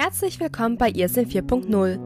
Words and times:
Herzlich 0.00 0.38
willkommen 0.38 0.78
bei 0.78 0.90
ISIN 0.90 1.28
4.0, 1.28 1.98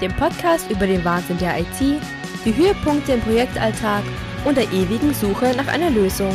dem 0.00 0.16
Podcast 0.16 0.68
über 0.72 0.88
den 0.88 1.04
Wahnsinn 1.04 1.38
der 1.38 1.60
IT, 1.60 2.00
die 2.44 2.56
Höhepunkte 2.56 3.12
im 3.12 3.20
Projektalltag 3.20 4.02
und 4.44 4.56
der 4.56 4.64
ewigen 4.72 5.14
Suche 5.14 5.54
nach 5.56 5.68
einer 5.68 5.88
Lösung. 5.88 6.34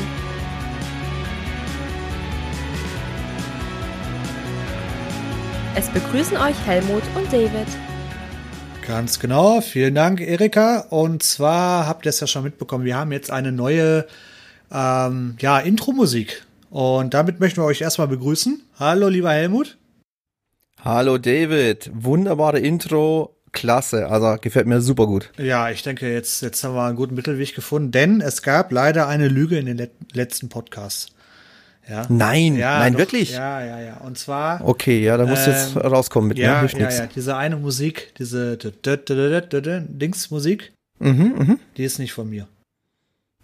Es 5.76 5.90
begrüßen 5.90 6.37
euch 6.37 6.55
Helmut 6.65 7.03
und 7.13 7.28
David. 7.28 7.67
Ganz 8.87 9.19
genau, 9.19 9.60
vielen 9.60 9.96
Dank, 9.96 10.21
Erika. 10.21 10.85
Und 10.89 11.21
zwar 11.21 11.85
habt 11.85 12.05
ihr 12.05 12.12
es 12.12 12.21
ja 12.21 12.28
schon 12.28 12.44
mitbekommen, 12.44 12.85
wir 12.85 12.96
haben 12.96 13.12
jetzt 13.12 13.29
eine 13.29 13.51
neue 13.51 14.08
ähm, 14.71 15.35
ja, 15.42 15.60
Intro-Musik. 15.60 16.45
Und 16.70 17.13
damit 17.13 17.41
möchten 17.41 17.59
wir 17.62 17.66
euch 17.66 17.81
erstmal 17.81 18.08
begrüßen. 18.08 18.62
Hallo, 18.80 19.09
lieber 19.09 19.31
Helmut. 19.31 19.77
Hallo 20.84 21.17
David, 21.17 21.90
wunderbare 21.94 22.59
Intro, 22.59 23.35
klasse, 23.52 24.09
also 24.09 24.38
gefällt 24.40 24.68
mir 24.68 24.80
super 24.80 25.08
gut. 25.08 25.31
Ja, 25.38 25.72
ich 25.72 25.81
denke, 25.81 26.13
jetzt, 26.13 26.41
jetzt 26.41 26.63
haben 26.63 26.76
wir 26.76 26.84
einen 26.84 26.95
guten 26.95 27.16
Mittelweg 27.16 27.55
gefunden, 27.55 27.91
denn 27.91 28.22
es 28.22 28.44
gab 28.44 28.72
leider 28.72 29.08
eine 29.08 29.27
Lüge 29.27 29.58
in 29.58 29.66
den 29.66 29.77
let 29.77 29.91
letzten 30.13 30.49
Podcasts. 30.49 31.08
Ja. 31.90 32.05
Nein, 32.09 32.55
ja, 32.55 32.77
nein, 32.80 32.94
doch, 32.94 32.99
wirklich? 32.99 33.32
Ja, 33.32 33.63
ja, 33.63 33.80
ja. 33.80 33.98
Und 33.98 34.20
zwar. 34.20 34.63
Okay, 34.63 35.04
ja, 35.04 35.18
da 35.18 35.26
muss 35.26 35.48
ähm, 35.48 35.54
jetzt 35.54 35.76
rauskommen 35.77 36.27
mit, 36.27 36.38
ja, 36.38 36.54
ne? 36.54 36.59
Hilft 36.59 36.77
ja, 36.77 36.85
nix. 36.85 36.99
ja, 36.99 37.07
diese 37.07 37.35
eine 37.35 37.55
Musik, 37.55 38.13
diese 38.20 38.57
Dings-Musik, 38.57 40.73
mhm, 40.99 41.34
mhm. 41.38 41.59
die 41.77 41.84
ist 41.84 41.98
nicht 41.98 42.13
von 42.13 42.30
mir. 42.30 42.48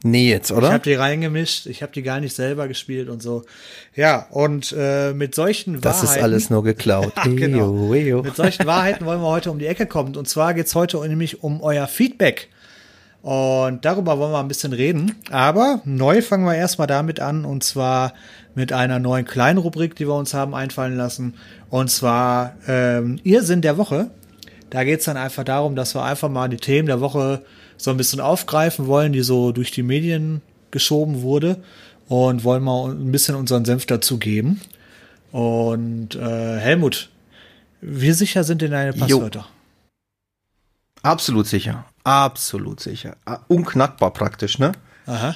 Nee, 0.06 0.30
jetzt, 0.30 0.52
oder? 0.52 0.68
Ich 0.68 0.74
habe 0.74 0.84
die 0.84 0.94
reingemischt, 0.96 1.66
ich 1.66 1.82
habe 1.82 1.94
die 1.94 2.04
gar 2.04 2.20
nicht 2.20 2.36
selber 2.36 2.68
gespielt 2.68 3.08
und 3.08 3.24
so. 3.24 3.46
Ja, 3.96 4.28
und 4.32 4.76
äh, 4.78 5.14
mit 5.14 5.34
solchen 5.34 5.80
das 5.80 5.84
Wahrheiten. 5.84 6.08
Das 6.08 6.18
ist 6.18 6.22
alles 6.22 6.50
nur 6.50 6.62
geklaut. 6.62 7.14
ja, 7.16 7.24
genau. 7.24 7.94
Eyo. 7.94 8.22
Mit 8.22 8.36
solchen 8.36 8.66
Wahrheiten 8.66 9.06
wollen 9.06 9.22
wir 9.22 9.30
heute 9.30 9.50
um 9.50 9.60
die 9.60 9.66
Ecke 9.66 9.86
kommen. 9.86 10.18
Und 10.18 10.28
zwar 10.28 10.54
geht's 10.54 10.76
heute 10.76 11.00
nämlich 11.08 11.42
um 11.42 11.62
euer 11.62 11.88
Feedback. 11.88 12.50
Und 13.22 13.86
darüber 13.86 14.20
wollen 14.20 14.34
wir 14.34 14.40
ein 14.40 14.50
bisschen 14.50 14.74
reden. 14.74 15.16
Aber 15.32 15.80
neu 15.86 16.22
fangen 16.22 16.44
wir 16.44 16.56
erstmal 16.56 16.88
damit 16.88 17.22
an. 17.22 17.46
Und 17.46 17.64
zwar 17.64 18.14
mit 18.56 18.74
einer 18.74 19.00
neuen 19.00 19.24
kleinen 19.24 19.58
Rubrik, 19.58 19.96
die 19.96 20.06
wir 20.06 20.16
uns 20.16 20.34
haben 20.34 20.54
einfallen 20.54 20.98
lassen. 20.98 21.36
Und 21.70 21.90
zwar 21.90 22.58
ähm, 22.68 23.22
Irrsinn 23.24 23.62
der 23.62 23.78
Woche. 23.78 24.12
Da 24.70 24.84
geht's 24.84 25.06
dann 25.06 25.16
einfach 25.16 25.46
darum, 25.46 25.78
dass 25.78 25.96
wir 25.96 26.04
einfach 26.04 26.28
mal 26.28 26.50
die 26.50 26.58
Themen 26.58 26.88
der 26.88 27.00
Woche 27.00 27.46
so 27.78 27.92
ein 27.92 27.98
bisschen 27.98 28.20
aufgreifen 28.20 28.88
wollen, 28.88 29.14
die 29.14 29.22
so 29.22 29.52
durch 29.52 29.72
die 29.72 29.84
Medien 29.84 30.42
geschoben 30.72 31.22
wurde 31.22 31.58
und 32.08 32.44
wollen 32.44 32.64
mal 32.64 32.92
ein 32.92 33.12
bisschen 33.12 33.36
unseren 33.36 33.66
Senf 33.66 33.86
dazu 33.86 34.18
geben. 34.18 34.62
Und 35.32 36.16
äh, 36.16 36.58
Helmut, 36.60 37.10
wie 37.82 38.12
sicher 38.12 38.44
sind 38.44 38.62
denn 38.62 38.72
deine 38.72 38.94
Passwörter? 38.94 39.40
Jo. 39.40 39.46
Absolut 41.02 41.48
sicher. 41.48 41.86
Absolut 42.04 42.80
sicher. 42.80 43.18
Ah, 43.26 43.40
unknackbar 43.48 44.12
praktisch, 44.14 44.58
ne? 44.60 44.72
Aha. 45.06 45.36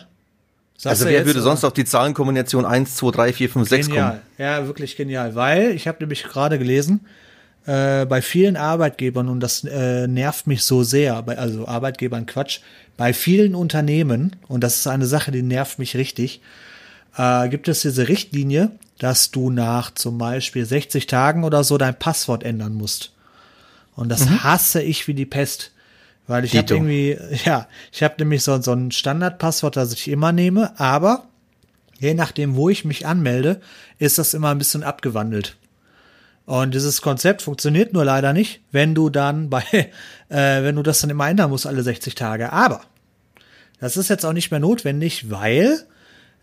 Sagst 0.77 1.01
also 1.01 1.05
wer 1.05 1.25
würde 1.25 1.41
sonst 1.41 1.63
auf 1.63 1.73
die 1.73 1.85
Zahlenkombination 1.85 2.63
1, 2.63 2.95
2, 2.95 3.11
3, 3.11 3.33
4, 3.33 3.49
5, 3.49 3.69
6 3.69 3.88
genial. 3.88 4.09
kommen? 4.09 4.22
Ja, 4.38 4.66
wirklich 4.67 4.95
genial. 4.95 5.33
Weil, 5.35 5.72
ich 5.72 5.88
habe 5.88 5.97
nämlich 5.99 6.23
gerade 6.23 6.59
gelesen, 6.59 7.05
äh, 7.67 8.05
bei 8.05 8.21
vielen 8.21 8.55
Arbeitgebern, 8.55 9.27
und 9.27 9.41
das 9.41 9.63
äh, 9.63 10.07
nervt 10.07 10.47
mich 10.47 10.63
so 10.63 10.83
sehr, 10.83 11.21
bei, 11.21 11.37
also 11.37 11.67
Arbeitgebern 11.67 12.25
Quatsch, 12.25 12.61
bei 12.95 13.13
vielen 13.13 13.53
Unternehmen, 13.53 14.37
und 14.47 14.63
das 14.63 14.77
ist 14.77 14.87
eine 14.87 15.05
Sache, 15.05 15.31
die 15.31 15.43
nervt 15.43 15.77
mich 15.77 15.95
richtig, 15.95 16.41
äh, 17.17 17.49
gibt 17.49 17.67
es 17.67 17.81
diese 17.81 18.07
Richtlinie, 18.07 18.71
dass 18.99 19.31
du 19.31 19.49
nach 19.49 19.93
zum 19.93 20.17
Beispiel 20.17 20.65
60 20.65 21.07
Tagen 21.07 21.43
oder 21.43 21.63
so 21.63 21.77
dein 21.77 21.99
Passwort 21.99 22.43
ändern 22.43 22.73
musst. 22.73 23.11
Und 23.95 24.09
das 24.09 24.25
mhm. 24.25 24.43
hasse 24.43 24.81
ich 24.81 25.07
wie 25.07 25.13
die 25.13 25.25
Pest. 25.25 25.71
Weil 26.25 26.45
ich 26.45 26.57
habe 26.57 26.73
irgendwie, 26.73 27.17
ja, 27.45 27.67
ich 27.91 28.01
habe 28.01 28.16
nämlich 28.19 28.44
so, 28.44 28.61
so 28.61 28.72
ein 28.72 28.91
Standardpasswort, 28.91 29.75
das 29.75 29.94
ich 29.94 30.07
immer 30.07 30.31
nehme, 30.31 30.77
aber 30.79 31.27
je 32.00 32.13
nachdem, 32.13 32.56
wo 32.56 32.69
ich 32.69 32.85
mich 32.85 33.06
anmelde, 33.06 33.61
ist 34.00 34.17
das 34.17 34.33
immer 34.33 34.51
ein 34.51 34.57
bisschen 34.57 34.83
abgewandelt. 34.83 35.57
Und 36.47 36.74
dieses 36.74 37.02
Konzept 37.02 37.41
funktioniert 37.41 37.91
nur 37.91 38.06
leider 38.06 38.31
nicht, 38.31 38.62
wenn 38.72 38.96
du 38.96 39.09
dann 39.09 39.50
bei, 39.50 39.63
äh, 40.30 40.63
wenn 40.63 40.78
du 40.78 40.81
das 40.81 41.02
dann 41.02 41.09
immer 41.09 41.28
ändern 41.28 41.50
musst 41.50 41.68
alle 41.68 41.84
60 41.84 42.16
Tage. 42.16 42.53
Aber 42.53 42.81
das 43.81 43.97
ist 43.97 44.09
jetzt 44.09 44.25
auch 44.25 44.31
nicht 44.31 44.50
mehr 44.50 44.62
notwendig, 44.62 45.30
weil 45.30 45.84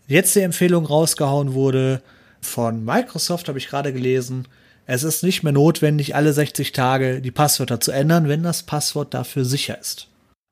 jetzt 0.05 0.35
die 0.35 0.41
Empfehlung 0.41 0.85
rausgehauen 0.85 1.55
wurde 1.55 2.03
von 2.39 2.85
Microsoft, 2.85 3.47
habe 3.47 3.57
ich 3.57 3.67
gerade 3.67 3.91
gelesen. 3.93 4.47
Es 4.85 5.01
ist 5.01 5.23
nicht 5.23 5.41
mehr 5.41 5.53
notwendig, 5.53 6.13
alle 6.13 6.33
60 6.33 6.71
Tage 6.71 7.19
die 7.19 7.31
Passwörter 7.31 7.79
zu 7.81 7.91
ändern, 7.91 8.29
wenn 8.29 8.43
das 8.43 8.61
Passwort 8.61 9.15
dafür 9.15 9.43
sicher 9.43 9.79
ist. 9.79 10.07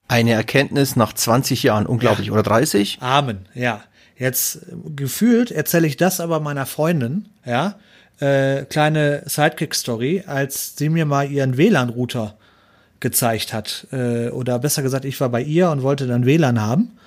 Eine 0.07 0.31
Erkenntnis 0.31 0.95
nach 0.95 1.13
20 1.13 1.61
Jahren, 1.61 1.85
unglaublich, 1.85 2.27
ja. 2.27 2.33
oder 2.33 2.41
30? 2.41 2.97
Amen, 3.01 3.45
ja. 3.53 3.83
Jetzt 4.17 4.65
gefühlt 4.95 5.51
erzähle 5.51 5.85
ich 5.85 5.97
das 5.97 6.19
aber 6.19 6.39
meiner 6.39 6.65
Freundin, 6.65 7.29
ja, 7.45 7.75
äh, 8.23 8.65
kleine 8.65 9.23
Sidekick-Story, 9.25 10.23
als 10.25 10.77
sie 10.77 10.87
mir 10.87 11.05
mal 11.05 11.29
ihren 11.29 11.57
WLAN-Router 11.57 12.35
gezeigt 13.01 13.51
hat. 13.51 13.87
Äh, 13.91 14.29
oder 14.29 14.59
besser 14.59 14.81
gesagt, 14.81 15.03
ich 15.03 15.19
war 15.19 15.27
bei 15.27 15.41
ihr 15.41 15.69
und 15.69 15.83
wollte 15.83 16.07
dann 16.07 16.25
WLAN 16.25 16.61
haben. 16.61 16.97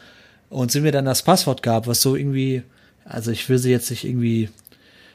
Und 0.51 0.71
sie 0.71 0.81
mir 0.81 0.93
dann 0.93 1.07
das 1.07 1.23
Passwort 1.23 1.63
gab, 1.63 1.87
was 1.87 2.03
so 2.03 2.17
irgendwie, 2.17 2.63
also 3.05 3.31
ich 3.31 3.49
will 3.49 3.59
sie 3.59 3.71
jetzt 3.71 3.91
nicht 3.91 4.05
irgendwie 4.05 4.51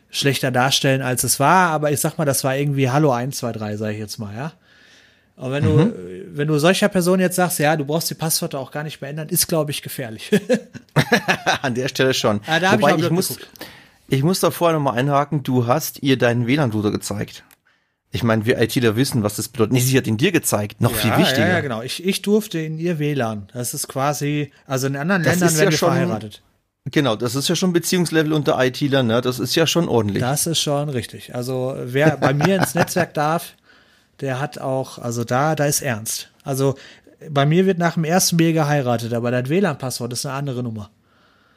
schlechter 0.09 0.51
darstellen, 0.51 1.01
als 1.01 1.23
es 1.23 1.39
war, 1.39 1.69
aber 1.69 1.91
ich 1.91 1.99
sag 1.99 2.17
mal, 2.17 2.25
das 2.25 2.43
war 2.43 2.55
irgendwie 2.57 2.89
Hallo 2.89 3.11
123, 3.11 3.79
sage 3.79 3.93
ich 3.93 3.99
jetzt 3.99 4.17
mal, 4.17 4.35
ja. 4.35 4.53
Und 5.37 5.51
wenn 5.51 5.63
mhm. 5.63 5.77
du, 5.77 6.25
wenn 6.33 6.47
du 6.47 6.57
solcher 6.57 6.89
Person 6.89 7.19
jetzt 7.19 7.37
sagst, 7.37 7.59
ja, 7.59 7.77
du 7.77 7.85
brauchst 7.85 8.09
die 8.09 8.15
Passwörter 8.15 8.59
auch 8.59 8.71
gar 8.71 8.83
nicht 8.83 8.99
mehr 8.99 9.09
ändern, 9.09 9.29
ist, 9.29 9.47
glaube 9.47 9.71
ich, 9.71 9.81
gefährlich. 9.81 10.29
An 11.61 11.73
der 11.73 11.87
Stelle 11.87 12.13
schon. 12.13 12.41
Ah, 12.45 12.59
da 12.59 12.73
Wobei 12.73 12.95
ich, 12.95 13.03
ich 13.03 13.09
muss, 13.09 13.37
ich 14.11 14.23
muss 14.23 14.41
da 14.41 14.51
vorher 14.51 14.77
nochmal 14.77 14.97
einhaken, 14.97 15.41
du 15.41 15.67
hast 15.67 16.03
ihr 16.03 16.17
deinen 16.17 16.45
WLAN-Router 16.45 16.91
gezeigt. 16.91 17.43
Ich 18.11 18.23
meine, 18.23 18.45
wir 18.45 18.59
ITler 18.59 18.97
wissen, 18.97 19.23
was 19.23 19.37
das 19.37 19.47
bedeutet. 19.47 19.71
Nee, 19.71 19.79
sie 19.79 19.97
hat 19.97 20.05
ihn 20.05 20.17
dir 20.17 20.33
gezeigt. 20.33 20.81
Noch 20.81 20.91
ja, 20.91 20.97
viel 20.97 21.17
wichtiger. 21.17 21.47
Ja, 21.47 21.53
ja, 21.53 21.61
genau. 21.61 21.81
Ich, 21.81 22.05
ich 22.05 22.21
durfte 22.21 22.59
in 22.59 22.77
ihr 22.77 22.99
WLAN. 22.99 23.47
Das 23.53 23.73
ist 23.73 23.87
quasi, 23.87 24.51
also 24.67 24.87
in 24.87 24.97
anderen 24.97 25.23
das 25.23 25.39
Ländern 25.39 25.55
werden 25.55 25.65
ja 25.65 25.71
wir 25.71 25.77
schon, 25.77 25.89
verheiratet. 25.89 26.41
Genau, 26.91 27.15
das 27.15 27.35
ist 27.35 27.47
ja 27.47 27.55
schon 27.55 27.71
Beziehungslevel 27.71 28.33
unter 28.33 28.61
ITler, 28.61 29.03
ne? 29.03 29.21
Das 29.21 29.39
ist 29.39 29.55
ja 29.55 29.65
schon 29.65 29.87
ordentlich. 29.87 30.21
Das 30.21 30.45
ist 30.45 30.59
schon 30.59 30.89
richtig. 30.89 31.33
Also 31.33 31.75
wer 31.77 32.17
bei 32.17 32.33
mir 32.33 32.57
ins 32.57 32.75
Netzwerk 32.75 33.13
darf, 33.13 33.53
der 34.19 34.41
hat 34.41 34.59
auch, 34.59 34.97
also 34.97 35.23
da, 35.23 35.55
da 35.55 35.65
ist 35.65 35.81
ernst. 35.81 36.31
Also 36.43 36.75
bei 37.29 37.45
mir 37.45 37.65
wird 37.65 37.77
nach 37.77 37.93
dem 37.93 38.03
ersten 38.03 38.35
Bier 38.35 38.51
geheiratet, 38.51 39.13
aber 39.13 39.31
das 39.31 39.47
WLAN-Passwort 39.47 40.11
ist 40.11 40.25
eine 40.25 40.35
andere 40.35 40.63
Nummer. 40.63 40.89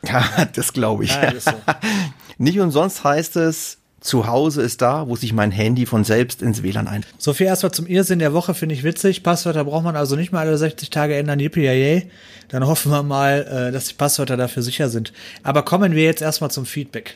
Ja, 0.13 0.45
das 0.53 0.73
glaube 0.73 1.05
ich. 1.05 1.11
Ja, 1.15 1.33
so. 1.39 1.53
Nicht 2.39 2.61
umsonst 2.61 3.05
heißt 3.05 3.37
es, 3.37 3.79
zu 4.05 4.27
Hause 4.27 4.61
ist 4.61 4.83
da, 4.83 5.09
wo 5.09 5.17
sich 5.17 5.33
mein 5.33 5.51
Handy 5.51 5.87
von 5.87 6.05
selbst 6.05 6.43
ins 6.43 6.63
WLAN 6.63 6.89
ein. 6.89 7.07
So 7.17 7.33
viel 7.33 7.47
erstmal 7.47 7.73
zum 7.73 7.87
Irrsinn 7.87 8.19
der 8.19 8.35
Woche, 8.35 8.53
finde 8.53 8.75
ich 8.75 8.85
witzig. 8.85 9.23
Passwörter 9.23 9.65
braucht 9.65 9.83
man 9.83 9.97
also 9.97 10.15
nicht 10.15 10.31
mal 10.31 10.47
alle 10.47 10.59
60 10.59 10.91
Tage 10.91 11.17
ändern, 11.17 11.41
yippie 11.41 12.03
Dann 12.49 12.67
hoffen 12.67 12.93
wir 12.93 13.03
mal, 13.03 13.47
äh, 13.69 13.73
dass 13.73 13.87
die 13.87 13.95
Passwörter 13.95 14.37
dafür 14.37 14.63
sicher 14.63 14.91
sind. 14.91 15.15
Aber 15.43 15.63
kommen 15.63 15.95
wir 15.95 16.05
jetzt 16.05 16.21
erstmal 16.21 16.51
zum 16.51 16.67
Feedback. 16.67 17.15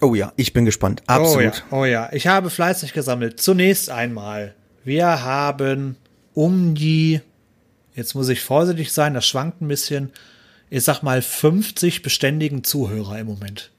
Oh 0.00 0.14
ja, 0.14 0.32
ich 0.36 0.52
bin 0.52 0.64
gespannt. 0.64 1.02
Absolut. 1.06 1.64
Oh 1.72 1.78
ja, 1.78 1.80
oh 1.80 1.84
ja. 1.84 2.08
Ich 2.12 2.28
habe 2.28 2.50
fleißig 2.50 2.92
gesammelt. 2.92 3.40
Zunächst 3.40 3.90
einmal, 3.90 4.54
wir 4.84 5.24
haben 5.24 5.96
um 6.34 6.76
die, 6.76 7.20
jetzt 7.96 8.14
muss 8.14 8.28
ich 8.28 8.42
vorsichtig 8.42 8.92
sein, 8.92 9.12
das 9.12 9.26
schwankt 9.26 9.60
ein 9.60 9.66
bisschen, 9.66 10.12
ich 10.70 10.84
sag 10.84 11.02
mal 11.02 11.20
50 11.20 12.02
beständigen 12.02 12.64
Zuhörer 12.64 13.18
im 13.18 13.26
Moment. 13.26 13.70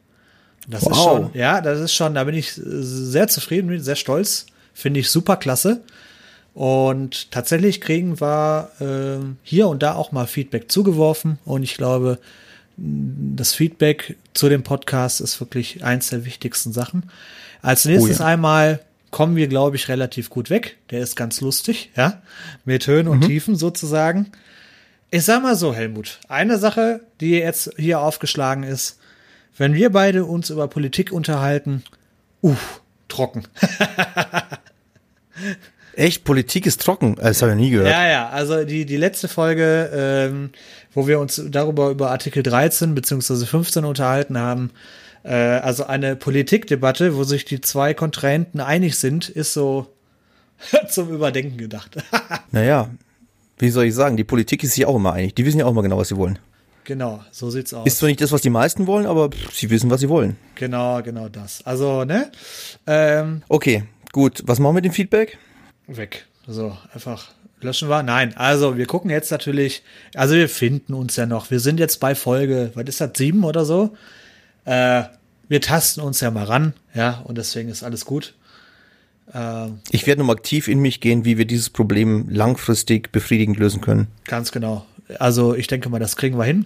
Das 0.68 0.84
wow. 0.84 0.92
ist 0.92 1.04
schon, 1.04 1.30
ja, 1.34 1.62
das 1.62 1.80
ist 1.80 1.94
schon, 1.94 2.14
da 2.14 2.24
bin 2.26 2.36
ich 2.36 2.54
sehr 2.54 3.28
zufrieden 3.28 3.68
mit, 3.68 3.84
sehr 3.84 3.96
stolz. 3.96 4.46
Finde 4.74 5.00
ich 5.00 5.10
super 5.10 5.38
klasse. 5.38 5.82
Und 6.54 7.32
tatsächlich 7.32 7.82
kriegen 7.82 8.20
wir 8.20 8.72
äh, 8.80 9.26
hier 9.44 9.68
und 9.68 9.82
da 9.82 9.96
auch 9.96 10.12
mal 10.12 10.28
Feedback 10.28 10.72
zugeworfen. 10.72 11.40
Und 11.46 11.64
ich 11.64 11.76
glaube, 11.76 12.20
das 12.78 13.54
Feedback 13.54 14.18
zu 14.34 14.50
dem 14.50 14.64
Podcast 14.64 15.22
ist 15.22 15.40
wirklich 15.40 15.84
eins 15.84 16.10
der 16.10 16.26
wichtigsten 16.26 16.74
Sachen. 16.74 17.10
Als 17.62 17.86
nächstes 17.86 18.20
oh 18.20 18.24
ja. 18.24 18.30
einmal 18.30 18.82
kommen 19.12 19.36
wir, 19.36 19.48
glaube 19.48 19.76
ich, 19.76 19.88
relativ 19.88 20.30
gut 20.30 20.50
weg. 20.50 20.78
Der 20.90 21.02
ist 21.02 21.16
ganz 21.16 21.42
lustig, 21.42 21.92
ja, 21.96 22.22
mit 22.66 22.88
Höhen 22.88 23.08
und 23.08 23.20
mhm. 23.20 23.28
Tiefen 23.28 23.56
sozusagen. 23.56 24.32
Ich 25.14 25.26
sag 25.26 25.44
mal 25.44 25.56
so, 25.56 25.74
Helmut, 25.74 26.20
eine 26.30 26.58
Sache, 26.58 27.02
die 27.20 27.32
jetzt 27.32 27.72
hier 27.78 28.00
aufgeschlagen 28.00 28.64
ist, 28.64 28.98
wenn 29.58 29.74
wir 29.74 29.92
beide 29.92 30.24
uns 30.24 30.50
über 30.50 30.70
Politik 30.70 31.12
unterhalten, 31.12 31.84
uff, 32.40 32.82
trocken. 33.10 33.44
Echt? 35.96 36.24
Politik 36.24 36.66
ist 36.66 36.82
trocken? 36.82 37.16
Das 37.16 37.42
habe 37.42 37.52
ich 37.52 37.58
nie 37.58 37.72
gehört. 37.72 37.90
Ja, 37.90 38.08
ja, 38.08 38.30
also 38.30 38.64
die, 38.64 38.86
die 38.86 38.96
letzte 38.96 39.28
Folge, 39.28 39.92
ähm, 39.94 40.52
wo 40.94 41.08
wir 41.08 41.20
uns 41.20 41.42
darüber 41.46 41.90
über 41.90 42.10
Artikel 42.12 42.42
13 42.42 42.96
beziehungsweise 42.96 43.46
15 43.46 43.86
unterhalten 43.86 44.38
haben, 44.38 44.72
Äh, 45.24 45.36
also 45.36 45.86
eine 45.86 46.16
Politikdebatte, 46.16 47.16
wo 47.16 47.24
sich 47.24 47.46
die 47.46 47.62
zwei 47.62 47.94
Kontrahenten 47.94 48.60
einig 48.60 48.98
sind, 48.98 49.30
ist 49.30 49.54
so 49.54 49.94
zum 50.90 51.10
Überdenken 51.14 51.58
gedacht. 51.58 51.98
naja, 52.52 52.90
wie 53.62 53.70
soll 53.70 53.86
ich 53.86 53.96
sagen, 53.96 54.18
die 54.18 54.24
Politik 54.24 54.64
ist 54.64 54.74
sich 54.74 54.86
auch 54.86 54.96
immer 54.96 55.14
einig. 55.14 55.36
Die 55.36 55.46
wissen 55.46 55.60
ja 55.60 55.66
auch 55.66 55.72
immer 55.72 55.84
genau, 55.84 55.98
was 55.98 56.10
sie 56.10 56.18
wollen. 56.18 56.40
Genau, 56.84 57.24
so 57.32 57.50
sieht's 57.52 57.74
aus. 57.74 57.86
Ist 57.86 58.00
zwar 58.00 58.10
nicht 58.10 58.22
das, 58.22 58.32
was 58.32 58.42
die 58.42 58.50
meisten 58.50 58.88
wollen, 58.88 59.06
aber 59.06 59.30
sie 59.54 59.70
wissen, 59.70 59.90
was 59.90 60.02
sie 60.02 60.10
wollen. 60.10 60.36
Genau, 60.56 61.02
genau 61.04 61.30
das. 61.30 61.66
Also, 61.66 62.04
ne? 62.04 62.32
Ähm, 62.88 63.44
okay, 63.50 63.84
gut. 64.12 64.42
Was 64.46 64.60
machen 64.60 64.72
wir 64.72 64.82
mit 64.82 64.86
dem 64.86 64.94
Feedback? 64.94 65.38
Weg. 65.88 66.26
So, 66.48 66.76
einfach 66.94 67.32
löschen 67.62 67.90
wir. 67.90 68.02
Nein, 68.04 68.36
also 68.36 68.78
wir 68.78 68.88
gucken 68.88 69.12
jetzt 69.12 69.32
natürlich, 69.32 69.84
also 70.16 70.36
wir 70.36 70.50
finden 70.50 70.94
uns 70.94 71.16
ja 71.16 71.26
noch. 71.26 71.52
Wir 71.52 71.60
sind 71.60 71.80
jetzt 71.80 72.00
bei 72.00 72.16
Folge, 72.16 72.72
was 72.74 72.86
ist 72.86 73.02
das, 73.02 73.12
sieben 73.16 73.44
oder 73.44 73.64
so? 73.64 73.96
Äh, 74.66 75.04
wir 75.48 75.62
tasten 75.62 76.02
uns 76.02 76.20
ja 76.22 76.32
mal 76.32 76.46
ran, 76.46 76.74
ja, 76.94 77.22
und 77.26 77.38
deswegen 77.38 77.70
ist 77.70 77.84
alles 77.84 78.06
gut. 78.06 78.34
Äh, 79.34 79.68
ich 79.92 80.08
werde 80.08 80.20
nochmal 80.20 80.36
aktiv 80.36 80.68
in 80.68 80.80
mich 80.80 81.00
gehen, 81.00 81.26
wie 81.26 81.38
wir 81.38 81.46
dieses 81.46 81.70
Problem 81.70 82.28
langfristig 82.30 83.12
befriedigend 83.12 83.58
lösen 83.58 83.82
können. 83.82 84.08
Ganz 84.26 84.52
genau. 84.52 84.86
Also 85.20 85.56
ich 85.56 85.68
denke 85.68 85.90
mal, 85.90 86.00
das 86.00 86.16
kriegen 86.16 86.38
wir 86.38 86.46
hin. 86.46 86.66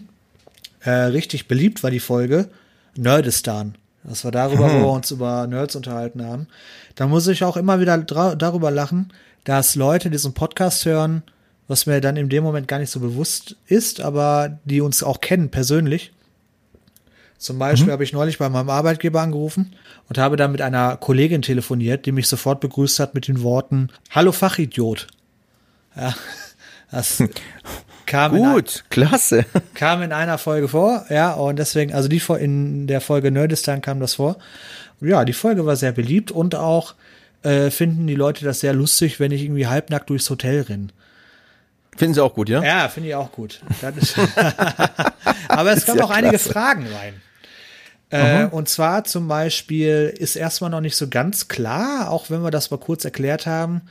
Äh, 0.81 0.91
richtig 0.91 1.47
beliebt 1.47 1.83
war 1.83 1.91
die 1.91 1.99
Folge 1.99 2.49
Nerdistan. 2.95 3.75
Das 4.03 4.23
war 4.23 4.31
darüber, 4.31 4.71
hm. 4.71 4.81
wo 4.81 4.85
wir 4.85 4.91
uns 4.91 5.11
über 5.11 5.47
Nerds 5.47 5.75
unterhalten 5.75 6.23
haben. 6.23 6.47
Da 6.93 7.07
muss 7.07 7.27
ich 7.27 7.43
auch 7.43 7.57
immer 7.57 7.79
wieder 7.79 7.97
darüber 7.97 8.71
lachen, 8.71 9.11
dass 9.43 9.75
Leute 9.75 10.09
diesen 10.09 10.33
Podcast 10.33 10.85
hören, 10.85 11.23
was 11.67 11.87
mir 11.87 12.01
dann 12.01 12.17
in 12.17 12.29
dem 12.29 12.43
Moment 12.43 12.67
gar 12.67 12.79
nicht 12.79 12.91
so 12.91 12.99
bewusst 12.99 13.55
ist, 13.67 14.01
aber 14.01 14.59
die 14.65 14.81
uns 14.81 15.01
auch 15.01 15.21
kennen 15.21 15.49
persönlich. 15.49 16.11
Zum 17.37 17.59
Beispiel 17.59 17.87
mhm. 17.87 17.91
habe 17.91 18.03
ich 18.03 18.13
neulich 18.13 18.37
bei 18.37 18.49
meinem 18.49 18.69
Arbeitgeber 18.69 19.21
angerufen 19.21 19.75
und 20.09 20.17
habe 20.17 20.37
dann 20.37 20.51
mit 20.51 20.61
einer 20.61 20.97
Kollegin 20.97 21.41
telefoniert, 21.41 22.05
die 22.05 22.11
mich 22.11 22.27
sofort 22.27 22.59
begrüßt 22.61 22.99
hat 22.99 23.13
mit 23.13 23.27
den 23.27 23.41
Worten 23.41 23.89
Hallo 24.11 24.31
Fachidiot. 24.31 25.07
Ja, 25.95 26.15
das 26.91 27.23
kam 28.05 28.35
Gut, 28.35 28.83
in, 28.83 28.89
klasse. 28.89 29.45
Kam 29.73 30.01
in 30.01 30.11
einer 30.11 30.37
Folge 30.37 30.67
vor, 30.67 31.05
ja, 31.09 31.33
und 31.33 31.57
deswegen, 31.57 31.93
also 31.93 32.07
die 32.07 32.21
in 32.39 32.87
der 32.87 33.01
Folge 33.01 33.31
Nerdistan 33.31 33.81
kam 33.81 33.99
das 33.99 34.15
vor. 34.15 34.37
Ja, 35.01 35.25
die 35.25 35.33
Folge 35.33 35.65
war 35.65 35.75
sehr 35.75 35.91
beliebt 35.91 36.31
und 36.31 36.55
auch 36.55 36.95
äh, 37.43 37.69
finden 37.69 38.07
die 38.07 38.15
Leute 38.15 38.45
das 38.45 38.61
sehr 38.61 38.73
lustig, 38.73 39.19
wenn 39.19 39.31
ich 39.31 39.43
irgendwie 39.43 39.67
halbnackt 39.67 40.09
durchs 40.09 40.29
Hotel 40.29 40.61
renne. 40.61 40.87
Finden 41.97 42.13
Sie 42.13 42.21
auch 42.21 42.33
gut, 42.33 42.49
ja? 42.49 42.63
Ja, 42.63 42.89
finde 42.89 43.09
ich 43.09 43.15
auch 43.15 43.31
gut. 43.31 43.61
Aber 45.47 45.71
es 45.71 45.85
kamen 45.85 45.99
ja 45.99 46.05
auch 46.05 46.09
einige 46.09 46.39
Fragen 46.39 46.85
rein. 46.87 47.21
Äh, 48.09 48.45
und 48.45 48.69
zwar 48.69 49.03
zum 49.03 49.27
Beispiel 49.27 50.13
ist 50.17 50.35
erstmal 50.35 50.69
noch 50.69 50.81
nicht 50.81 50.95
so 50.95 51.07
ganz 51.07 51.47
klar, 51.47 52.11
auch 52.11 52.29
wenn 52.29 52.43
wir 52.43 52.51
das 52.51 52.71
mal 52.71 52.77
kurz 52.77 53.03
erklärt 53.03 53.45
haben. 53.45 53.81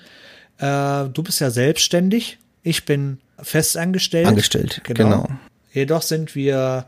Äh, 0.58 1.08
du 1.12 1.22
bist 1.22 1.40
ja 1.40 1.50
selbstständig, 1.50 2.38
ich 2.62 2.84
bin 2.84 3.18
festangestellt. 3.42 4.26
Angestellt, 4.26 4.80
genau. 4.84 5.22
genau. 5.22 5.28
Jedoch 5.72 6.02
sind 6.02 6.34
wir 6.34 6.86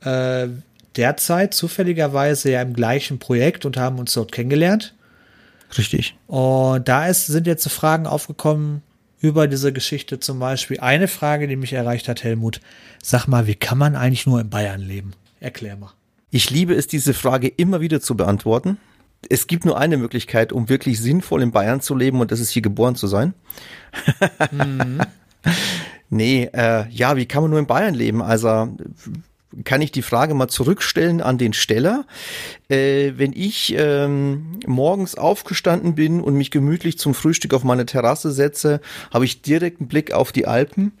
äh, 0.00 0.48
derzeit 0.96 1.54
zufälligerweise 1.54 2.50
ja 2.52 2.62
im 2.62 2.72
gleichen 2.72 3.18
Projekt 3.18 3.66
und 3.66 3.76
haben 3.76 3.98
uns 3.98 4.14
dort 4.14 4.32
kennengelernt. 4.32 4.94
Richtig. 5.76 6.16
Und 6.26 6.88
da 6.88 7.08
ist, 7.08 7.26
sind 7.26 7.46
jetzt 7.46 7.64
so 7.64 7.70
Fragen 7.70 8.06
aufgekommen 8.06 8.82
über 9.20 9.48
diese 9.48 9.72
Geschichte 9.72 10.20
zum 10.20 10.38
Beispiel. 10.38 10.80
Eine 10.80 11.08
Frage, 11.08 11.48
die 11.48 11.56
mich 11.56 11.72
erreicht 11.72 12.08
hat, 12.08 12.22
Helmut. 12.22 12.60
Sag 13.02 13.26
mal, 13.26 13.46
wie 13.46 13.54
kann 13.54 13.78
man 13.78 13.96
eigentlich 13.96 14.26
nur 14.26 14.40
in 14.40 14.50
Bayern 14.50 14.80
leben? 14.80 15.12
Erklär 15.40 15.76
mal. 15.76 15.92
Ich 16.34 16.50
liebe 16.50 16.74
es, 16.74 16.88
diese 16.88 17.14
Frage 17.14 17.46
immer 17.46 17.80
wieder 17.80 18.00
zu 18.00 18.16
beantworten. 18.16 18.78
Es 19.28 19.46
gibt 19.46 19.64
nur 19.64 19.78
eine 19.78 19.96
Möglichkeit, 19.96 20.52
um 20.52 20.68
wirklich 20.68 21.00
sinnvoll 21.00 21.42
in 21.42 21.52
Bayern 21.52 21.80
zu 21.80 21.94
leben 21.94 22.20
und 22.20 22.32
das 22.32 22.40
ist 22.40 22.50
hier 22.50 22.60
geboren 22.60 22.96
zu 22.96 23.06
sein. 23.06 23.34
Mhm. 24.50 25.00
nee, 26.10 26.50
äh, 26.52 26.88
ja, 26.90 27.16
wie 27.16 27.26
kann 27.26 27.42
man 27.42 27.50
nur 27.50 27.60
in 27.60 27.68
Bayern 27.68 27.94
leben? 27.94 28.20
Also 28.20 28.76
kann 29.62 29.80
ich 29.80 29.92
die 29.92 30.02
Frage 30.02 30.34
mal 30.34 30.48
zurückstellen 30.48 31.20
an 31.20 31.38
den 31.38 31.52
Steller. 31.52 32.04
Äh, 32.68 33.12
wenn 33.14 33.32
ich 33.32 33.72
ähm, 33.78 34.58
morgens 34.66 35.14
aufgestanden 35.14 35.94
bin 35.94 36.20
und 36.20 36.34
mich 36.34 36.50
gemütlich 36.50 36.98
zum 36.98 37.14
Frühstück 37.14 37.54
auf 37.54 37.62
meine 37.62 37.86
Terrasse 37.86 38.32
setze, 38.32 38.80
habe 39.12 39.24
ich 39.24 39.42
direkt 39.42 39.78
einen 39.78 39.88
Blick 39.88 40.12
auf 40.12 40.32
die 40.32 40.48
Alpen, 40.48 40.94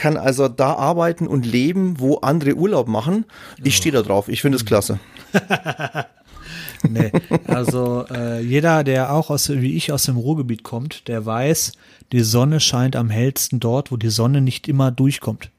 kann 0.00 0.16
also 0.16 0.48
da 0.48 0.72
arbeiten 0.72 1.26
und 1.26 1.44
leben, 1.44 2.00
wo 2.00 2.16
andere 2.16 2.54
Urlaub 2.54 2.88
machen. 2.88 3.26
Ich 3.62 3.76
stehe 3.76 3.92
da 3.92 4.00
drauf. 4.00 4.28
Ich 4.28 4.40
finde 4.40 4.56
es 4.56 4.64
klasse. 4.64 4.98
nee, 6.88 7.12
also 7.46 8.06
äh, 8.10 8.40
jeder, 8.40 8.82
der 8.82 9.12
auch 9.12 9.28
aus, 9.28 9.50
wie 9.50 9.76
ich 9.76 9.92
aus 9.92 10.04
dem 10.04 10.16
Ruhrgebiet 10.16 10.62
kommt, 10.62 11.06
der 11.06 11.26
weiß, 11.26 11.72
die 12.12 12.20
Sonne 12.20 12.60
scheint 12.60 12.96
am 12.96 13.10
hellsten 13.10 13.60
dort, 13.60 13.92
wo 13.92 13.98
die 13.98 14.08
Sonne 14.08 14.40
nicht 14.40 14.68
immer 14.68 14.90
durchkommt. 14.90 15.50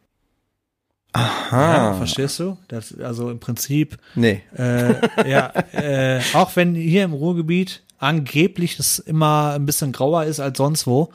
Aha. 1.14 1.74
Ja, 1.74 1.94
verstehst 1.94 2.40
du? 2.40 2.58
Das, 2.68 2.98
also 3.00 3.30
im 3.30 3.40
Prinzip. 3.40 4.00
Nee. 4.16 4.42
Äh, 4.58 4.96
ja, 5.30 5.54
äh, 5.72 6.20
auch 6.34 6.56
wenn 6.56 6.74
hier 6.74 7.04
im 7.04 7.14
Ruhrgebiet 7.14 7.84
angeblich 8.00 8.80
es 8.80 8.98
immer 8.98 9.54
ein 9.54 9.68
bisschen 9.68 9.92
grauer 9.92 10.24
ist 10.24 10.40
als 10.40 10.58
sonst 10.58 10.88
wo, 10.88 11.12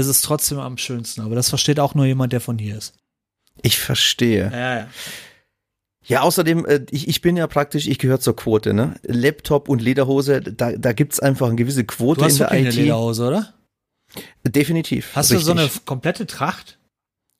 es 0.00 0.06
ist 0.06 0.22
trotzdem 0.22 0.58
am 0.58 0.78
schönsten. 0.78 1.20
Aber 1.20 1.34
das 1.34 1.48
versteht 1.48 1.78
auch 1.80 1.94
nur 1.94 2.06
jemand, 2.06 2.32
der 2.32 2.40
von 2.40 2.58
hier 2.58 2.76
ist. 2.78 2.94
Ich 3.62 3.78
verstehe. 3.78 4.50
Ja, 4.50 4.78
ja. 4.78 4.88
Ja, 6.04 6.22
außerdem, 6.22 6.66
äh, 6.66 6.84
ich, 6.90 7.06
ich 7.06 7.20
bin 7.20 7.36
ja 7.36 7.46
praktisch, 7.46 7.86
ich 7.86 7.98
gehöre 7.98 8.18
zur 8.18 8.34
Quote, 8.34 8.74
ne? 8.74 8.96
Laptop 9.02 9.68
und 9.68 9.80
Lederhose, 9.80 10.40
da, 10.40 10.72
da 10.72 10.92
gibt's 10.92 11.20
einfach 11.20 11.46
eine 11.46 11.56
gewisse 11.56 11.84
Quote 11.84 12.20
du 12.20 12.24
hast 12.24 12.32
in 12.32 12.38
der 12.38 12.48
IT. 12.48 12.54
Eine 12.54 12.70
Lederhose, 12.70 13.28
oder? 13.28 13.54
Definitiv. 14.44 15.10
Hast 15.14 15.30
richtig. 15.30 15.46
du 15.46 15.54
so 15.54 15.58
eine 15.58 15.70
komplette 15.84 16.26
Tracht? 16.26 16.78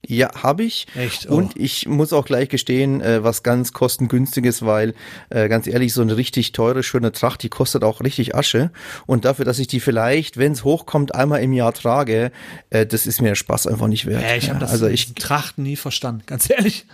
Ja, 0.05 0.31
habe 0.43 0.65
ich. 0.65 0.87
Echt? 0.97 1.31
Oh. 1.31 1.37
Und 1.37 1.57
ich 1.57 1.87
muss 1.87 2.13
auch 2.13 2.25
gleich 2.25 2.49
gestehen, 2.49 3.01
äh, 3.01 3.23
was 3.23 3.45
ganz 3.45 3.73
kostengünstiges, 3.73 4.67
weil 4.67 4.95
äh, 5.31 5.49
ganz 5.49 5.69
ehrlich, 5.69 5.93
so 5.93 6.03
eine 6.03 6.17
richtig 6.17 6.51
teure, 6.51 6.83
schöne 6.83 7.13
Tracht, 7.13 7.45
die 7.45 7.49
kostet 7.49 7.85
auch 7.85 8.01
richtig 8.01 8.35
Asche. 8.35 8.73
Und 9.07 9.25
dafür, 9.25 9.45
dass 9.45 9.61
ich 9.61 9.69
die 9.69 9.79
vielleicht, 9.79 10.39
wenn 10.39 10.53
es 10.53 10.65
hochkommt, 10.65 11.15
einmal 11.15 11.41
im 11.41 11.53
Jahr 11.53 11.73
trage, 11.73 12.33
äh, 12.71 12.85
das 12.85 13.07
ist 13.07 13.23
mir 13.23 13.37
Spaß 13.37 13.69
einfach 13.69 13.87
nicht 13.87 14.07
wert. 14.07 14.25
Äh, 14.25 14.39
ich 14.39 14.51
habe 14.51 14.59
das 14.59 14.73
also 14.73 14.89
ich, 14.89 15.15
Trachten 15.15 15.63
nie 15.63 15.77
verstanden, 15.77 16.25
ganz 16.27 16.51
ehrlich. 16.51 16.85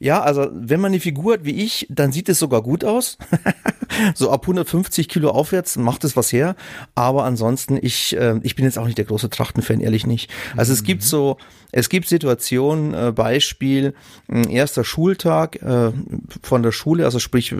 Ja, 0.00 0.22
also 0.22 0.48
wenn 0.52 0.80
man 0.80 0.90
eine 0.90 1.00
Figur 1.00 1.34
hat 1.34 1.44
wie 1.44 1.62
ich, 1.62 1.86
dann 1.88 2.10
sieht 2.10 2.28
es 2.28 2.40
sogar 2.40 2.62
gut 2.62 2.84
aus. 2.84 3.16
so 4.14 4.32
ab 4.32 4.42
150 4.42 5.08
Kilo 5.08 5.30
aufwärts 5.30 5.76
macht 5.76 6.02
es 6.02 6.16
was 6.16 6.32
her. 6.32 6.56
Aber 6.96 7.24
ansonsten, 7.24 7.78
ich, 7.80 8.16
äh, 8.16 8.40
ich 8.42 8.56
bin 8.56 8.64
jetzt 8.64 8.76
auch 8.76 8.86
nicht 8.86 8.98
der 8.98 9.04
große 9.04 9.30
Trachtenfan, 9.30 9.80
ehrlich 9.80 10.04
nicht. 10.04 10.32
Also 10.56 10.72
mhm. 10.72 10.74
es 10.74 10.82
gibt 10.82 11.02
so, 11.04 11.38
es 11.72 11.88
gibt 11.88 12.08
Situationen, 12.08 12.94
äh, 12.94 13.12
Beispiel, 13.12 13.94
erster 14.28 14.84
Schultag 14.84 15.56
äh, 15.62 15.92
von 16.42 16.62
der 16.62 16.72
Schule, 16.72 17.04
also 17.04 17.18
sprich, 17.18 17.54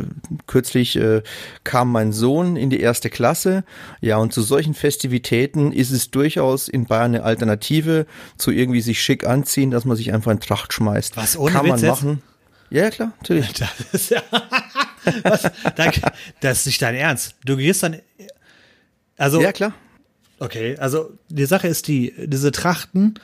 kürzlich 0.47 0.97
äh, 0.97 1.23
kam 1.65 1.93
mein 1.93 2.13
Sohn 2.13 2.57
in 2.57 2.71
die 2.71 2.81
erste 2.81 3.11
Klasse. 3.11 3.65
Ja, 4.01 4.17
und 4.19 4.33
zu 4.33 4.43
solchen 4.43 4.75
Festivitäten 4.75 5.73
ist 5.73 5.91
es 5.91 6.11
durchaus 6.11 6.69
in 6.69 6.87
Bayern 6.87 7.15
eine 7.15 7.25
Alternative 7.25 8.07
zu 8.37 8.51
irgendwie 8.51 8.81
sich 8.81 9.03
schick 9.03 9.27
anziehen, 9.27 9.71
dass 9.71 9.85
man 9.85 9.97
sich 9.97 10.13
einfach 10.13 10.33
in 10.33 10.41
Tracht 10.41 10.73
schmeißt. 10.73 11.17
Was 11.17 11.37
ohne 11.37 11.53
Kann 11.53 11.67
Witz 11.67 11.83
man 11.83 11.91
machen. 11.91 12.23
Ja, 12.71 12.85
ja, 12.85 12.91
klar, 12.91 13.13
natürlich. 13.21 13.53
Das 13.59 13.71
ist, 13.93 14.11
ja, 14.11 14.23
was, 15.23 15.51
das 16.41 16.59
ist 16.61 16.67
nicht 16.67 16.83
dein 16.83 16.95
Ernst. 16.95 17.37
Du 17.45 17.57
gehst 17.57 17.83
dann, 17.83 18.01
also. 19.17 19.41
Ja, 19.41 19.53
klar. 19.53 19.73
Okay, 20.39 20.77
also 20.79 21.13
die 21.29 21.47
Sache 21.47 21.69
ist 21.69 21.89
die, 21.89 22.13
diese 22.27 22.53
Trachten 22.53 23.19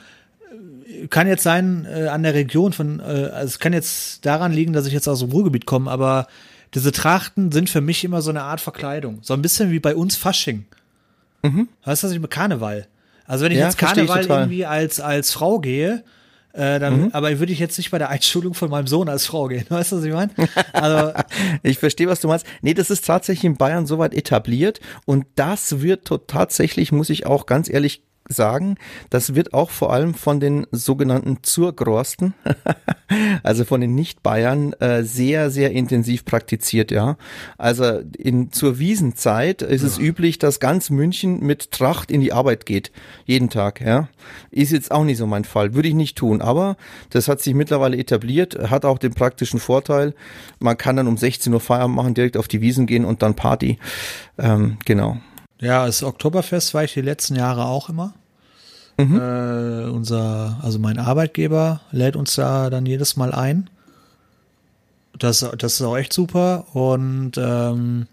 kann 1.11 1.29
jetzt 1.29 1.43
sein 1.43 1.87
äh, 1.91 2.09
an 2.09 2.23
der 2.23 2.35
Region 2.35 2.73
von, 2.73 3.01
äh, 3.01 3.03
also 3.03 3.47
es 3.47 3.59
kann 3.59 3.73
jetzt 3.73 4.25
daran 4.27 4.53
liegen, 4.53 4.73
dass 4.73 4.87
ich 4.87 4.93
jetzt 4.93 5.09
aus 5.09 5.21
dem 5.21 5.31
Ruhrgebiet 5.31 5.67
komme, 5.67 5.91
aber 5.91 6.27
diese 6.75 6.93
Trachten 6.93 7.53
sind 7.53 7.69
für 7.69 7.81
mich 7.81 8.05
immer 8.05 8.23
so 8.23 8.31
eine 8.31 8.43
Art 8.43 8.61
Verkleidung. 8.61 9.19
So 9.23 9.35
ein 9.35 9.43
bisschen 9.43 9.71
wie 9.71 9.81
bei 9.81 9.95
uns 9.95 10.17
Fasching. 10.17 10.65
Mhm. 11.43 11.69
Weißt 11.85 12.03
du, 12.03 12.07
was 12.07 12.15
ich 12.15 12.21
mit 12.21 12.31
Karneval? 12.31 12.87
Also 13.27 13.45
wenn 13.45 13.53
ich 13.53 13.59
ja, 13.59 13.67
jetzt 13.67 13.79
Karneval 13.79 14.23
ich 14.23 14.29
irgendwie 14.29 14.67
als, 14.67 15.01
als 15.01 15.33
Frau 15.33 15.59
gehe, 15.61 16.05
äh, 16.55 16.79
dann, 16.79 17.05
mhm. 17.05 17.11
aber 17.13 17.39
würde 17.39 17.53
ich 17.53 17.59
jetzt 17.59 17.79
nicht 17.79 17.91
bei 17.91 17.99
der 17.99 18.11
Einschulung 18.11 18.55
von 18.55 18.69
meinem 18.69 18.87
Sohn 18.87 19.09
als 19.09 19.27
Frau 19.27 19.49
gehen. 19.49 19.65
Weißt 19.69 19.93
du, 19.93 19.97
was 19.97 20.05
ich 20.05 20.13
meine? 20.13 20.31
Also, 20.73 21.13
ich 21.63 21.79
verstehe, 21.79 22.09
was 22.09 22.21
du 22.21 22.29
meinst. 22.29 22.47
Nee, 22.61 22.75
das 22.75 22.91
ist 22.91 23.07
tatsächlich 23.07 23.45
in 23.45 23.57
Bayern 23.57 23.87
soweit 23.87 24.15
etabliert 24.15 24.81
und 25.07 25.27
das 25.35 25.81
wird 25.81 26.11
tatsächlich, 26.27 26.93
muss 26.93 27.11
ich 27.11 27.27
auch 27.27 27.47
ganz 27.47 27.71
ehrlich 27.71 28.03
sagen, 28.33 28.77
das 29.11 29.35
wird 29.35 29.55
auch 29.55 29.71
vor 29.71 29.93
allem 29.93 30.15
von 30.15 30.41
den 30.41 30.67
sogenannten 30.71 31.39
Zurgrosten, 31.43 32.35
also 33.43 33.65
von 33.65 33.81
den 33.81 33.95
Nicht-Bayern, 33.95 34.73
äh, 34.75 35.05
sehr, 35.05 35.51
sehr 35.51 35.73
intensiv 35.73 36.25
praktiziert, 36.25 36.91
ja. 36.91 37.17
Also 37.59 38.01
in, 38.17 38.53
zur 38.53 38.79
Wiesenzeit 38.79 39.63
ist 39.63 39.83
ja. 39.83 39.89
es 39.89 39.99
üblich, 39.99 40.39
dass 40.39 40.61
ganz 40.61 40.91
München 40.91 41.41
mit 41.41 41.71
Tracht 41.71 42.11
in 42.11 42.21
die 42.21 42.33
Arbeit 42.33 42.67
geht. 42.67 42.93
Jeden 43.25 43.51
Tag, 43.51 43.81
ja. 43.81 44.09
Ist 44.51 44.73
jetzt 44.73 44.91
auch 44.91 45.05
nicht 45.05 45.19
so 45.19 45.27
mein 45.27 45.45
Fall. 45.45 45.75
Würde 45.75 45.89
ich 45.89 45.95
nicht 45.95 46.17
tun. 46.17 46.43
Aber 46.43 46.77
das 47.11 47.29
hat 47.29 47.41
sich 47.41 47.55
mittlerweile 47.55 47.97
etabliert, 47.97 48.71
hat 48.71 48.85
auch 48.85 48.99
den 48.99 49.15
praktischen 49.15 49.61
Vorteil. 49.61 50.15
Man 50.59 50.77
kann 50.77 50.97
dann 50.97 51.09
um 51.09 51.17
16 51.17 51.53
Uhr 51.53 51.61
Feierabend 51.61 51.97
machen, 51.97 52.15
direkt 52.15 52.37
auf 52.37 52.49
die 52.49 52.61
Wiesen 52.61 52.87
gehen 52.87 53.05
und 53.05 53.23
dann 53.23 53.35
Party. 53.35 53.79
Ähm, 54.39 54.79
genau. 54.85 55.19
Ja, 55.61 55.87
das 55.87 56.03
Oktoberfest 56.03 56.75
war 56.75 56.85
ich 56.85 56.95
die 56.95 57.03
letzten 57.03 57.37
Jahre 57.37 57.67
auch 57.67 57.89
immer. 57.89 58.15
Mhm. 58.99 59.17
Äh, 59.17 59.91
unser, 59.91 60.59
also 60.63 60.79
mein 60.79 60.99
Arbeitgeber 60.99 61.81
lädt 61.91 62.17
uns 62.17 62.35
da 62.35 62.71
dann 62.71 62.87
jedes 62.87 63.17
Mal 63.17 63.33
ein. 63.33 63.71
Das, 65.19 65.47
das 65.59 65.75
ist 65.75 65.83
auch 65.83 65.97
echt 65.97 66.13
super. 66.13 66.67
Und 66.75 67.33
ähm, 67.37 68.07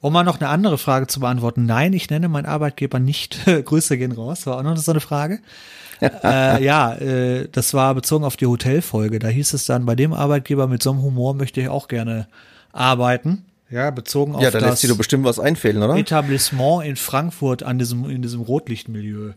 um 0.00 0.12
mal 0.12 0.24
noch 0.24 0.40
eine 0.40 0.48
andere 0.48 0.78
Frage 0.78 1.06
zu 1.06 1.20
beantworten. 1.20 1.66
Nein, 1.66 1.92
ich 1.92 2.08
nenne 2.08 2.28
meinen 2.28 2.46
Arbeitgeber 2.46 2.98
nicht. 2.98 3.40
Grüße 3.64 3.98
gehen 3.98 4.12
raus. 4.12 4.46
War 4.46 4.58
auch 4.58 4.62
noch 4.62 4.76
so 4.76 4.92
eine 4.92 5.00
Frage. 5.00 5.40
äh, 6.00 6.64
ja, 6.64 6.94
äh, 6.94 7.48
das 7.52 7.74
war 7.74 7.94
bezogen 7.94 8.24
auf 8.24 8.36
die 8.36 8.46
Hotelfolge. 8.46 9.18
Da 9.18 9.28
hieß 9.28 9.52
es 9.52 9.66
dann, 9.66 9.84
bei 9.84 9.94
dem 9.94 10.12
Arbeitgeber 10.12 10.66
mit 10.66 10.82
so 10.82 10.90
einem 10.90 11.02
Humor 11.02 11.34
möchte 11.34 11.60
ich 11.60 11.68
auch 11.68 11.88
gerne 11.88 12.26
arbeiten. 12.72 13.44
Ja, 13.70 13.90
bezogen 13.90 14.34
auf 14.34 14.42
ja, 14.42 14.50
da 14.50 14.58
das 14.58 14.70
lässt 14.70 14.82
dir 14.82 14.94
bestimmt 14.96 15.24
was 15.24 15.38
einfällen, 15.38 15.82
oder? 15.82 15.94
Etablissement 15.96 16.84
in 16.84 16.96
Frankfurt 16.96 17.62
an 17.62 17.78
diesem, 17.78 18.08
in 18.10 18.22
diesem 18.22 18.40
Rotlichtmilieu. 18.40 19.32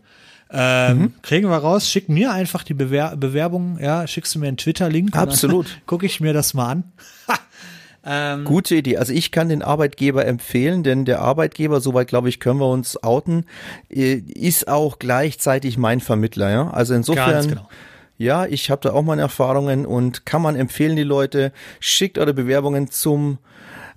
Ähm, 0.50 0.98
mhm. 0.98 1.14
Kriegen 1.22 1.48
wir 1.48 1.56
raus, 1.56 1.90
schick 1.90 2.08
mir 2.08 2.32
einfach 2.32 2.62
die 2.62 2.74
Bewer 2.74 3.16
Bewerbung, 3.16 3.78
ja, 3.80 4.06
schickst 4.06 4.34
du 4.34 4.38
mir 4.38 4.48
einen 4.48 4.56
Twitter-Link. 4.56 5.16
Absolut. 5.16 5.66
Gucke 5.86 6.06
ich 6.06 6.20
mir 6.20 6.32
das 6.32 6.54
mal 6.54 6.70
an. 6.70 6.84
ähm, 8.04 8.44
Gute 8.44 8.76
Idee. 8.76 8.98
Also 8.98 9.12
ich 9.12 9.32
kann 9.32 9.48
den 9.48 9.62
Arbeitgeber 9.62 10.26
empfehlen, 10.26 10.82
denn 10.82 11.04
der 11.04 11.20
Arbeitgeber, 11.20 11.80
soweit 11.80 12.08
glaube 12.08 12.28
ich, 12.28 12.40
können 12.40 12.60
wir 12.60 12.68
uns 12.68 13.02
outen, 13.02 13.46
äh, 13.90 14.14
ist 14.14 14.68
auch 14.68 14.98
gleichzeitig 14.98 15.78
mein 15.78 16.00
Vermittler, 16.00 16.50
ja. 16.50 16.70
Also 16.70 16.94
insofern. 16.94 17.48
Genau. 17.48 17.68
Ja, 18.16 18.46
ich 18.46 18.70
habe 18.70 18.80
da 18.80 18.92
auch 18.92 19.02
meine 19.02 19.22
Erfahrungen 19.22 19.84
und 19.84 20.24
kann 20.24 20.40
man 20.40 20.54
empfehlen, 20.54 20.94
die 20.94 21.02
Leute, 21.02 21.52
schickt 21.80 22.16
eure 22.16 22.32
Bewerbungen 22.32 22.88
zum 22.88 23.38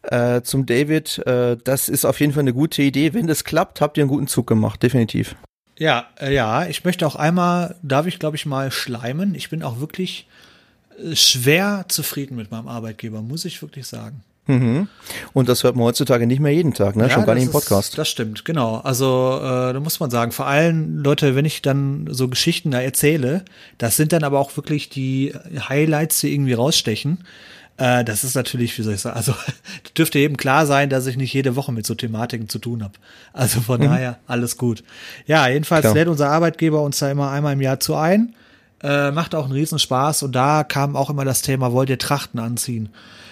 äh, 0.01 0.42
zum 0.42 0.66
David. 0.66 1.20
Äh, 1.27 1.58
das 1.63 1.89
ist 1.89 2.06
auf 2.06 2.20
jeden 2.20 2.34
Fall 2.34 2.42
eine 2.42 2.54
gute 2.54 2.82
Idee. 2.82 3.13
Wenn 3.13 3.27
das 3.27 3.44
klappt, 3.44 3.82
habt 3.82 3.98
ihr 3.98 4.04
einen 4.04 4.10
guten 4.10 4.27
Zug 4.27 4.48
gemacht, 4.48 4.82
definitiv. 4.82 5.36
Ja, 5.77 6.07
äh, 6.19 6.34
ja, 6.34 6.65
ich 6.67 6.84
möchte 6.84 7.05
auch 7.05 7.15
einmal, 7.15 7.75
darf 7.84 8.07
ich 8.07 8.19
glaube 8.19 8.36
ich 8.36 8.46
mal 8.46 8.72
schleimen. 8.72 9.36
Ich 9.36 9.50
bin 9.50 9.63
auch 9.63 9.79
wirklich 9.79 10.27
äh, 11.00 11.15
schwer 11.15 11.86
zufrieden 11.88 12.36
mit 12.36 12.51
meinem 12.51 12.67
Arbeitgeber, 12.67 13.22
muss 13.22 13.46
ich 13.46 13.62
wirklich 13.62 13.88
sagen. 13.88 14.24
Mhm. 14.48 14.88
Und 15.34 15.50
das 15.50 15.63
hört 15.63 15.75
man 15.75 15.86
heutzutage 15.86 16.25
nicht 16.25 16.39
mehr 16.39 16.53
jeden 16.53 16.74
Tag, 16.74 16.96
ne? 16.96 17.03
Ja, 17.03 17.10
Schon 17.10 17.25
gar 17.25 17.36
nicht 17.36 17.46
im 17.46 17.51
Podcast. 17.51 17.89
Ist, 17.89 17.98
das 17.98 18.10
stimmt, 18.10 18.46
genau. 18.46 18.77
Also 18.77 19.39
äh, 19.39 19.74
da 19.74 19.79
muss 19.79 20.00
man 20.00 20.10
sagen, 20.10 20.31
vor 20.31 20.48
allem 20.48 21.03
Leute, 21.03 21.36
wenn 21.36 21.46
ich 21.46 21.62
dann 21.62 22.07
so 22.10 22.29
Geschichten 22.29 22.72
da 22.72 22.79
erzähle, 22.79 23.43
das 23.77 23.98
sind 23.98 24.13
dann 24.13 24.24
aber 24.24 24.39
auch 24.39 24.55
wirklich 24.55 24.89
die 24.89 25.34
Highlights, 25.67 26.22
die 26.22 26.34
irgendwie 26.34 26.53
rausstechen. 26.53 27.19
Äh, 27.77 28.03
das 28.03 28.24
ist 28.24 28.36
natürlich, 28.36 28.77
wie 28.77 28.81
soll 28.81 28.96
ich 28.96 29.01
sagen, 29.01 29.15
also 29.15 29.34
dürfte 29.98 30.19
eben 30.19 30.38
klar 30.38 30.65
sein, 30.65 30.89
dass 30.89 31.05
ich 31.05 31.17
nicht 31.17 31.34
jede 31.34 31.55
Woche 31.55 31.72
mit 31.72 31.86
so 31.86 31.96
Thematiken 31.96 32.50
zu 32.50 32.60
tun 32.60 32.84
habe. 32.84 32.93
Also 33.34 33.62
von 33.62 33.79
mhm. 33.79 33.86
daher 33.86 34.17
alles 34.27 34.57
gut. 34.57 34.84
Ja, 35.27 35.48
jedenfalls 35.48 35.84
Klar. 35.84 35.93
lädt 35.93 36.07
unser 36.07 36.29
Arbeitgeber 36.29 36.81
uns 36.81 37.00
da 37.00 37.10
immer 37.10 37.31
einmal 37.31 37.53
im 37.53 37.62
Jahr 37.62 37.79
zu 37.79 37.96
ein. 37.96 38.34
Äh, 38.81 39.12
macht 39.12 39.34
auch 39.34 39.46
einen 39.46 39.53
Riesenspaß 39.53 40.24
und 40.24 40.34
da 40.34 40.63
kam 40.63 40.96
auch 40.96 41.10
immer 41.10 41.25
das 41.25 41.41
Thema, 41.41 41.72
wollt 41.72 41.89
ihr 41.89 41.98
Trachten 41.98 42.39
anziehen? 42.39 42.89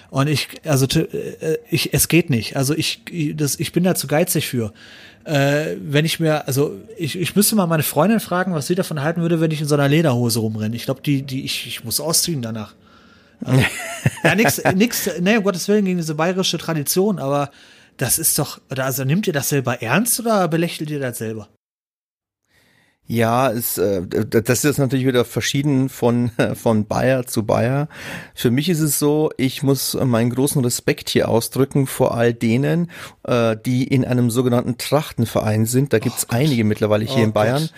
Und 0.09 0.27
ich, 0.27 0.47
also 0.63 0.85
äh, 0.85 1.57
ich, 1.69 1.93
es 1.93 2.07
geht 2.07 2.29
nicht. 2.29 2.55
Also 2.55 2.73
ich, 2.75 3.01
das, 3.35 3.59
ich 3.59 3.71
bin 3.71 3.83
da 3.83 3.95
zu 3.95 4.07
geizig 4.07 4.47
für. 4.47 4.73
Äh, 5.23 5.75
wenn 5.81 6.05
ich 6.05 6.19
mir, 6.19 6.47
also 6.47 6.75
ich, 6.97 7.19
ich 7.19 7.35
müsste 7.35 7.55
mal 7.55 7.67
meine 7.67 7.83
Freundin 7.83 8.19
fragen, 8.19 8.53
was 8.53 8.67
sie 8.67 8.75
davon 8.75 9.01
halten 9.01 9.21
würde, 9.21 9.41
wenn 9.41 9.51
ich 9.51 9.61
in 9.61 9.67
so 9.67 9.75
einer 9.75 9.87
Lederhose 9.87 10.39
rumrenne. 10.39 10.75
Ich 10.75 10.85
glaube, 10.85 11.01
die, 11.01 11.23
die, 11.23 11.43
ich, 11.43 11.67
ich 11.67 11.83
muss 11.83 11.99
ausziehen 11.99 12.41
danach. 12.41 12.75
Ja, 14.23 14.35
nix, 14.35 14.61
nix, 14.75 15.09
ne, 15.19 15.37
um 15.37 15.43
Gottes 15.43 15.67
Willen 15.67 15.85
gegen 15.85 15.97
diese 15.97 16.15
bayerische 16.15 16.57
Tradition, 16.57 17.19
aber 17.19 17.51
das 17.97 18.19
ist 18.19 18.37
doch, 18.39 18.59
also 18.69 19.03
nimmt 19.03 19.27
ihr 19.27 19.33
das 19.33 19.49
selber 19.49 19.81
ernst 19.81 20.19
oder 20.19 20.47
belächelt 20.47 20.89
ihr 20.89 20.99
das 20.99 21.17
selber? 21.17 21.49
Ja, 23.07 23.51
es, 23.51 23.77
äh, 23.77 24.01
das 24.01 24.65
ist 24.65 24.79
natürlich 24.79 25.05
wieder 25.05 25.25
verschieden 25.25 25.89
von, 25.89 26.31
von 26.55 26.87
Bayer 26.87 27.27
zu 27.27 27.45
Bayer. 27.45 27.87
Für 28.33 28.49
mich 28.49 28.67
ist 28.67 28.79
es 28.79 28.97
so, 28.97 29.31
ich 29.37 29.61
muss 29.61 29.93
meinen 29.93 30.31
großen 30.31 30.63
Respekt 30.63 31.09
hier 31.09 31.29
ausdrücken 31.29 31.85
vor 31.85 32.15
all 32.15 32.33
denen, 32.33 32.89
äh, 33.23 33.55
die 33.63 33.83
in 33.83 34.05
einem 34.05 34.31
sogenannten 34.31 34.77
Trachtenverein 34.77 35.67
sind. 35.67 35.93
Da 35.93 35.99
gibt's 35.99 36.25
oh 36.31 36.33
einige 36.33 36.63
mittlerweile 36.63 37.05
hier 37.05 37.21
oh 37.21 37.25
in 37.25 37.33
Bayern. 37.33 37.61
Gott. 37.61 37.73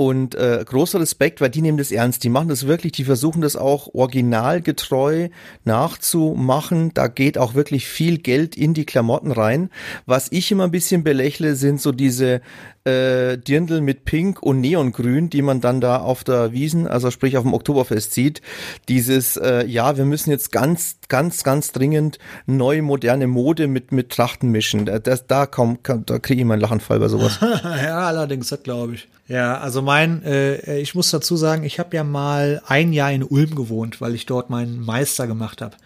Und 0.00 0.34
äh, 0.34 0.64
großer 0.64 0.98
Respekt, 0.98 1.42
weil 1.42 1.50
die 1.50 1.60
nehmen 1.60 1.76
das 1.76 1.92
ernst. 1.92 2.24
Die 2.24 2.30
machen 2.30 2.48
das 2.48 2.66
wirklich, 2.66 2.92
die 2.92 3.04
versuchen 3.04 3.42
das 3.42 3.54
auch 3.54 3.92
originalgetreu 3.92 5.28
nachzumachen. 5.66 6.94
Da 6.94 7.06
geht 7.08 7.36
auch 7.36 7.52
wirklich 7.52 7.86
viel 7.86 8.16
Geld 8.16 8.56
in 8.56 8.72
die 8.72 8.86
Klamotten 8.86 9.30
rein. 9.30 9.68
Was 10.06 10.32
ich 10.32 10.50
immer 10.50 10.64
ein 10.64 10.70
bisschen 10.70 11.04
belächle, 11.04 11.54
sind 11.54 11.82
so 11.82 11.92
diese 11.92 12.40
äh, 12.84 13.36
Dirndl 13.36 13.80
mit 13.80 14.04
Pink 14.04 14.42
und 14.42 14.60
Neongrün, 14.60 15.28
die 15.28 15.42
man 15.42 15.60
dann 15.60 15.80
da 15.80 15.98
auf 15.98 16.24
der 16.24 16.52
Wiesen, 16.52 16.86
also 16.86 17.10
sprich 17.10 17.36
auf 17.36 17.44
dem 17.44 17.52
Oktoberfest 17.52 18.12
sieht. 18.12 18.40
Dieses, 18.88 19.36
äh, 19.36 19.66
ja, 19.66 19.96
wir 19.96 20.04
müssen 20.04 20.30
jetzt 20.30 20.50
ganz, 20.50 20.96
ganz, 21.08 21.44
ganz 21.44 21.72
dringend 21.72 22.18
neue, 22.46 22.82
moderne 22.82 23.26
Mode 23.26 23.66
mit, 23.66 23.92
mit 23.92 24.10
Trachten 24.10 24.50
mischen. 24.50 24.86
Das, 25.02 25.26
da 25.26 25.46
kaum, 25.46 25.78
da 25.82 26.18
kriege 26.18 26.40
ich 26.40 26.46
meinen 26.46 26.60
Lachenfall 26.60 27.00
bei 27.00 27.08
sowas. 27.08 27.38
ja, 27.62 28.00
allerdings, 28.06 28.48
das 28.48 28.62
glaube 28.62 28.94
ich. 28.94 29.08
Ja, 29.28 29.58
also 29.58 29.82
mein, 29.82 30.22
äh, 30.24 30.78
ich 30.78 30.94
muss 30.94 31.10
dazu 31.10 31.36
sagen, 31.36 31.64
ich 31.64 31.78
habe 31.78 31.94
ja 31.94 32.02
mal 32.02 32.62
ein 32.66 32.92
Jahr 32.92 33.12
in 33.12 33.22
Ulm 33.22 33.54
gewohnt, 33.54 34.00
weil 34.00 34.14
ich 34.14 34.26
dort 34.26 34.50
meinen 34.50 34.84
Meister 34.84 35.26
gemacht 35.26 35.62
habe. 35.62 35.76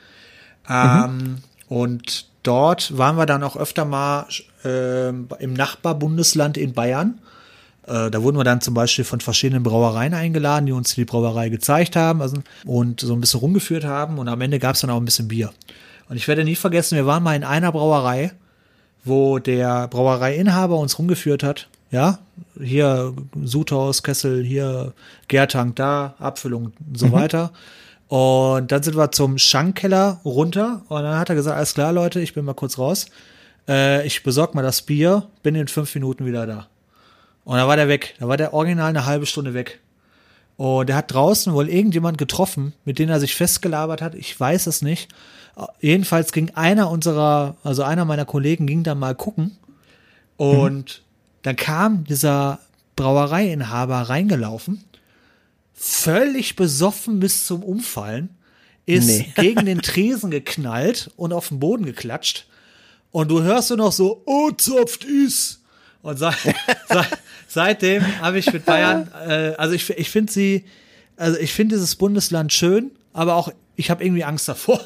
Ähm, 0.69 1.17
mhm. 1.17 1.37
Und 1.69 2.34
dort 2.45 2.97
waren 2.97 3.17
wir 3.17 3.27
dann 3.27 3.43
auch 3.43 3.57
öfter 3.57 3.85
mal 3.85 4.27
äh, 4.65 5.09
im 5.09 5.55
Nachbarbundesland 5.55 6.57
in 6.57 6.73
Bayern. 6.73 7.19
Äh, 7.87 8.11
da 8.11 8.23
wurden 8.23 8.37
wir 8.37 8.45
dann 8.45 8.61
zum 8.61 8.75
Beispiel 8.75 9.05
von 9.05 9.21
verschiedenen 9.21 9.63
Brauereien 9.63 10.15
eingeladen, 10.15 10.67
die 10.67 10.73
uns 10.73 10.95
die 10.95 11.05
Brauerei 11.05 11.49
gezeigt 11.49 11.97
haben 11.97 12.23
also, 12.23 12.37
und 12.65 13.01
so 13.01 13.13
ein 13.13 13.21
bisschen 13.21 13.41
rumgeführt 13.41 13.85
haben. 13.85 14.19
Und 14.19 14.29
am 14.29 14.41
Ende 14.41 14.59
gab 14.59 14.77
es 14.77 14.83
dann 14.83 14.91
auch 14.91 14.99
ein 14.99 15.05
bisschen 15.05 15.29
Bier. 15.29 15.53
Und 16.09 16.17
ich 16.17 16.29
werde 16.29 16.45
nie 16.45 16.55
vergessen, 16.55 16.97
wir 16.97 17.07
waren 17.07 17.23
mal 17.23 17.35
in 17.35 17.45
einer 17.45 17.73
Brauerei, 17.73 18.33
wo 19.05 19.39
der 19.39 19.89
Brauereiinhaber 19.89 20.77
uns 20.77 20.99
rumgeführt 20.99 21.43
hat 21.43 21.69
ja, 21.95 22.19
hier 22.61 23.15
Suthaus, 23.45 24.03
Kessel, 24.03 24.43
hier 24.43 24.93
Gärtank, 25.29 25.77
da, 25.77 26.15
Abfüllung 26.19 26.73
und 26.87 26.99
so 26.99 27.07
mhm. 27.07 27.13
weiter. 27.13 27.53
Und 28.15 28.71
dann 28.71 28.81
sind 28.81 28.97
wir 28.97 29.11
zum 29.11 29.39
Schankkeller 29.39 30.21
runter 30.25 30.83
und 30.89 31.03
dann 31.03 31.19
hat 31.19 31.31
er 31.31 31.35
gesagt, 31.35 31.57
alles 31.57 31.75
klar, 31.75 31.93
Leute, 31.93 32.21
ich 32.21 32.33
bin 32.33 32.45
mal 32.45 32.55
kurz 32.55 32.79
raus. 32.79 33.07
Äh, 33.67 34.07
ich 34.07 34.23
besorg 34.23 34.55
mal 34.55 34.63
das 34.63 34.83
Bier, 34.83 35.27
bin 35.43 35.57
in 35.57 35.67
fünf 35.67 35.93
Minuten 35.97 36.25
wieder 36.25 36.47
da. 36.47 36.69
Und 37.45 37.57
da 37.57 37.67
war 37.67 37.75
der 37.75 37.89
weg. 37.89 38.15
Da 38.21 38.29
war 38.29 38.37
der 38.37 38.55
original 38.55 38.91
eine 38.91 39.05
halbe 39.05 39.27
Stunde 39.27 39.53
weg. 39.53 39.81
Und 40.57 40.91
er 40.91 40.97
hat 40.97 41.13
draußen 41.13 41.53
wohl 41.55 41.69
irgendjemand 41.69 42.17
getroffen, 42.17 42.73
mit 42.85 43.01
dem 43.01 43.09
er 43.09 43.19
sich 43.19 43.35
festgelabert 43.35 44.01
hat. 44.01 44.15
Ich 44.15 44.39
weiß 44.39 44.69
es 44.69 44.81
nicht. 44.81 45.09
Jedenfalls 45.81 46.33
ging 46.33 46.53
einer 46.55 46.91
unserer, 46.91 47.57
also 47.65 47.83
einer 47.83 48.05
meiner 48.05 48.27
Kollegen 48.27 48.69
ging 48.69 48.85
da 48.85 48.95
mal 48.95 49.17
gucken. 49.17 49.57
Und 50.37 51.01
mhm. 51.01 51.05
Dann 51.45 51.57
kam 51.57 52.05
dieser 52.05 52.59
Brauereiinhaber 52.97 54.09
reingelaufen, 54.09 54.83
völlig 55.75 56.57
besoffen 56.57 57.21
bis 57.21 57.47
zum 57.47 57.63
Umfallen, 57.63 58.31
ist 58.87 59.07
nee. 59.07 59.33
gegen 59.37 59.67
den 59.67 59.79
Tresen 59.83 60.31
geknallt 60.31 61.11
und 61.17 61.33
auf 61.33 61.49
den 61.49 61.61
Boden 61.61 61.85
geklatscht. 61.85 62.47
Und 63.11 63.31
du 63.31 63.43
hörst 63.43 63.71
nur 63.71 63.79
noch 63.79 63.93
so, 63.93 64.23
oh, 64.27 64.51
zopft 64.51 65.05
is. 65.05 65.61
Und 66.03 66.19
seit, 66.19 66.37
seit, 66.89 67.09
seitdem 67.47 68.21
habe 68.21 68.39
ich 68.39 68.53
mit 68.53 68.65
Bayern, 68.65 69.09
äh, 69.27 69.55
also 69.57 69.75
ich, 69.75 69.89
ich 69.91 70.11
finde 70.11 70.33
sie, 70.33 70.65
also 71.17 71.39
ich 71.39 71.53
finde 71.53 71.77
dieses 71.77 71.97
Bundesland 71.97 72.53
schön, 72.53 72.91
aber 73.13 73.37
auch, 73.37 73.51
ich 73.77 73.91
habe 73.91 74.05
irgendwie 74.05 74.25
Angst 74.25 74.49
davor. 74.49 74.81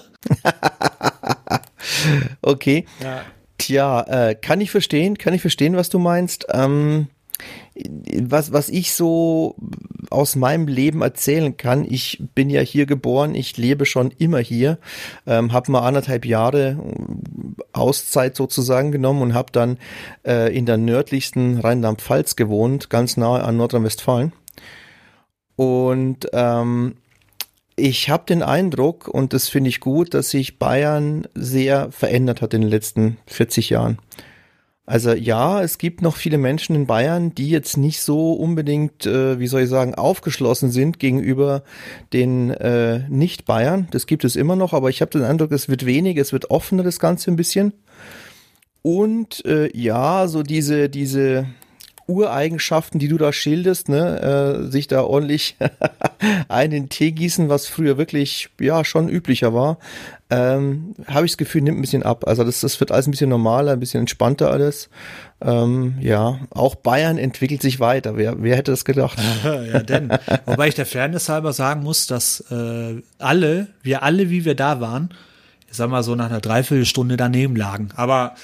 okay. 2.43 2.87
Ja. 3.03 3.25
Tja, 3.57 4.03
äh, 4.03 4.35
kann 4.35 4.61
ich 4.61 4.71
verstehen, 4.71 5.19
kann 5.19 5.35
ich 5.35 5.41
verstehen, 5.41 5.77
was 5.77 5.89
du 5.89 5.99
meinst. 5.99 6.47
Ähm, 6.51 7.09
was, 8.21 8.53
was 8.53 8.69
ich 8.69 8.93
so 8.93 9.57
aus 10.11 10.37
meinem 10.37 10.67
Leben 10.67 11.03
erzählen 11.03 11.57
kann, 11.57 11.85
ich 11.89 12.23
bin 12.35 12.51
ja 12.51 12.61
hier 12.61 12.87
geboren, 12.87 13.35
ich 13.35 13.57
lebe 13.57 13.87
schon 13.87 14.11
immer 14.19 14.39
hier, 14.39 14.79
ähm, 15.27 15.53
habe 15.53 15.73
mal 15.73 15.81
anderthalb 15.81 16.25
Jahre 16.25 16.71
äh, 16.71 17.63
Auszeit 17.73 18.37
sozusagen 18.37 18.91
genommen 18.91 19.23
und 19.23 19.35
habe 19.35 19.53
dann 19.53 19.79
äh, 20.27 20.55
in 20.57 20.67
der 20.67 20.79
nördlichsten 20.79 21.59
Rheinland-Pfalz 21.59 22.37
gewohnt, 22.37 22.91
ganz 22.91 23.17
nahe 23.17 23.45
an 23.45 23.57
Nordrhein-Westfalen. 23.57 24.33
Und 25.57 26.29
ähm, 26.33 26.95
ich 27.77 28.11
habe 28.11 28.25
den 28.27 28.43
Eindruck, 28.43 29.09
und 29.09 29.33
das 29.33 29.49
finde 29.49 29.71
ich 29.71 29.81
gut, 29.81 30.15
dass 30.15 30.31
sich 30.31 30.59
Bayern 30.59 31.27
sehr 31.35 31.93
verändert 31.93 32.43
hat 32.43 32.55
in 32.55 32.63
den 32.63 32.71
letzten 32.71 33.19
40 33.27 33.71
Jahren. 33.71 33.99
Also 34.89 35.13
ja, 35.13 35.63
es 35.63 35.77
gibt 35.77 36.01
noch 36.01 36.17
viele 36.17 36.39
Menschen 36.39 36.75
in 36.75 36.87
Bayern, 36.87 37.35
die 37.35 37.51
jetzt 37.51 37.77
nicht 37.77 38.01
so 38.01 38.33
unbedingt, 38.33 39.05
äh, 39.05 39.39
wie 39.39 39.47
soll 39.47 39.61
ich 39.61 39.69
sagen, 39.69 39.95
aufgeschlossen 39.95 40.71
sind 40.71 40.99
gegenüber 40.99 41.63
den 42.15 42.49
äh, 42.49 43.01
Nicht-Bayern. 43.11 43.89
Das 43.91 44.07
gibt 44.07 44.25
es 44.25 44.35
immer 44.35 44.57
noch, 44.57 44.73
aber 44.73 44.89
ich 44.89 45.03
habe 45.03 45.11
den 45.11 45.25
Eindruck, 45.25 45.53
es 45.53 45.69
wird 45.69 45.85
weniger, 45.85 46.23
es 46.23 46.33
wird 46.33 46.51
offener 46.51 46.85
das 46.85 47.01
Ganze 47.01 47.31
ein 47.31 47.37
bisschen. 47.37 47.75
Und 48.81 49.45
äh, 49.45 49.69
ja, 49.77 50.27
so 50.27 50.43
diese, 50.43 50.89
diese, 50.89 51.45
Ureigenschaften, 52.09 52.99
die 52.99 53.09
du 53.09 53.19
da 53.19 53.33
schildest, 53.33 53.91
ne, 53.91 54.65
äh, 54.67 54.71
sich 54.71 54.89
da 54.89 55.03
ordentlich 55.03 55.57
einen 56.49 56.89
Tee 56.89 57.13
gießen, 57.13 57.51
was 57.51 57.67
früher 57.67 57.99
wirklich 57.99 58.49
ja 58.59 58.83
schon 58.85 59.11
üblicher 59.11 59.53
war, 59.53 59.79
ähm, 60.31 60.95
habe 61.07 61.27
ich 61.27 61.33
das 61.33 61.39
Gefühl, 61.39 61.63
nimmt 61.63 61.79
ein 61.79 61.83
bisschen 61.83 62.03
ab. 62.03 62.27
Also 62.27 62.45
das, 62.45 62.61
das 62.61 62.81
wird 62.81 62.93
alles 62.93 63.07
ein 63.07 63.11
bisschen 63.11 63.29
normaler, 63.29 63.73
ein 63.73 63.81
bisschen 63.81 64.01
entspannter 64.01 64.51
alles. 64.51 64.89
Ähm, 65.41 65.97
ja, 66.01 66.41
auch 66.51 66.75
Bayern 66.75 67.19
entwickelt 67.19 67.61
sich 67.61 67.79
weiter. 67.79 68.17
Wer, 68.17 68.43
wer 68.43 68.57
hätte 68.57 68.71
das 68.71 68.87
gedacht? 68.87 69.19
ja, 69.45 69.81
denn. 69.81 70.11
Wobei 70.47 70.69
ich 70.69 70.75
der 70.75 70.87
Fairness 70.87 71.29
halber 71.29 71.53
sagen 71.53 71.83
muss, 71.83 72.07
dass 72.07 72.41
äh, 72.51 73.03
alle, 73.19 73.69
wir 73.83 74.03
alle, 74.03 74.31
wie 74.31 74.47
wir 74.47 74.55
da 74.55 74.81
waren, 74.81 75.11
ich 75.71 75.77
sag 75.77 75.91
mal 75.91 76.03
so 76.03 76.15
nach 76.15 76.31
einer 76.31 76.41
Dreiviertelstunde 76.41 77.19
daneben 77.19 77.55
lagen. 77.55 77.91
Aber 77.97 78.35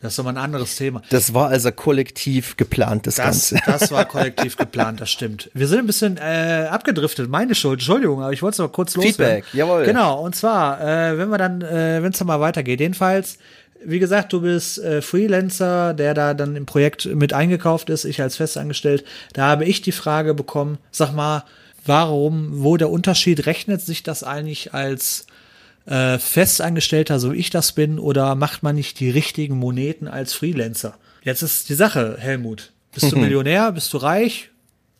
das 0.00 0.12
ist 0.12 0.18
aber 0.18 0.28
ein 0.28 0.36
anderes 0.36 0.76
Thema. 0.76 1.02
Das 1.08 1.32
war 1.32 1.48
also 1.48 1.72
kollektiv 1.72 2.56
geplant, 2.56 3.06
das, 3.06 3.16
das 3.16 3.24
Ganze. 3.24 3.58
Das 3.64 3.90
war 3.90 4.04
kollektiv 4.08 4.56
geplant, 4.56 5.00
das 5.00 5.10
stimmt. 5.10 5.50
Wir 5.54 5.66
sind 5.66 5.80
ein 5.80 5.86
bisschen 5.86 6.18
äh, 6.18 6.68
abgedriftet, 6.70 7.30
meine 7.30 7.54
Schuld, 7.54 7.80
Entschuldigung, 7.80 8.22
aber 8.22 8.32
ich 8.32 8.42
wollte 8.42 8.54
es 8.54 8.58
noch 8.58 8.72
kurz 8.72 8.94
loswerden. 8.94 9.42
Feedback, 9.42 9.54
jawohl. 9.54 9.84
Genau, 9.84 10.20
und 10.22 10.36
zwar, 10.36 10.80
äh, 10.80 11.16
wenn 11.16 11.30
wir 11.30 11.38
dann, 11.38 11.62
äh, 11.62 12.02
wenn 12.02 12.12
es 12.12 12.18
dann 12.18 12.26
mal 12.26 12.40
weitergeht, 12.40 12.80
jedenfalls, 12.80 13.38
wie 13.84 13.98
gesagt, 13.98 14.32
du 14.32 14.42
bist 14.42 14.78
äh, 14.78 15.00
Freelancer, 15.00 15.94
der 15.94 16.12
da 16.12 16.34
dann 16.34 16.56
im 16.56 16.66
Projekt 16.66 17.06
mit 17.06 17.32
eingekauft 17.32 17.88
ist, 17.88 18.04
ich 18.04 18.20
als 18.20 18.36
festangestellt. 18.36 19.04
Da 19.32 19.46
habe 19.46 19.64
ich 19.64 19.80
die 19.80 19.92
Frage 19.92 20.34
bekommen, 20.34 20.78
sag 20.90 21.14
mal, 21.14 21.44
warum, 21.84 22.62
wo 22.62 22.76
der 22.76 22.90
Unterschied, 22.90 23.46
rechnet 23.46 23.80
sich 23.80 24.02
das 24.02 24.24
eigentlich 24.24 24.74
als 24.74 25.26
äh, 25.86 26.18
Festangestellter, 26.18 27.18
so 27.18 27.32
ich 27.32 27.50
das 27.50 27.72
bin, 27.72 27.98
oder 27.98 28.34
macht 28.34 28.62
man 28.62 28.74
nicht 28.74 29.00
die 29.00 29.10
richtigen 29.10 29.56
Moneten 29.56 30.08
als 30.08 30.34
Freelancer? 30.34 30.98
Jetzt 31.22 31.42
ist 31.42 31.68
die 31.68 31.74
Sache, 31.74 32.16
Helmut. 32.18 32.72
Bist 32.92 33.12
du 33.12 33.16
Millionär? 33.16 33.72
Bist 33.72 33.92
du 33.92 33.98
reich? 33.98 34.50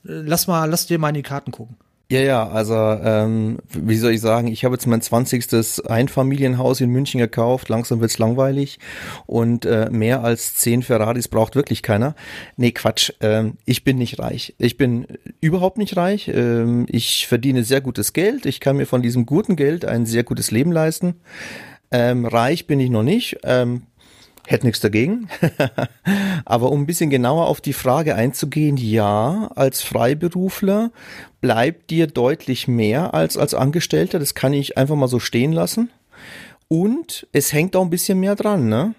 Äh, 0.05 0.23
lass 0.25 0.47
mal, 0.47 0.64
lass 0.69 0.87
dir 0.87 0.99
mal 0.99 1.11
in 1.11 1.14
die 1.16 1.23
Karten 1.23 1.52
gucken. 1.52 1.76
Ja, 2.09 2.21
ja, 2.21 2.49
also 2.49 2.75
ähm, 2.75 3.59
wie 3.73 3.97
soll 3.97 4.13
ich 4.13 4.21
sagen, 4.21 4.47
ich 4.47 4.65
habe 4.65 4.77
jetzt 4.77 4.87
mein 4.87 5.03
zwanzigstes 5.03 5.81
Einfamilienhaus 5.81 6.81
in 6.81 6.91
München 6.91 7.19
gekauft, 7.19 7.69
langsam 7.69 8.01
wird's 8.01 8.19
langweilig 8.19 8.79
und 9.27 9.65
äh, 9.65 9.91
mehr 9.91 10.23
als 10.23 10.55
zehn 10.55 10.85
Ferraris 10.85 11.27
braucht 11.27 11.57
wirklich 11.57 11.83
keiner. 11.83 12.15
Nee, 12.57 12.71
Quatsch, 12.71 13.11
ähm, 13.21 13.55
ich 13.65 13.83
bin 13.83 13.99
nicht 13.99 14.21
reich. 14.21 14.55
Ich 14.59 14.77
bin 14.77 15.09
überhaupt 15.41 15.79
nicht 15.79 15.97
reich. 15.97 16.29
Ähm, 16.29 16.87
ich 16.89 17.27
verdiene 17.27 17.65
sehr 17.65 17.81
gutes 17.81 18.13
Geld. 18.13 18.47
Ich 18.47 18.61
kann 18.61 18.77
mir 18.77 18.87
von 18.87 19.03
diesem 19.03 19.27
guten 19.27 19.57
Geld 19.57 19.85
ein 19.85 20.07
sehr 20.07 20.23
gutes 20.23 20.53
Leben 20.53 20.71
leisten. 20.71 21.17
Ähm, 21.91 22.25
reich 22.25 22.69
bin 22.69 22.79
ich 22.79 22.91
noch 22.91 23.03
nicht. 23.03 23.39
Ähm, 23.43 23.83
Hätte 24.47 24.67
nichts 24.67 24.81
dagegen. 24.81 25.29
Aber 26.45 26.71
um 26.71 26.83
ein 26.83 26.87
bisschen 26.87 27.11
genauer 27.11 27.47
auf 27.47 27.61
die 27.61 27.73
Frage 27.73 28.15
einzugehen, 28.15 28.76
ja, 28.76 29.50
als 29.55 29.83
Freiberufler 29.83 30.91
bleibt 31.41 31.91
dir 31.91 32.07
deutlich 32.07 32.69
mehr 32.69 33.12
als 33.12 33.37
als 33.37 33.55
Angestellter. 33.55 34.19
Das 34.19 34.35
kann 34.35 34.53
ich 34.53 34.79
einfach 34.79 34.97
mal 34.97 35.09
so 35.09 35.19
stehen 35.19 35.53
lassen. 35.53 35.91
Und 36.69 37.26
es 37.33 37.53
hängt 37.53 37.76
auch 37.76 37.83
ein 37.83 37.91
bisschen 37.91 38.21
mehr 38.21 38.35
dran, 38.37 38.69
ne? 38.69 38.95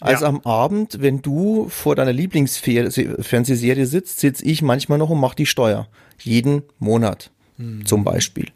Also 0.00 0.24
ja. 0.24 0.28
am 0.28 0.40
Abend, 0.42 1.00
wenn 1.00 1.22
du 1.22 1.68
vor 1.68 1.96
deiner 1.96 2.12
Lieblingsfernsehserie 2.12 3.86
sitzt, 3.86 4.20
sitze 4.20 4.44
ich 4.44 4.60
manchmal 4.60 4.98
noch 4.98 5.10
und 5.10 5.20
mache 5.20 5.36
die 5.36 5.46
Steuer. 5.46 5.88
Jeden 6.20 6.62
Monat 6.78 7.30
mhm. 7.56 7.86
zum 7.86 8.04
Beispiel. 8.04 8.48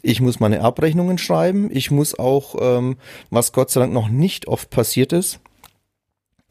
Ich 0.00 0.20
muss 0.20 0.40
meine 0.40 0.62
Abrechnungen 0.62 1.18
schreiben. 1.18 1.68
Ich 1.70 1.90
muss 1.90 2.18
auch, 2.18 2.54
ähm, 2.60 2.96
was 3.30 3.52
Gott 3.52 3.70
sei 3.70 3.80
Dank 3.80 3.92
noch 3.92 4.08
nicht 4.08 4.48
oft 4.48 4.70
passiert 4.70 5.12
ist, 5.12 5.40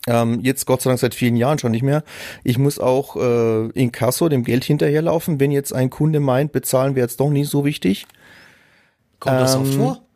ähm, 0.07 0.39
jetzt 0.41 0.65
Gott 0.65 0.81
sei 0.81 0.89
Dank 0.89 0.99
seit 0.99 1.13
vielen 1.13 1.35
Jahren 1.35 1.59
schon 1.59 1.71
nicht 1.71 1.83
mehr. 1.83 2.03
Ich 2.43 2.57
muss 2.57 2.79
auch 2.79 3.15
äh, 3.15 3.67
in 3.71 3.91
Kasso 3.91 4.29
dem 4.29 4.43
Geld 4.43 4.63
hinterherlaufen, 4.63 5.39
wenn 5.39 5.51
jetzt 5.51 5.73
ein 5.73 5.89
Kunde 5.89 6.19
meint, 6.19 6.51
bezahlen 6.51 6.95
wäre 6.95 7.05
jetzt 7.05 7.19
doch 7.19 7.29
nicht 7.29 7.49
so 7.49 7.65
wichtig. 7.65 8.08
Kommt 9.19 9.36
ähm, 9.36 9.41
das 9.41 9.55
auch 9.55 9.65
ähm, 9.65 9.71
vor? 9.73 10.07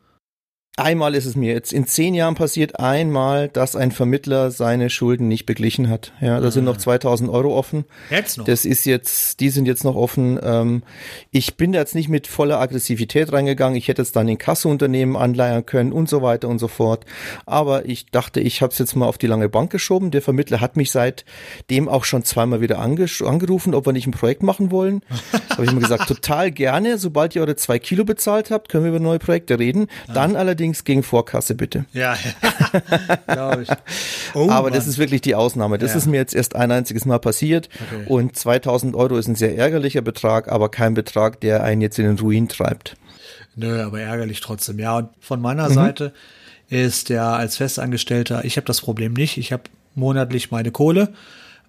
Einmal 0.78 1.14
ist 1.14 1.26
es 1.26 1.36
mir 1.36 1.52
jetzt 1.52 1.74
in 1.74 1.86
zehn 1.86 2.14
Jahren 2.14 2.34
passiert, 2.34 2.80
einmal, 2.80 3.48
dass 3.48 3.76
ein 3.76 3.92
Vermittler 3.92 4.50
seine 4.50 4.88
Schulden 4.88 5.28
nicht 5.28 5.44
beglichen 5.44 5.90
hat. 5.90 6.14
Ja, 6.22 6.40
da 6.40 6.48
ah. 6.48 6.50
sind 6.50 6.64
noch 6.64 6.78
2000 6.78 7.28
Euro 7.28 7.54
offen. 7.54 7.84
Jetzt 8.08 8.38
noch? 8.38 8.46
Das 8.46 8.64
ist 8.64 8.86
jetzt, 8.86 9.40
die 9.40 9.50
sind 9.50 9.66
jetzt 9.66 9.84
noch 9.84 9.96
offen. 9.96 10.40
Ähm, 10.42 10.82
ich 11.30 11.58
bin 11.58 11.72
da 11.72 11.80
jetzt 11.80 11.94
nicht 11.94 12.08
mit 12.08 12.26
voller 12.26 12.58
Aggressivität 12.58 13.30
reingegangen. 13.34 13.76
Ich 13.76 13.86
hätte 13.86 14.00
jetzt 14.00 14.16
dann 14.16 14.28
in 14.28 14.38
Kasseunternehmen 14.38 15.14
anleiern 15.14 15.66
können 15.66 15.92
und 15.92 16.08
so 16.08 16.22
weiter 16.22 16.48
und 16.48 16.58
so 16.58 16.68
fort. 16.68 17.04
Aber 17.44 17.84
ich 17.84 18.06
dachte, 18.06 18.40
ich 18.40 18.62
habe 18.62 18.72
es 18.72 18.78
jetzt 18.78 18.96
mal 18.96 19.04
auf 19.04 19.18
die 19.18 19.26
lange 19.26 19.50
Bank 19.50 19.70
geschoben. 19.70 20.10
Der 20.10 20.22
Vermittler 20.22 20.62
hat 20.62 20.78
mich 20.78 20.90
seitdem 20.90 21.86
auch 21.86 22.04
schon 22.04 22.24
zweimal 22.24 22.62
wieder 22.62 22.78
angerufen, 22.78 23.74
ob 23.74 23.84
wir 23.84 23.92
nicht 23.92 24.06
ein 24.06 24.12
Projekt 24.12 24.42
machen 24.42 24.70
wollen. 24.70 25.02
habe 25.50 25.66
ich 25.66 25.70
immer 25.70 25.82
gesagt, 25.82 26.08
total 26.08 26.50
gerne. 26.50 26.96
Sobald 26.96 27.36
ihr 27.36 27.42
eure 27.42 27.56
zwei 27.56 27.78
Kilo 27.78 28.06
bezahlt 28.06 28.50
habt, 28.50 28.70
können 28.70 28.84
wir 28.84 28.88
über 28.88 29.00
neue 29.00 29.18
Projekte 29.18 29.58
reden. 29.58 29.88
Ah. 30.08 30.14
Dann 30.14 30.34
allerdings 30.34 30.61
allerdings 30.62 30.84
gegen 30.84 31.02
Vorkasse, 31.02 31.56
bitte. 31.56 31.84
Ja, 31.92 32.16
ja. 33.26 33.34
glaube 33.34 33.62
ich. 33.62 33.68
Oh, 34.34 34.48
Aber 34.48 34.64
Mann. 34.64 34.72
das 34.72 34.86
ist 34.86 34.98
wirklich 34.98 35.20
die 35.20 35.34
Ausnahme. 35.34 35.78
Das 35.78 35.90
ja. 35.90 35.98
ist 35.98 36.06
mir 36.06 36.18
jetzt 36.18 36.34
erst 36.34 36.54
ein 36.54 36.70
einziges 36.70 37.04
Mal 37.04 37.18
passiert. 37.18 37.68
Okay. 37.74 38.04
Und 38.06 38.36
2000 38.36 38.94
Euro 38.94 39.16
ist 39.16 39.26
ein 39.26 39.34
sehr 39.34 39.56
ärgerlicher 39.58 40.02
Betrag, 40.02 40.50
aber 40.50 40.68
kein 40.68 40.94
Betrag, 40.94 41.40
der 41.40 41.64
einen 41.64 41.80
jetzt 41.80 41.98
in 41.98 42.06
den 42.06 42.18
Ruin 42.18 42.48
treibt. 42.48 42.96
Nö, 43.56 43.82
aber 43.82 44.00
ärgerlich 44.00 44.40
trotzdem. 44.40 44.78
Ja, 44.78 44.98
und 44.98 45.08
von 45.20 45.40
meiner 45.40 45.68
mhm. 45.68 45.74
Seite 45.74 46.12
ist 46.68 47.08
ja 47.08 47.34
als 47.34 47.56
Festangestellter, 47.56 48.44
ich 48.44 48.56
habe 48.56 48.66
das 48.66 48.80
Problem 48.80 49.12
nicht. 49.12 49.36
Ich 49.36 49.52
habe 49.52 49.64
monatlich 49.94 50.52
meine 50.52 50.70
Kohle 50.70 51.12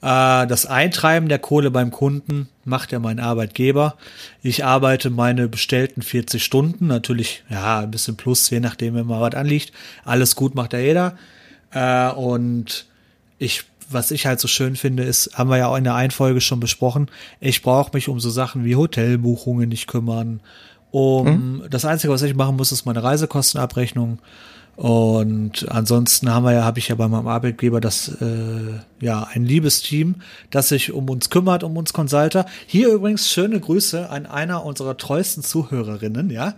das 0.04 0.66
Eintreiben 0.66 1.30
der 1.30 1.39
Kohle 1.39 1.72
beim 1.72 1.89
Kunden 1.89 2.50
macht 2.66 2.92
ja 2.92 3.00
mein 3.00 3.22
Arbeitgeber. 3.22 3.96
Ich 4.42 4.66
arbeite 4.66 5.10
meine 5.10 5.48
bestellten 5.48 6.02
40 6.02 6.44
Stunden, 6.44 6.88
natürlich, 6.88 7.44
ja, 7.50 7.80
ein 7.80 7.92
bisschen 7.92 8.18
plus, 8.18 8.50
je 8.50 8.60
nachdem, 8.60 8.96
wenn 8.96 9.06
mal 9.06 9.22
was 9.22 9.36
anliegt. 9.36 9.72
Alles 10.04 10.36
gut 10.36 10.56
macht 10.56 10.74
ja 10.74 10.80
jeder. 10.80 11.18
Äh, 11.72 12.10
und 12.10 12.86
ich 13.39 13.63
was 13.89 14.12
ich 14.12 14.26
halt 14.26 14.39
so 14.39 14.48
schön 14.48 14.76
finde, 14.76 15.04
ist, 15.04 15.38
haben 15.38 15.50
wir 15.50 15.58
ja 15.58 15.68
auch 15.68 15.76
in 15.78 15.84
der 15.84 15.96
Einfolge 15.96 16.42
schon 16.42 16.60
besprochen, 16.60 17.10
ich 17.39 17.62
brauche 17.62 17.92
mich 17.94 18.08
um 18.08 18.20
so 18.20 18.30
Sachen 18.30 18.66
wie 18.66 18.76
Hotelbuchungen 18.76 19.70
nicht 19.70 19.88
kümmern. 19.88 20.39
Um 20.92 21.28
hm? 21.28 21.63
das 21.70 21.86
Einzige, 21.86 22.13
was 22.13 22.22
ich 22.22 22.36
machen 22.36 22.56
muss, 22.56 22.72
ist 22.72 22.86
meine 22.86 23.04
Reisekostenabrechnung 23.04 24.20
und 24.76 25.70
ansonsten 25.70 26.32
haben 26.32 26.46
wir 26.46 26.54
ja, 26.54 26.64
habe 26.64 26.80
ich 26.80 26.88
ja 26.88 26.96
bei 26.96 27.08
meinem 27.08 27.28
Arbeitgeber 27.28 27.80
das 27.80 28.08
äh, 28.22 28.80
ja 29.00 29.28
ein 29.32 29.46
liebes 29.46 29.82
Team, 29.82 30.16
das 30.50 30.70
sich 30.70 30.92
um 30.92 31.10
uns 31.10 31.30
kümmert, 31.30 31.64
um 31.64 31.78
uns 31.78 31.94
Consulter. 31.94 32.48
Hier 32.66 32.90
übrigens 32.90 33.32
schöne 33.32 33.60
Grüße 33.60 34.10
an 34.10 34.26
einer 34.26 34.66
unserer 34.66 34.98
treuesten 34.98 35.44
Zuhörerinnen, 35.44 36.32
ja, 36.32 36.56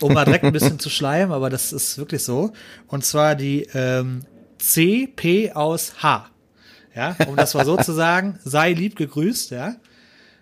um 0.00 0.14
mal 0.14 0.24
direkt 0.24 0.44
ein 0.44 0.52
bisschen 0.52 0.78
zu 0.80 0.88
schleimen, 0.88 1.32
aber 1.32 1.50
das 1.50 1.72
ist 1.72 1.98
wirklich 1.98 2.24
so. 2.24 2.52
Und 2.86 3.04
zwar 3.04 3.34
die 3.34 3.66
ähm, 3.74 4.22
CP 4.58 5.52
aus 5.52 6.02
H. 6.02 6.30
Ja, 6.94 7.14
um 7.28 7.36
das 7.36 7.54
mal 7.54 7.66
so 7.66 7.76
zu 7.76 7.92
sagen, 7.92 8.38
sei 8.44 8.72
lieb 8.72 8.96
gegrüßt, 8.96 9.50
ja. 9.50 9.76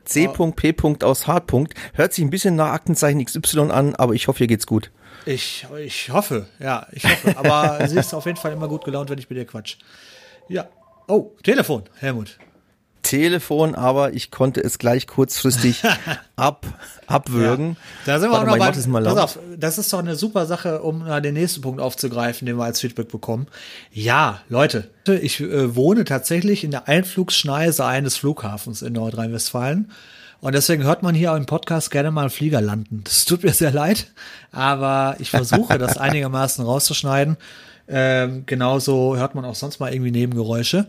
C.P. 0.05 1.05
aus 1.05 1.27
H. 1.27 1.43
Hört 1.93 2.15
sich 2.15 2.25
ein 2.25 2.31
bisschen 2.31 2.57
nach 2.57 2.69
Aktenzeichen 2.69 3.23
XY 3.23 3.71
an, 3.71 3.95
aber 3.95 4.15
ich 4.15 4.27
hoffe, 4.27 4.39
hier 4.39 4.47
geht's 4.47 4.67
gut. 4.67 4.91
Ich, 5.27 5.67
ich 5.79 6.11
hoffe, 6.11 6.47
ja, 6.59 6.87
ich 6.93 7.05
hoffe. 7.05 7.37
Aber 7.37 7.87
sie 7.89 7.99
ist 7.99 8.15
auf 8.15 8.27
jeden 8.27 8.39
Fall 8.39 8.53
immer 8.53 8.69
gut 8.69 8.85
gelaunt, 8.85 9.11
wenn 9.11 9.19
ich 9.19 9.29
mit 9.29 9.39
ihr 9.39 9.47
quatsch. 9.47 9.77
Ja. 10.49 10.69
Oh, 11.07 11.33
Telefon, 11.43 11.85
Helmut. 11.97 12.39
Telefon, 13.03 13.75
aber 13.75 14.13
ich 14.13 14.31
konnte 14.31 14.61
es 14.61 14.79
gleich 14.79 15.07
kurzfristig 15.07 15.83
ab, 16.37 16.67
abwürgen. 17.07 17.71
Ja, 17.71 17.77
da 18.05 18.21
sind 18.21 18.29
wir 18.29 18.33
Warte 18.33 18.43
auch 18.43 18.57
noch 18.57 18.59
mal, 18.59 18.73
bei, 18.73 19.07
mal 19.07 19.19
auf, 19.19 19.39
das 19.57 19.79
ist 19.79 19.93
doch 19.93 20.01
eine 20.01 20.15
super 20.15 20.45
Sache, 20.45 20.83
um 20.83 21.07
den 21.23 21.35
nächsten 21.35 21.63
Punkt 21.63 21.81
aufzugreifen, 21.81 22.45
den 22.45 22.59
wir 22.59 22.65
als 22.65 22.81
Feedback 22.81 23.09
bekommen. 23.09 23.47
Ja, 23.93 24.43
Leute, 24.51 24.91
ich 25.07 25.41
äh, 25.41 25.75
wohne 25.75 26.05
tatsächlich 26.05 26.65
in 26.65 26.71
der 26.71 26.87
Einflugschneise 26.87 27.87
eines 27.87 28.19
Flughafens 28.19 28.83
in 28.83 28.93
Nordrhein-Westfalen. 28.93 29.91
Und 30.41 30.55
deswegen 30.55 30.85
hört 30.85 31.03
man 31.03 31.15
hier 31.15 31.35
im 31.35 31.47
Podcast 31.47 31.91
gerne 31.91 32.11
mal 32.11 32.23
einen 32.23 32.31
Flieger 32.31 32.61
landen. 32.61 33.03
Das 33.05 33.25
tut 33.25 33.43
mir 33.43 33.53
sehr 33.53 33.73
leid, 33.73 34.13
aber 34.53 35.17
ich 35.19 35.31
versuche 35.31 35.79
das 35.79 35.97
einigermaßen 35.99 36.65
rauszuschneiden. 36.65 37.37
Ähm, 37.89 38.45
genauso 38.47 39.17
hört 39.17 39.35
man 39.35 39.45
auch 39.45 39.57
sonst 39.57 39.81
mal 39.81 39.93
irgendwie 39.93 40.13
Nebengeräusche. 40.13 40.87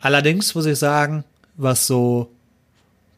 Allerdings 0.00 0.54
muss 0.54 0.66
ich 0.66 0.78
sagen, 0.78 1.24
was 1.56 1.86
so 1.86 2.30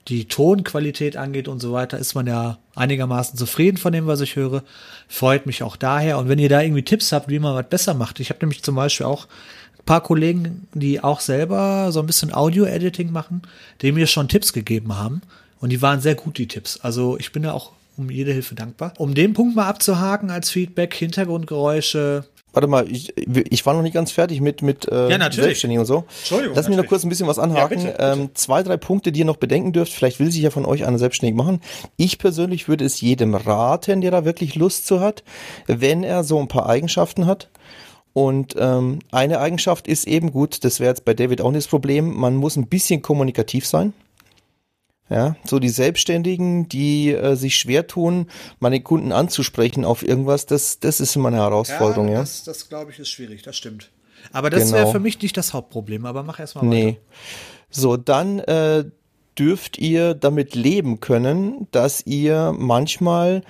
die 0.09 0.27
Tonqualität 0.27 1.17
angeht 1.17 1.49
und 1.49 1.61
so 1.61 1.73
weiter, 1.73 1.99
ist 1.99 2.15
man 2.15 2.27
ja 2.27 2.59
einigermaßen 2.75 3.37
zufrieden 3.37 3.77
von 3.77 3.93
dem, 3.93 4.07
was 4.07 4.21
ich 4.21 4.37
höre. 4.37 4.63
Freut 5.09 5.47
mich 5.47 5.63
auch 5.63 5.77
daher. 5.77 6.19
Und 6.19 6.29
wenn 6.29 6.39
ihr 6.39 6.49
da 6.49 6.61
irgendwie 6.61 6.85
Tipps 6.85 7.13
habt, 7.13 7.29
wie 7.29 7.39
man 7.39 7.55
was 7.55 7.69
besser 7.69 7.95
macht, 7.95 8.21
ich 8.21 8.31
habe 8.31 8.41
nämlich 8.41 8.63
zum 8.63 8.77
Beispiel 8.77 9.07
auch 9.07 9.27
ein 9.79 9.85
paar 9.85 10.03
Kollegen, 10.03 10.69
die 10.75 11.03
auch 11.03 11.21
selber 11.21 11.91
so 11.91 12.01
ein 12.01 12.07
bisschen 12.07 12.33
Audio-Editing 12.33 13.11
machen, 13.11 13.43
die 13.83 13.93
mir 13.93 14.07
schon 14.07 14.29
Tipps 14.29 14.53
gegeben 14.53 14.97
haben. 14.97 15.23
Und 15.61 15.71
die 15.71 15.83
waren 15.83 16.01
sehr 16.01 16.15
gut, 16.15 16.39
die 16.39 16.49
Tipps. 16.49 16.79
Also 16.81 17.19
ich 17.19 17.33
bin 17.33 17.43
da 17.43 17.53
auch 17.53 17.73
um 17.97 18.11
jede 18.11 18.33
Hilfe 18.33 18.55
dankbar. 18.55 18.93
Um 18.99 19.15
den 19.15 19.33
Punkt 19.33 19.57
mal 19.57 19.67
abzuhaken 19.67 20.31
als 20.31 20.51
Feedback, 20.51 20.95
Hintergrundgeräusche, 20.95 22.25
Warte 22.57 22.69
mal, 22.69 22.91
ich, 22.91 23.13
ich 23.19 23.67
war 23.67 23.75
noch 23.75 23.83
nicht 23.83 23.93
ganz 23.93 24.13
fertig 24.13 24.41
mit, 24.41 24.63
mit 24.63 24.89
äh, 24.91 25.11
Ja. 25.11 25.31
Selbstständigen 25.31 25.81
und 25.81 25.85
so. 25.85 26.05
Entschuldigung, 26.21 26.57
Lass 26.57 26.69
mich 26.69 26.79
noch 26.79 26.87
kurz 26.87 27.05
ein 27.05 27.11
bisschen 27.11 27.27
was 27.27 27.39
anhaken. 27.39 27.81
Ja, 27.81 27.85
bitte, 27.85 27.99
bitte. 27.99 28.13
Ähm, 28.23 28.31
zwei, 28.33 28.63
drei 28.63 28.79
Punkte, 28.79 29.13
die 29.13 29.19
ihr 29.19 29.27
noch 29.27 29.37
bedenken 29.37 29.75
dürft. 29.75 29.93
Vielleicht 29.93 30.21
will 30.21 30.33
sich 30.33 30.41
ja 30.41 30.49
von 30.49 30.65
euch 30.65 30.87
einer 30.87 30.99
selbstständig 30.99 31.37
machen. 31.37 31.61
Ich 31.99 32.17
persönlich 32.17 32.67
würde 32.67 32.87
es 32.87 32.99
jedem 33.03 33.35
raten, 33.35 34.01
der 34.01 34.11
da 34.11 34.25
wirklich 34.25 34.55
Lust 34.55 34.87
zu 34.87 35.01
hat, 35.01 35.23
wenn 35.67 36.03
er 36.03 36.25
so 36.25 36.41
ein 36.41 36.49
paar 36.49 36.67
Eigenschaften 36.67 37.27
hat. 37.27 37.51
Und 38.15 38.55
ähm, 38.59 39.01
eine 39.13 39.41
Eigenschaft 39.41 39.87
ist 39.87 40.07
eben 40.07 40.33
gut, 40.33 40.65
das 40.65 40.81
wäre 40.81 40.89
jetzt 40.89 41.05
bei 41.05 41.13
David 41.13 41.43
auch 41.43 41.51
nicht 41.51 41.65
das 41.65 41.69
Problem, 41.69 42.17
man 42.17 42.37
muss 42.37 42.57
ein 42.57 42.69
bisschen 42.69 43.03
kommunikativ 43.03 43.67
sein. 43.67 43.93
Ja, 45.09 45.37
so 45.45 45.61
die 45.61 45.69
Selbstständigen, 45.69 46.69
die 46.69 47.13
äh, 47.13 47.37
sich 47.37 47.57
schwer 47.57 47.87
tun, 47.87 48.27
meine 48.59 48.81
Kunden 48.81 49.13
anzusprechen 49.13 49.85
auf 49.85 50.03
irgendwas, 50.03 50.47
das, 50.47 50.81
das 50.81 50.99
ist 51.01 51.15
immer 51.15 51.29
eine 51.29 51.37
Herausforderung, 51.37 52.09
ja. 52.09 52.19
Das, 52.21 52.43
das 52.43 52.69
glaube 52.69 52.91
ich, 52.91 52.99
ist 52.99 53.11
schwierig, 53.11 53.43
das 53.43 53.57
stimmt. 53.57 53.91
Aber 54.33 54.51
das 54.51 54.73
wäre 54.73 54.81
Genau. 54.83 54.93
für 54.93 54.99
mich 54.99 55.23
nicht 55.23 55.37
das 55.37 55.53
Hauptproblem, 55.55 56.07
aber 56.07 56.25
mach 56.25 56.41
erst 56.41 56.57
mal 56.57 56.65
Nee. 56.65 56.87
weiter. 56.87 56.99
So, 57.71 57.97
dann 57.97 58.41
äh, 58.41 58.85
dürft 59.39 59.79
ihr 59.79 60.15
damit 60.15 60.57
leben 60.57 60.99
können, 60.99 61.69
dass 61.71 62.05
ihr 62.05 62.53
manchmal 62.59 63.43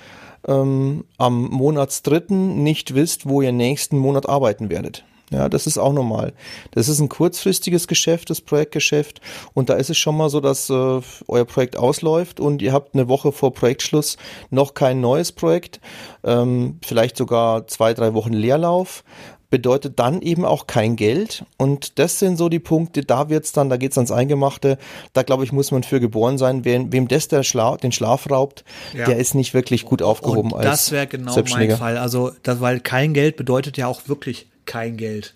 ähm, 0.47 1.05
am 1.17 1.45
Monatsdritten 1.45 2.63
nicht 2.63 2.95
wisst, 2.95 3.27
wo 3.29 3.41
ihr 3.41 3.53
nächsten 3.53 3.97
Monat 3.97 4.29
arbeiten 4.29 4.69
werdet. 4.69 5.05
Ja, 5.31 5.49
das 5.49 5.67
ist 5.67 5.77
auch 5.79 5.93
normal. 5.93 6.33
Das 6.71 6.89
ist 6.89 7.01
ein 7.01 7.09
kurzfristiges 7.09 7.89
Geschäft, 7.89 8.31
das 8.31 8.41
Projektgeschäft. 8.41 9.21
Und 9.55 9.69
da 9.71 9.75
ist 9.75 9.91
es 9.91 9.99
schon 9.99 10.17
mal 10.17 10.31
so, 10.31 10.41
dass 10.41 10.71
äh, 10.71 11.01
euer 11.27 11.45
Projekt 11.45 11.77
ausläuft 11.77 12.39
und 12.39 12.63
ihr 12.63 12.73
habt 12.73 12.95
eine 12.95 13.09
Woche 13.09 13.33
vor 13.33 13.53
Projektschluss 13.53 14.19
noch 14.51 14.75
kein 14.75 15.01
neues 15.01 15.33
Projekt, 15.33 15.81
ähm, 16.23 16.79
vielleicht 16.85 17.17
sogar 17.17 17.67
zwei, 17.67 17.93
drei 17.93 18.15
Wochen 18.15 18.33
Leerlauf 18.33 19.03
bedeutet 19.51 19.99
dann 19.99 20.23
eben 20.23 20.45
auch 20.45 20.67
kein 20.67 20.97
Geld. 20.97 21.45
Und 21.57 21.99
das 21.99 22.19
sind 22.19 22.37
so 22.37 22.49
die 22.49 22.59
Punkte, 22.59 23.03
da 23.03 23.29
wird's 23.29 23.53
dann, 23.53 23.69
da 23.69 23.77
geht's 23.77 23.97
ans 23.97 24.11
Eingemachte. 24.11 24.77
Da 25.13 25.23
glaube 25.23 25.45
ich, 25.45 25.53
muss 25.53 25.71
man 25.71 25.83
für 25.83 26.01
geboren 26.01 26.37
sein. 26.37 26.65
Wem, 26.65 26.93
wem 26.93 27.07
das 27.09 27.29
der 27.29 27.43
Schla 27.43 27.77
den 27.77 27.93
Schlaf 27.93 28.29
raubt, 28.31 28.65
Ja. 28.93 29.07
der 29.07 29.19
ist 29.19 29.35
nicht 29.35 29.55
wirklich 29.55 29.85
gut 29.85 30.03
aufgehoben 30.03 30.53
Und 30.53 30.65
das 30.65 30.91
wäre 30.91 31.07
genau 31.07 31.35
mein. 31.51 31.71
Fall. 31.77 31.97
Also, 31.97 32.33
das, 32.43 32.61
weil 32.61 32.81
kein 32.81 33.15
Geld 33.15 33.37
bedeutet 33.37 33.77
ja 33.77 33.87
auch 33.87 34.03
wirklich 34.07 34.49
kein 34.67 34.97
Geld. 34.97 35.35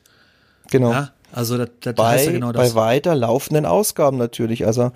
Genau. 0.71 0.93
Ja? 0.93 1.13
Also, 1.33 1.59
das, 1.59 1.71
das 1.81 1.95
heißt 1.97 1.97
bei, 1.97 2.25
ja 2.25 2.33
genau 2.33 2.53
das. 2.53 2.75
bei 2.75 2.81
weiter 2.81 3.15
laufenden 3.15 3.65
Ausgaben 3.65 4.17
natürlich. 4.17 4.67
Also 4.67 4.91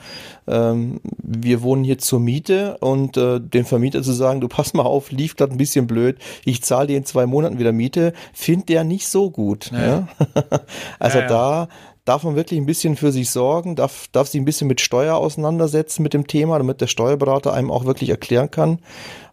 ähm, 0.46 1.00
wir 1.22 1.62
wohnen 1.62 1.84
hier 1.84 1.98
zur 1.98 2.20
Miete 2.20 2.76
und 2.78 3.16
äh, 3.16 3.40
dem 3.40 3.64
Vermieter 3.64 4.02
zu 4.02 4.12
sagen, 4.12 4.40
du 4.40 4.48
pass 4.48 4.74
mal 4.74 4.82
auf, 4.82 5.12
lief 5.12 5.36
gerade 5.36 5.52
ein 5.52 5.58
bisschen 5.58 5.86
blöd, 5.86 6.18
ich 6.44 6.62
zahle 6.62 6.88
dir 6.88 6.96
in 6.96 7.04
zwei 7.04 7.26
Monaten 7.26 7.58
wieder 7.58 7.72
Miete, 7.72 8.12
findet 8.32 8.68
der 8.68 8.84
nicht 8.84 9.06
so 9.06 9.30
gut. 9.30 9.70
Ja. 9.72 10.08
also 10.98 11.18
Ja, 11.18 11.24
ja. 11.24 11.28
da 11.28 11.68
darf 12.04 12.24
man 12.24 12.36
wirklich 12.36 12.60
ein 12.60 12.66
bisschen 12.66 12.96
für 12.96 13.12
sich 13.12 13.30
sorgen, 13.30 13.76
darf, 13.76 14.08
darf 14.12 14.28
sich 14.28 14.40
ein 14.40 14.44
bisschen 14.44 14.68
mit 14.68 14.80
Steuer 14.80 15.16
auseinandersetzen 15.16 16.02
mit 16.02 16.14
dem 16.14 16.26
Thema, 16.26 16.58
damit 16.58 16.80
der 16.80 16.86
Steuerberater 16.86 17.52
einem 17.52 17.70
auch 17.70 17.84
wirklich 17.84 18.10
erklären 18.10 18.50
kann, 18.50 18.80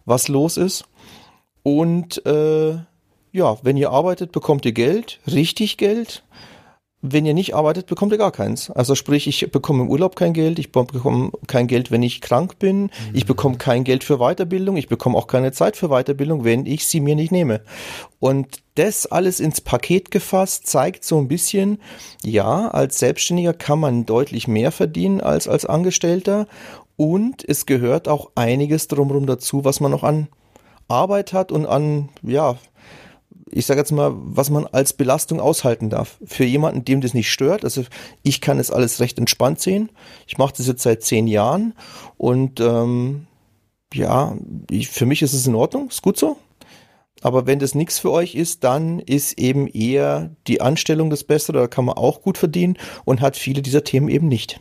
was 0.04 0.28
los 0.28 0.56
ist. 0.56 0.84
Und 1.64 2.24
äh, 2.26 2.76
ja, 3.32 3.56
wenn 3.62 3.76
ihr 3.76 3.90
arbeitet, 3.90 4.30
bekommt 4.30 4.64
ihr 4.66 4.72
Geld, 4.72 5.18
richtig 5.26 5.78
Geld. 5.78 6.22
Wenn 7.04 7.26
ihr 7.26 7.34
nicht 7.34 7.56
arbeitet, 7.56 7.86
bekommt 7.86 8.12
ihr 8.12 8.18
gar 8.18 8.30
keins. 8.30 8.70
Also 8.70 8.94
sprich, 8.94 9.26
ich 9.26 9.50
bekomme 9.50 9.82
im 9.82 9.90
Urlaub 9.90 10.14
kein 10.14 10.32
Geld, 10.34 10.60
ich 10.60 10.70
bekomme 10.70 11.32
kein 11.48 11.66
Geld, 11.66 11.90
wenn 11.90 12.04
ich 12.04 12.20
krank 12.20 12.60
bin, 12.60 12.90
ich 13.12 13.26
bekomme 13.26 13.56
kein 13.56 13.82
Geld 13.82 14.04
für 14.04 14.18
Weiterbildung, 14.18 14.76
ich 14.76 14.86
bekomme 14.86 15.18
auch 15.18 15.26
keine 15.26 15.50
Zeit 15.50 15.76
für 15.76 15.88
Weiterbildung, 15.88 16.44
wenn 16.44 16.64
ich 16.64 16.86
sie 16.86 17.00
mir 17.00 17.16
nicht 17.16 17.32
nehme. 17.32 17.62
Und 18.20 18.62
das 18.76 19.06
alles 19.06 19.40
ins 19.40 19.60
Paket 19.60 20.12
gefasst 20.12 20.68
zeigt 20.68 21.04
so 21.04 21.18
ein 21.18 21.26
bisschen, 21.26 21.80
ja, 22.22 22.68
als 22.68 23.00
Selbstständiger 23.00 23.52
kann 23.52 23.80
man 23.80 24.06
deutlich 24.06 24.46
mehr 24.46 24.70
verdienen 24.70 25.20
als 25.20 25.48
als 25.48 25.66
Angestellter 25.66 26.46
und 26.96 27.42
es 27.48 27.66
gehört 27.66 28.06
auch 28.06 28.30
einiges 28.36 28.86
drumherum 28.86 29.26
dazu, 29.26 29.64
was 29.64 29.80
man 29.80 29.90
noch 29.90 30.04
an 30.04 30.28
Arbeit 30.86 31.32
hat 31.32 31.50
und 31.50 31.66
an, 31.66 32.10
ja, 32.22 32.56
ich 33.52 33.66
sage 33.66 33.80
jetzt 33.80 33.92
mal, 33.92 34.12
was 34.14 34.50
man 34.50 34.66
als 34.66 34.94
Belastung 34.94 35.38
aushalten 35.38 35.90
darf. 35.90 36.18
Für 36.24 36.44
jemanden, 36.44 36.84
dem 36.84 37.00
das 37.00 37.14
nicht 37.14 37.30
stört, 37.30 37.64
also 37.64 37.84
ich 38.22 38.40
kann 38.40 38.58
es 38.58 38.70
alles 38.70 39.00
recht 39.00 39.18
entspannt 39.18 39.60
sehen. 39.60 39.90
Ich 40.26 40.38
mache 40.38 40.54
das 40.56 40.66
jetzt 40.66 40.82
seit 40.82 41.02
zehn 41.02 41.26
Jahren 41.26 41.74
und 42.16 42.60
ähm, 42.60 43.26
ja, 43.92 44.36
ich, 44.70 44.88
für 44.88 45.06
mich 45.06 45.22
ist 45.22 45.34
es 45.34 45.46
in 45.46 45.54
Ordnung, 45.54 45.88
ist 45.88 46.02
gut 46.02 46.18
so. 46.18 46.38
Aber 47.20 47.46
wenn 47.46 47.60
das 47.60 47.74
nichts 47.74 47.98
für 47.98 48.10
euch 48.10 48.34
ist, 48.34 48.64
dann 48.64 48.98
ist 48.98 49.38
eben 49.38 49.68
eher 49.68 50.30
die 50.48 50.60
Anstellung 50.60 51.10
das 51.10 51.22
Bessere, 51.22 51.58
da 51.58 51.66
kann 51.68 51.84
man 51.84 51.96
auch 51.96 52.22
gut 52.22 52.38
verdienen 52.38 52.78
und 53.04 53.20
hat 53.20 53.36
viele 53.36 53.62
dieser 53.62 53.84
Themen 53.84 54.08
eben 54.08 54.28
nicht. 54.28 54.60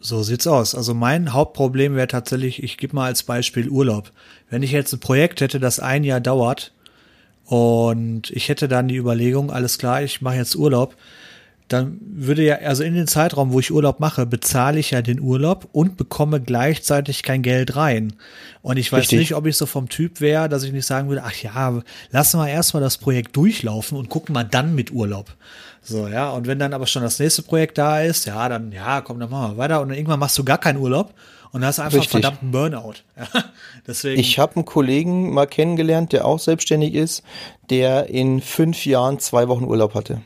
So 0.00 0.22
sieht's 0.22 0.46
aus. 0.46 0.76
Also 0.76 0.94
mein 0.94 1.32
Hauptproblem 1.32 1.96
wäre 1.96 2.06
tatsächlich, 2.06 2.62
ich 2.62 2.78
gebe 2.78 2.94
mal 2.94 3.06
als 3.06 3.24
Beispiel 3.24 3.68
Urlaub. 3.68 4.12
Wenn 4.48 4.62
ich 4.62 4.70
jetzt 4.70 4.92
ein 4.92 5.00
Projekt 5.00 5.40
hätte, 5.40 5.58
das 5.58 5.80
ein 5.80 6.04
Jahr 6.04 6.20
dauert 6.20 6.72
und 7.48 8.30
ich 8.30 8.50
hätte 8.50 8.68
dann 8.68 8.88
die 8.88 8.96
Überlegung, 8.96 9.50
alles 9.50 9.78
klar, 9.78 10.02
ich 10.02 10.20
mache 10.20 10.36
jetzt 10.36 10.54
Urlaub, 10.54 10.94
dann 11.68 11.98
würde 12.02 12.42
ja, 12.42 12.56
also 12.56 12.82
in 12.82 12.92
den 12.92 13.06
Zeitraum, 13.06 13.52
wo 13.52 13.60
ich 13.60 13.72
Urlaub 13.72 14.00
mache, 14.00 14.26
bezahle 14.26 14.78
ich 14.78 14.90
ja 14.90 15.00
den 15.00 15.18
Urlaub 15.18 15.66
und 15.72 15.96
bekomme 15.96 16.42
gleichzeitig 16.42 17.22
kein 17.22 17.40
Geld 17.42 17.74
rein. 17.74 18.12
Und 18.60 18.76
ich 18.76 18.92
weiß 18.92 19.00
Richtig. 19.00 19.18
nicht, 19.18 19.34
ob 19.34 19.46
ich 19.46 19.56
so 19.56 19.64
vom 19.64 19.88
Typ 19.88 20.20
wäre, 20.20 20.50
dass 20.50 20.62
ich 20.62 20.72
nicht 20.72 20.84
sagen 20.84 21.08
würde, 21.08 21.22
ach 21.24 21.34
ja, 21.42 21.82
lassen 22.10 22.38
wir 22.38 22.48
erstmal 22.48 22.82
das 22.82 22.98
Projekt 22.98 23.34
durchlaufen 23.34 23.96
und 23.96 24.10
gucken 24.10 24.34
mal 24.34 24.44
dann 24.44 24.74
mit 24.74 24.92
Urlaub. 24.92 25.34
So, 25.82 26.06
ja, 26.06 26.30
und 26.30 26.46
wenn 26.46 26.58
dann 26.58 26.74
aber 26.74 26.86
schon 26.86 27.02
das 27.02 27.18
nächste 27.18 27.42
Projekt 27.42 27.78
da 27.78 28.02
ist, 28.02 28.26
ja, 28.26 28.46
dann, 28.50 28.72
ja, 28.72 29.00
komm, 29.00 29.20
dann 29.20 29.30
machen 29.30 29.52
wir 29.52 29.58
weiter. 29.58 29.80
Und 29.80 29.88
dann 29.88 29.96
irgendwann 29.96 30.20
machst 30.20 30.36
du 30.36 30.44
gar 30.44 30.58
keinen 30.58 30.78
Urlaub 30.78 31.14
und 31.52 31.64
hast 31.64 31.78
einfach 31.80 31.98
Richtig. 31.98 32.14
einen 32.14 32.22
verdammten 32.22 32.50
Burnout. 32.50 32.94
Ja, 33.34 33.44
deswegen. 33.86 34.20
Ich 34.20 34.38
habe 34.38 34.56
einen 34.56 34.64
Kollegen 34.64 35.32
mal 35.32 35.46
kennengelernt, 35.46 36.12
der 36.12 36.24
auch 36.26 36.38
selbstständig 36.38 36.94
ist, 36.94 37.22
der 37.70 38.08
in 38.10 38.40
fünf 38.40 38.84
Jahren 38.86 39.18
zwei 39.18 39.48
Wochen 39.48 39.64
Urlaub 39.64 39.94
hatte. 39.94 40.20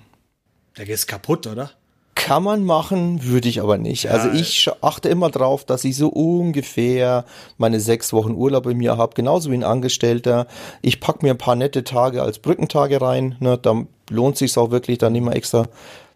der 0.77 0.85
gehst 0.87 1.07
kaputt, 1.09 1.47
oder? 1.47 1.71
Kann 2.15 2.43
man 2.43 2.63
machen, 2.65 3.25
würde 3.25 3.49
ich 3.49 3.61
aber 3.63 3.79
nicht. 3.79 4.11
also 4.11 4.29
ich 4.31 4.49
sch- 4.69 4.77
achte 4.83 5.09
immer 5.09 5.31
drauf, 5.31 5.65
dass 5.65 5.83
ich 5.85 5.97
so 5.97 6.09
ungefähr 6.09 7.25
meine 7.57 7.81
sechs 7.81 8.13
Wochen 8.13 8.33
Urlaub 8.33 8.67
im 8.67 8.81
Jahr 8.83 8.99
habe, 8.99 9.15
genauso 9.15 9.51
wie 9.51 9.55
ein 9.55 9.65
Angestellter. 9.65 10.47
Ich 10.83 11.01
pack 11.01 11.23
mir 11.23 11.31
ein 11.31 11.39
paar 11.39 11.57
nette 11.57 11.85
Tage 11.85 12.23
als 12.23 12.39
Brückentage 12.39 13.01
rein. 13.01 13.37
Ne, 13.41 13.57
da 13.59 13.85
lohnt 14.11 14.37
sich 14.37 14.57
auch 14.59 14.71
wirklich, 14.71 14.99
dann 14.99 15.15
immer 15.15 15.35
extra 15.35 15.67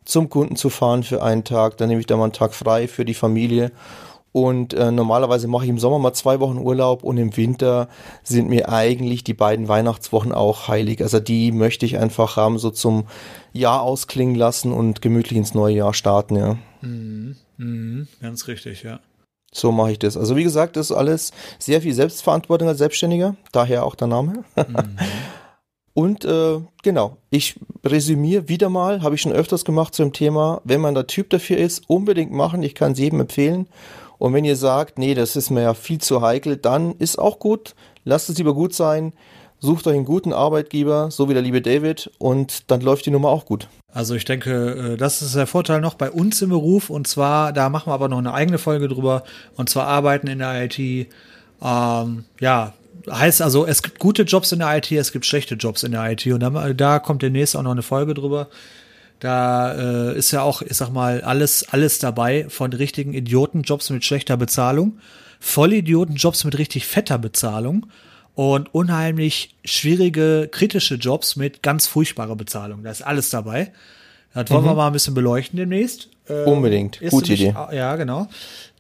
zum 0.05 0.29
Kunden 0.29 0.55
zu 0.57 0.69
fahren 0.71 1.03
für 1.03 1.23
einen 1.23 1.45
Tag. 1.45 1.79
Dann 1.79 1.89
nehme 1.89 2.01
ich 2.01 2.07
da 2.07 2.17
mal 2.17 2.25
einen 2.25 2.33
Tag 2.35 2.55
frei 2.55 2.87
für 2.89 3.05
die 3.07 3.15
Familie. 3.15 3.73
Und 4.37 4.75
äh, 4.75 4.91
normalerweise 4.91 5.49
mache 5.49 5.65
ich 5.65 5.71
im 5.71 5.79
Sommer 5.79 5.99
mal 5.99 6.13
zwei 6.13 6.41
Wochen 6.41 6.59
Urlaub 6.59 7.03
und 7.03 7.17
im 7.17 7.39
Winter 7.39 7.89
sind 8.23 8.51
mir 8.51 8.69
eigentlich 8.69 9.25
die 9.25 9.33
beiden 9.33 9.67
Weihnachtswochen 9.67 10.33
auch 10.33 10.69
heilig. 10.69 11.01
Also 11.01 11.21
die 11.21 11.53
möchte 11.53 11.87
ich 11.87 11.97
einfach 11.97 12.37
haben, 12.37 12.59
so 12.59 12.69
zum 12.69 13.07
Jahr 13.55 13.81
ausklingen 13.81 14.35
lassen 14.35 14.73
und 14.73 15.01
gemütlich 15.01 15.39
ins 15.39 15.55
neue 15.55 15.77
Jahr 15.77 15.95
starten, 15.95 16.37
ja. 16.37 16.59
Mhm, 16.83 18.09
ganz 18.21 18.47
richtig, 18.47 18.83
ja. 18.83 19.01
So 19.53 19.73
mache 19.73 19.93
ich 19.93 19.99
das. 20.01 20.19
Also 20.19 20.37
wie 20.37 20.45
gesagt, 20.45 20.77
das 20.77 20.91
ist 20.91 20.97
alles 20.99 21.33
sehr 21.59 21.81
viel 21.81 21.95
Selbstverantwortung 21.95 22.69
als 22.69 22.77
Selbstständiger, 22.77 23.37
daher 23.53 23.87
auch 23.87 23.95
der 23.95 24.09
Name. 24.09 24.45
Und 25.97 26.27
äh, 26.27 26.61
genau, 26.83 27.17
ich 27.31 27.59
resümiere 27.83 28.51
wieder 28.51 28.69
mal, 28.69 29.01
habe 29.01 29.15
ich 29.15 29.23
schon 29.23 29.33
öfters 29.33 29.65
gemacht 29.65 29.95
zum 29.95 30.13
Thema, 30.13 30.61
wenn 30.63 30.83
man 30.83 30.95
der 30.95 31.07
Typ 31.07 31.31
dafür 31.31 31.57
ist, 31.57 31.89
unbedingt 31.89 32.33
machen. 32.33 32.63
Ich 32.63 32.75
kann 32.75 32.93
es 32.93 32.99
jedem 32.99 33.21
empfehlen. 33.21 33.67
Und 34.19 34.35
wenn 34.35 34.45
ihr 34.45 34.57
sagt, 34.57 34.99
nee, 34.99 35.15
das 35.15 35.37
ist 35.37 35.49
mir 35.49 35.63
ja 35.63 35.73
viel 35.73 35.97
zu 35.97 36.21
heikel, 36.21 36.59
dann 36.59 36.97
ist 36.97 37.19
auch 37.19 37.39
gut. 37.39 37.75
Lasst 38.05 38.29
es 38.29 38.37
lieber 38.37 38.53
gut 38.53 38.75
sein. 38.75 39.15
Sucht 39.59 39.87
euch 39.87 39.95
einen 39.95 40.05
guten 40.05 40.35
Arbeitgeber, 40.35 41.11
so 41.11 41.31
wie 41.31 41.33
der 41.33 41.43
liebe 41.43 41.63
David, 41.63 42.11
und 42.19 42.71
dann 42.71 42.83
läuft 42.83 43.07
die 43.07 43.11
Nummer 43.11 43.31
auch 43.31 43.47
gut. 43.47 43.67
Also 43.91 44.15
ich 44.15 44.27
denke, 44.27 44.93
äh, 44.93 44.97
das 44.99 45.23
ist 45.23 45.35
der 45.35 45.47
Vorteil 45.47 45.81
noch 45.81 45.95
bei 45.95 46.11
uns 46.11 46.43
im 46.43 46.51
Beruf. 46.51 46.91
Und 46.91 47.09
zwar, 47.09 47.55
da 47.55 47.71
machen 47.71 47.89
wir 47.89 47.95
aber 47.95 48.11
noch 48.11 48.19
eine 48.19 48.35
eigene 48.35 48.59
Folge 48.59 48.89
drüber. 48.89 49.25
Und 49.57 49.71
zwar 49.71 49.87
arbeiten 49.87 50.27
in 50.27 50.41
der 50.41 50.63
IT. 50.65 50.79
Ähm, 50.79 52.27
ja, 52.39 52.75
heißt 53.11 53.43
also, 53.43 53.67
es 53.67 53.83
gibt 53.83 53.99
gute 53.99 54.23
Jobs 54.23 54.53
in 54.53 54.61
der 54.61 54.77
IT, 54.77 54.91
es 54.93 55.13
gibt 55.13 55.27
schlechte 55.27 55.55
Jobs 55.55 55.83
in 55.83 55.93
der 55.93 56.11
IT. 56.11 56.27
Und 56.27 56.41
da, 56.41 56.73
da 56.73 56.99
kommt 56.99 57.23
demnächst 57.23 57.57
auch 57.57 57.63
noch 57.63 57.73
eine 57.73 57.83
Folge 57.83 58.15
drüber. 58.15 58.49
Da 59.21 60.11
äh, 60.11 60.19
ist 60.19 60.31
ja 60.31 60.43
auch, 60.43 60.63
ich 60.63 60.77
sag 60.77 60.91
mal, 60.91 61.23
alles, 61.23 61.67
alles 61.71 61.99
dabei 61.99 62.47
von 62.49 62.73
richtigen 62.73 63.15
Idiotenjobs 63.15 63.91
mit 63.91 64.05
schlechter 64.05 64.37
Bezahlung, 64.37 64.99
Vollidiotenjobs 65.41 66.45
mit 66.45 66.59
richtig 66.59 66.87
fetter 66.87 67.19
Bezahlung 67.19 67.87
und 68.35 68.75
unheimlich 68.75 69.55
schwierige, 69.65 70.49
kritische 70.51 70.97
Jobs 70.97 71.37
mit 71.37 71.63
ganz 71.63 71.87
furchtbarer 71.87 72.37
Bezahlung. 72.37 72.83
Da 72.83 72.91
ist 72.91 73.03
alles 73.03 73.31
dabei. 73.31 73.73
Das 74.35 74.51
wollen 74.51 74.65
mhm. 74.65 74.69
wir 74.69 74.75
mal 74.75 74.87
ein 74.89 74.93
bisschen 74.93 75.15
beleuchten 75.15 75.57
demnächst. 75.57 76.11
Äh, 76.29 76.45
Unbedingt. 76.45 77.01
Gute 77.09 77.33
mich, 77.33 77.41
Idee. 77.41 77.55
Ja, 77.73 77.97
genau. 77.97 78.29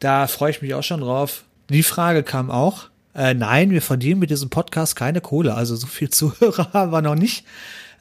Da 0.01 0.27
freue 0.27 0.51
ich 0.51 0.61
mich 0.61 0.75
auch 0.75 0.83
schon 0.83 1.01
drauf. 1.01 1.45
Die 1.71 1.83
Frage 1.83 2.23
kam 2.23 2.51
auch. 2.51 2.89
Äh, 3.17 3.35
nein, 3.35 3.71
wir 3.71 3.83
verdienen 3.83 4.21
mit 4.21 4.31
diesem 4.31 4.51
Podcast 4.51 4.95
keine 4.95 5.21
Kohle. 5.21 5.55
Also 5.55 5.75
so 5.75 5.87
viel 5.87 6.11
Zuhörer 6.11 6.73
haben 6.73 6.93
wir 6.93 7.03
noch 7.03 7.15
nicht. 7.15 7.45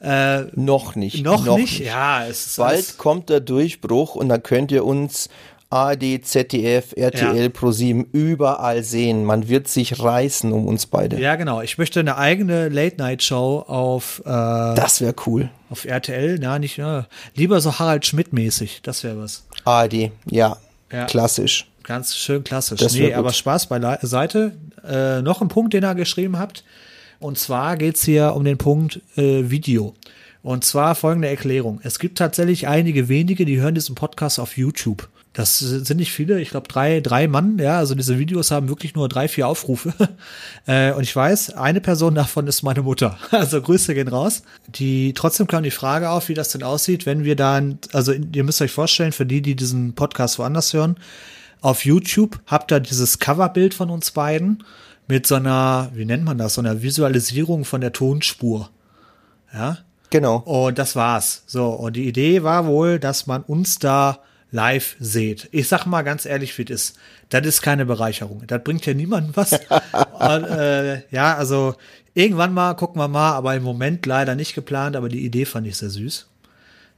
Äh, 0.00 0.42
noch 0.54 0.94
nicht. 0.94 1.24
Noch, 1.24 1.44
noch 1.46 1.56
nicht? 1.56 1.80
nicht? 1.80 1.88
Ja, 1.88 2.26
es 2.26 2.46
ist 2.46 2.56
Bald 2.58 2.98
kommt 2.98 3.30
der 3.30 3.40
Durchbruch 3.40 4.14
und 4.14 4.28
dann 4.28 4.42
könnt 4.42 4.70
ihr 4.70 4.84
uns 4.84 5.30
ARD, 5.70 6.24
ZDF, 6.24 6.92
RTL, 6.94 7.42
ja. 7.44 7.48
ProSieben 7.48 8.06
überall 8.12 8.82
sehen. 8.84 9.24
Man 9.24 9.48
wird 9.48 9.68
sich 9.68 9.98
reißen 9.98 10.52
um 10.52 10.68
uns 10.68 10.86
beide. 10.86 11.18
Ja, 11.18 11.34
genau. 11.36 11.60
Ich 11.60 11.76
möchte 11.78 11.98
eine 12.00 12.18
eigene 12.18 12.68
Late-Night-Show 12.68 13.64
auf. 13.66 14.22
Äh, 14.24 14.28
das 14.28 15.00
wäre 15.00 15.14
cool. 15.26 15.50
Auf 15.70 15.86
RTL, 15.86 16.38
na, 16.40 16.58
nicht. 16.58 16.76
Ja. 16.76 17.06
Lieber 17.34 17.60
so 17.60 17.78
Harald 17.78 18.06
Schmidt-mäßig. 18.06 18.80
Das 18.82 19.02
wäre 19.02 19.18
was. 19.18 19.44
ARD, 19.64 20.10
ja. 20.30 20.58
ja. 20.92 21.06
Klassisch. 21.06 21.66
Ganz 21.82 22.16
schön 22.16 22.42
klassisch. 22.44 22.80
Das 22.80 22.94
nee, 22.94 23.14
aber 23.14 23.32
Spaß 23.32 23.68
beiseite. 23.68 24.56
Äh, 24.88 25.22
noch 25.22 25.42
ein 25.42 25.48
Punkt, 25.48 25.72
den 25.74 25.84
ihr 25.84 25.94
geschrieben 25.94 26.38
habt. 26.38 26.64
Und 27.18 27.38
zwar 27.38 27.76
geht 27.76 27.96
es 27.96 28.04
hier 28.04 28.34
um 28.34 28.44
den 28.44 28.58
Punkt 28.58 29.00
äh, 29.16 29.50
Video. 29.50 29.94
Und 30.42 30.64
zwar 30.64 30.94
folgende 30.94 31.28
Erklärung. 31.28 31.80
Es 31.82 31.98
gibt 31.98 32.18
tatsächlich 32.18 32.68
einige 32.68 33.08
wenige, 33.08 33.44
die 33.44 33.60
hören 33.60 33.74
diesen 33.74 33.94
Podcast 33.94 34.38
auf 34.38 34.56
YouTube. 34.56 35.08
Das 35.36 35.58
sind 35.58 35.98
nicht 35.98 36.12
viele, 36.12 36.40
ich 36.40 36.48
glaube 36.48 36.66
drei, 36.66 37.00
drei 37.00 37.28
Mann, 37.28 37.58
ja, 37.58 37.76
also 37.76 37.94
diese 37.94 38.18
Videos 38.18 38.50
haben 38.50 38.70
wirklich 38.70 38.94
nur 38.94 39.06
drei, 39.06 39.28
vier 39.28 39.46
Aufrufe. 39.46 39.92
äh, 40.66 40.92
und 40.92 41.02
ich 41.02 41.14
weiß, 41.14 41.50
eine 41.50 41.82
Person 41.82 42.14
davon 42.14 42.46
ist 42.46 42.62
meine 42.62 42.82
Mutter. 42.82 43.18
Also 43.30 43.60
Grüße 43.60 43.92
gehen 43.94 44.08
raus. 44.08 44.44
Die 44.66 45.12
trotzdem 45.12 45.46
kam 45.46 45.62
die 45.62 45.70
Frage 45.70 46.08
auf, 46.08 46.30
wie 46.30 46.34
das 46.34 46.50
denn 46.50 46.62
aussieht, 46.62 47.04
wenn 47.04 47.24
wir 47.24 47.36
dann, 47.36 47.78
also 47.92 48.12
ihr 48.12 48.44
müsst 48.44 48.62
euch 48.62 48.72
vorstellen, 48.72 49.12
für 49.12 49.26
die, 49.26 49.42
die 49.42 49.56
diesen 49.56 49.94
Podcast 49.94 50.38
woanders 50.38 50.72
hören, 50.72 50.96
auf 51.60 51.84
YouTube 51.84 52.40
habt 52.46 52.72
ihr 52.72 52.80
dieses 52.80 53.18
Coverbild 53.18 53.74
von 53.74 53.90
uns 53.90 54.10
beiden 54.10 54.64
mit 55.08 55.26
so 55.26 55.36
einer, 55.36 55.90
wie 55.94 56.04
nennt 56.04 56.24
man 56.24 56.38
das, 56.38 56.54
so 56.54 56.60
einer 56.60 56.82
Visualisierung 56.82 57.64
von 57.64 57.80
der 57.80 57.92
Tonspur. 57.92 58.70
Ja. 59.52 59.78
Genau. 60.10 60.38
Und 60.38 60.78
das 60.78 60.96
war's. 60.96 61.42
So, 61.46 61.68
und 61.68 61.96
die 61.96 62.08
Idee 62.08 62.42
war 62.42 62.66
wohl, 62.66 62.98
dass 62.98 63.26
man 63.26 63.42
uns 63.42 63.78
da 63.78 64.20
live 64.50 64.96
seht. 65.00 65.48
Ich 65.52 65.68
sag 65.68 65.86
mal 65.86 66.02
ganz 66.02 66.24
ehrlich, 66.24 66.56
wie 66.58 66.62
es 66.62 66.70
ist. 66.70 66.98
Das 67.28 67.44
ist 67.44 67.62
keine 67.62 67.84
Bereicherung. 67.84 68.44
Das 68.46 68.62
bringt 68.62 68.86
ja 68.86 68.94
niemandem 68.94 69.34
was. 69.36 69.52
Und, 70.18 70.44
äh, 70.44 71.02
ja, 71.10 71.36
also 71.36 71.74
irgendwann 72.14 72.54
mal 72.54 72.74
gucken 72.74 73.00
wir 73.00 73.08
mal, 73.08 73.32
aber 73.32 73.54
im 73.56 73.64
Moment 73.64 74.06
leider 74.06 74.34
nicht 74.34 74.54
geplant, 74.54 74.96
aber 74.96 75.08
die 75.08 75.24
Idee 75.24 75.44
fand 75.44 75.66
ich 75.66 75.76
sehr 75.76 75.90
süß. 75.90 76.28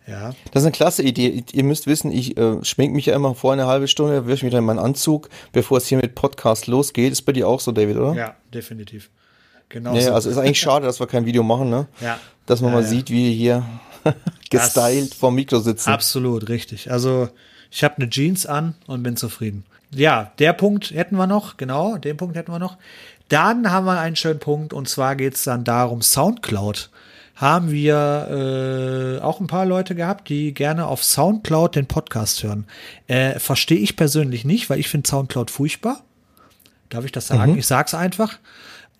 Ja. 0.08 0.30
Das 0.52 0.62
ist 0.62 0.66
eine 0.66 0.72
klasse 0.72 1.02
Idee. 1.02 1.44
Ihr 1.52 1.64
müsst 1.64 1.86
wissen, 1.86 2.10
ich 2.10 2.36
äh, 2.36 2.64
schmink 2.64 2.94
mich 2.94 3.06
ja 3.06 3.14
immer 3.14 3.34
vor 3.34 3.52
eine 3.52 3.66
halbe 3.66 3.88
Stunde, 3.88 4.26
wirf 4.26 4.42
mich 4.42 4.52
dann 4.52 4.60
in 4.60 4.66
meinen 4.66 4.78
Anzug, 4.78 5.28
bevor 5.52 5.78
es 5.78 5.86
hier 5.86 5.98
mit 5.98 6.14
Podcast 6.14 6.66
losgeht. 6.66 7.12
Ist 7.12 7.22
bei 7.22 7.32
dir 7.32 7.46
auch 7.46 7.60
so, 7.60 7.72
David, 7.72 7.96
oder? 7.96 8.14
Ja, 8.14 8.34
definitiv. 8.52 9.10
Genau. 9.68 9.92
Nee, 9.92 10.02
so. 10.02 10.14
also 10.14 10.30
ist 10.30 10.38
eigentlich 10.38 10.60
schade, 10.60 10.86
dass 10.86 10.98
wir 10.98 11.06
kein 11.06 11.26
Video 11.26 11.42
machen, 11.42 11.68
ne? 11.68 11.88
Ja. 12.00 12.18
Dass 12.46 12.62
man 12.62 12.70
ja, 12.70 12.78
mal 12.78 12.82
ja. 12.84 12.88
sieht, 12.88 13.10
wie 13.10 13.34
hier 13.34 13.64
gestylt 14.50 15.14
vom 15.14 15.34
Mikro 15.34 15.60
sitzen. 15.60 15.90
Absolut, 15.90 16.48
richtig. 16.48 16.90
Also 16.90 17.28
ich 17.70 17.84
habe 17.84 17.96
eine 17.96 18.08
Jeans 18.08 18.46
an 18.46 18.74
und 18.86 19.02
bin 19.02 19.16
zufrieden. 19.16 19.64
Ja, 19.90 20.32
der 20.38 20.54
Punkt 20.54 20.90
hätten 20.90 21.16
wir 21.16 21.26
noch, 21.26 21.56
genau, 21.56 21.96
den 21.96 22.16
Punkt 22.16 22.36
hätten 22.36 22.52
wir 22.52 22.58
noch. 22.58 22.78
Dann 23.28 23.70
haben 23.70 23.84
wir 23.84 23.98
einen 23.98 24.16
schönen 24.16 24.38
Punkt 24.38 24.72
und 24.72 24.88
zwar 24.88 25.16
geht 25.16 25.34
es 25.34 25.44
dann 25.44 25.64
darum, 25.64 26.00
Soundcloud. 26.00 26.90
Haben 27.38 27.70
wir 27.70 29.18
äh, 29.20 29.22
auch 29.22 29.38
ein 29.38 29.46
paar 29.46 29.64
Leute 29.64 29.94
gehabt, 29.94 30.28
die 30.28 30.52
gerne 30.52 30.86
auf 30.86 31.04
Soundcloud 31.04 31.76
den 31.76 31.86
Podcast 31.86 32.42
hören. 32.42 32.66
Äh, 33.06 33.38
Verstehe 33.38 33.78
ich 33.78 33.94
persönlich 33.94 34.44
nicht, 34.44 34.68
weil 34.68 34.80
ich 34.80 34.88
finde 34.88 35.08
Soundcloud 35.08 35.52
furchtbar. 35.52 36.02
Darf 36.88 37.04
ich 37.04 37.12
das 37.12 37.28
sagen? 37.28 37.52
Mhm. 37.52 37.58
Ich 37.58 37.66
sag's 37.68 37.94
einfach. 37.94 38.38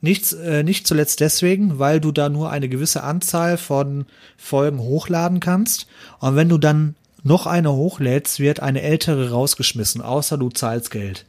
Nichts, 0.01 0.33
äh, 0.33 0.63
nicht 0.63 0.87
zuletzt 0.87 1.19
deswegen, 1.19 1.81
weil 1.81 2.01
du 2.01 2.13
da 2.13 2.29
nur 2.29 2.53
eine 2.53 2.69
gewisse 2.69 3.03
Anzahl 3.03 3.57
von 3.57 4.07
Folgen 4.37 4.79
hochladen 4.79 5.41
kannst. 5.41 5.89
Und 6.21 6.37
wenn 6.37 6.49
du 6.49 6.59
dann 6.59 6.95
noch 7.25 7.49
eine 7.49 7.73
hochlädst, 7.73 8.39
wird 8.39 8.61
eine 8.61 8.83
ältere 8.83 9.31
rausgeschmissen, 9.31 10.01
außer 10.01 10.39
du 10.39 10.51
zahlst 10.51 10.93
Geld. 10.93 11.27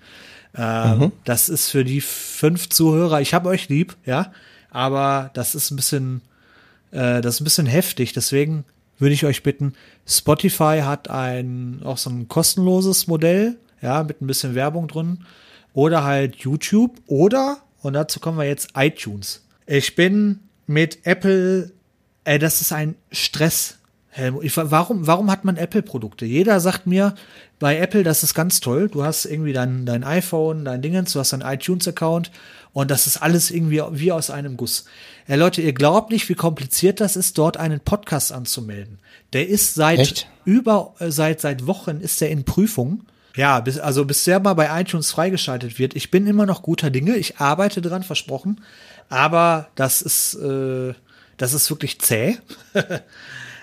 Ähm, 0.56 1.00
mhm. 1.00 1.12
Das 1.24 1.50
ist 1.50 1.69
für 1.69 1.84
die 1.84 2.02
fünf 2.02 2.69
Zuhörer, 2.69 3.19
ich 3.22 3.34
habe 3.34 3.50
euch 3.50 3.69
lieb, 3.69 3.95
ja, 4.06 4.32
aber 4.69 5.32
das 5.34 5.56
ist 5.56 5.72
ein 5.72 5.76
bisschen, 5.76 6.22
äh, 6.91 7.21
das 7.21 7.36
ist 7.36 7.41
ein 7.41 7.45
bisschen 7.45 7.65
heftig. 7.65 8.13
Deswegen 8.13 8.65
würde 8.97 9.13
ich 9.13 9.25
euch 9.25 9.43
bitten, 9.43 9.73
Spotify 10.06 10.82
hat 10.84 11.10
ein 11.10 11.82
auch 11.84 11.97
so 11.97 12.10
ein 12.10 12.28
kostenloses 12.28 13.08
Modell, 13.08 13.58
ja, 13.82 14.04
mit 14.04 14.21
ein 14.21 14.28
bisschen 14.28 14.56
Werbung 14.56 14.88
drin. 14.88 15.25
Oder 15.73 16.04
halt 16.04 16.36
YouTube 16.38 16.97
oder 17.08 17.60
und 17.82 17.93
dazu 17.93 18.19
kommen 18.19 18.38
wir 18.38 18.45
jetzt 18.45 18.69
iTunes. 18.75 19.45
Ich 19.65 19.95
bin 19.95 20.41
mit 20.67 21.06
Apple, 21.06 21.71
ey, 22.23 22.39
das 22.39 22.62
ist 22.62 22.71
ein 22.71 22.95
Stress. 23.12 23.79
Helmut, 24.12 24.43
ich, 24.43 24.58
warum, 24.58 25.06
warum 25.06 25.30
hat 25.30 25.45
man 25.45 25.56
Apple-Produkte? 25.56 26.26
Jeder 26.26 26.60
sagt 26.60 26.88
mir, 26.88 27.13
bei 27.60 27.78
Apple, 27.78 28.04
das 28.04 28.24
ist 28.24 28.34
ganz 28.34 28.60
toll. 28.60 28.89
Du 28.89 29.04
hast 29.04 29.26
irgendwie 29.26 29.54
dein, 29.54 29.86
dein 29.86 30.04
iPhone, 30.04 30.65
dein 30.65 30.82
Dingens, 30.82 31.13
du 31.13 31.19
hast 31.19 31.34
deinen 31.34 31.41
iTunes-Account 31.41 32.32
und 32.74 32.89
das 32.89 33.06
ist 33.06 33.17
alles 33.17 33.52
irgendwie 33.52 33.82
wie 33.91 34.12
aus 34.12 34.32
einem 34.32 34.58
Guss. 34.58 34.86
Ja, 35.28 35.36
Leute, 35.36 35.62
ihr 35.62 35.74
glaubt 35.74 36.12
nicht, 36.12 36.28
wie 36.28 36.36
kompliziert 36.36 37.00
das 37.02 37.15
ist, 37.15 37.38
dort 37.38 37.58
einen 37.58 37.82
Podcast 37.82 38.32
anzumelden. 38.32 38.98
Der 39.34 39.48
ist 39.48 39.76
seit 39.76 40.00
Echt? 40.00 40.28
über, 40.43 40.95
äh, 41.00 41.12
seit, 41.12 41.39
seit 41.39 41.67
Wochen 41.67 42.00
ist 42.02 42.19
der 42.22 42.32
in 42.32 42.45
Prüfung. 42.45 43.06
Ja, 43.36 43.60
bis, 43.60 43.78
also 43.78 44.06
bis 44.06 44.24
der 44.24 44.39
mal 44.39 44.56
bei 44.56 44.82
iTunes 44.82 45.12
freigeschaltet 45.12 45.78
wird. 45.78 45.95
Ich 45.95 46.10
bin 46.10 46.26
immer 46.26 46.48
noch 46.48 46.63
guter 46.63 46.89
Dinge. 46.89 47.15
Ich 47.15 47.38
arbeite 47.38 47.80
dran, 47.82 48.02
versprochen. 48.04 48.62
Aber 49.08 49.69
das 49.76 50.02
ist, 50.02 50.34
äh, 50.36 50.93
das 51.38 51.54
ist 51.54 51.69
wirklich 51.69 52.00
zäh. 52.02 52.38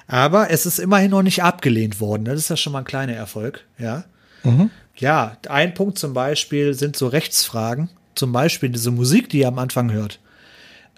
Aber 0.07 0.51
es 0.51 0.67
ist 0.67 0.79
immerhin 0.79 1.11
noch 1.11 1.23
nicht 1.23 1.43
abgelehnt 1.43 2.01
worden. 2.01 2.25
Das 2.25 2.37
ist 2.37 2.51
ja 2.51 2.57
schon 2.57 2.73
mal 2.73 2.81
ein 2.81 2.85
kleiner 2.85 3.15
Erfolg, 3.15 3.65
ja. 3.79 4.05
Mhm. 4.45 4.71
Ja, 4.97 5.37
ein 5.49 5.75
Punkt 5.75 5.99
zum 5.99 6.15
Beispiel 6.15 6.75
sind 6.75 6.97
so 6.97 7.09
Rechtsfragen. 7.09 7.91
Zum 8.15 8.33
Beispiel 8.33 8.71
diese 8.71 8.91
Musik, 8.91 9.29
die 9.29 9.41
ihr 9.41 9.49
am 9.49 9.59
Anfang 9.59 9.93
hört. 9.93 10.21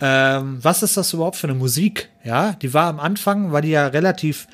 Ähm, 0.01 0.59
was 0.62 0.83
ist 0.83 0.97
das 0.97 1.12
überhaupt 1.12 1.37
für 1.37 1.49
eine 1.49 1.59
Musik? 1.59 2.11
Ja, 2.23 2.53
die 2.53 2.73
war 2.75 2.87
am 2.87 3.01
Anfang, 3.01 3.51
war 3.51 3.62
die 3.62 3.71
ja 3.71 3.88
relativ 3.88 4.47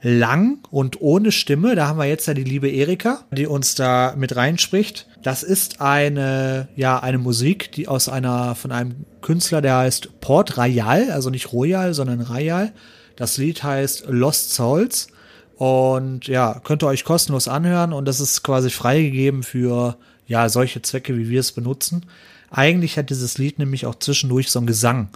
lang 0.00 0.66
und 0.70 1.00
ohne 1.00 1.32
Stimme. 1.32 1.74
Da 1.74 1.88
haben 1.88 1.98
wir 1.98 2.06
jetzt 2.06 2.26
ja 2.26 2.34
die 2.34 2.44
liebe 2.44 2.70
Erika, 2.70 3.24
die 3.30 3.46
uns 3.46 3.74
da 3.74 4.14
mit 4.16 4.36
reinspricht. 4.36 5.06
Das 5.22 5.42
ist 5.42 5.80
eine, 5.80 6.68
ja, 6.76 6.98
eine 7.00 7.18
Musik, 7.18 7.72
die 7.72 7.88
aus 7.88 8.08
einer, 8.08 8.54
von 8.54 8.72
einem 8.72 9.04
Künstler, 9.20 9.60
der 9.60 9.78
heißt 9.78 10.20
Port 10.20 10.56
Royal, 10.56 11.10
also 11.10 11.30
nicht 11.30 11.52
Royal, 11.52 11.92
sondern 11.92 12.20
Royal. 12.20 12.72
Das 13.18 13.36
Lied 13.36 13.64
heißt 13.64 14.04
Lost 14.06 14.54
Souls. 14.54 15.08
Und 15.56 16.28
ja, 16.28 16.60
könnt 16.62 16.84
ihr 16.84 16.86
euch 16.86 17.04
kostenlos 17.04 17.48
anhören 17.48 17.92
und 17.92 18.04
das 18.04 18.20
ist 18.20 18.44
quasi 18.44 18.70
freigegeben 18.70 19.42
für 19.42 19.96
ja 20.28 20.48
solche 20.48 20.82
Zwecke, 20.82 21.18
wie 21.18 21.28
wir 21.28 21.40
es 21.40 21.50
benutzen. 21.50 22.06
Eigentlich 22.48 22.96
hat 22.96 23.10
dieses 23.10 23.38
Lied 23.38 23.58
nämlich 23.58 23.84
auch 23.84 23.96
zwischendurch 23.96 24.52
so 24.52 24.60
einen 24.60 24.68
Gesang. 24.68 25.08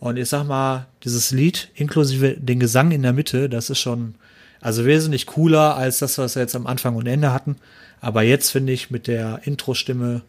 Und 0.00 0.16
ich 0.16 0.30
sag 0.30 0.44
mal, 0.44 0.86
dieses 1.04 1.32
Lied 1.32 1.68
inklusive 1.74 2.34
den 2.38 2.60
Gesang 2.60 2.92
in 2.92 3.02
der 3.02 3.12
Mitte, 3.12 3.50
das 3.50 3.68
ist 3.68 3.78
schon 3.78 4.14
also 4.62 4.86
wesentlich 4.86 5.26
cooler 5.26 5.76
als 5.76 5.98
das, 5.98 6.16
was 6.16 6.36
wir 6.36 6.42
jetzt 6.42 6.56
am 6.56 6.66
Anfang 6.66 6.96
und 6.96 7.06
Ende 7.06 7.34
hatten. 7.34 7.56
Aber 8.00 8.22
jetzt 8.22 8.50
finde 8.50 8.72
ich 8.72 8.90
mit 8.90 9.06
der 9.06 9.40
Intro-Stimme 9.44 10.22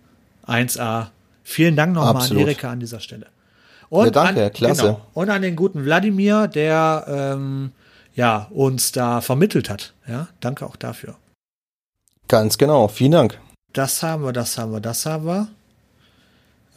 1A. 0.45 1.07
Vielen 1.45 1.77
Dank 1.77 1.93
nochmal 1.93 2.29
an 2.29 2.37
Erika 2.37 2.71
an 2.71 2.81
dieser 2.81 2.99
Stelle. 2.99 3.27
Und 3.89 4.05
Ja, 4.05 4.11
danke, 4.11 4.45
an, 4.45 4.53
klasse. 4.53 4.81
Genau, 4.81 5.01
und 5.13 5.29
an 5.29 5.41
den 5.41 5.55
guten 5.55 5.85
Wladimir, 5.85 6.47
der 6.47 7.05
ähm, 7.07 7.71
ja, 8.13 8.47
uns 8.51 8.91
da 8.91 9.21
vermittelt 9.21 9.69
hat. 9.69 9.93
Ja, 10.07 10.27
danke 10.39 10.65
auch 10.65 10.75
dafür. 10.75 11.15
Ganz 12.27 12.57
genau. 12.57 12.87
Vielen 12.87 13.11
Dank. 13.11 13.39
Das 13.73 14.01
haben 14.01 14.23
wir, 14.23 14.33
das 14.33 14.57
haben 14.57 14.71
wir, 14.71 14.79
das 14.79 15.05
haben 15.05 15.25
wir. 15.25 15.47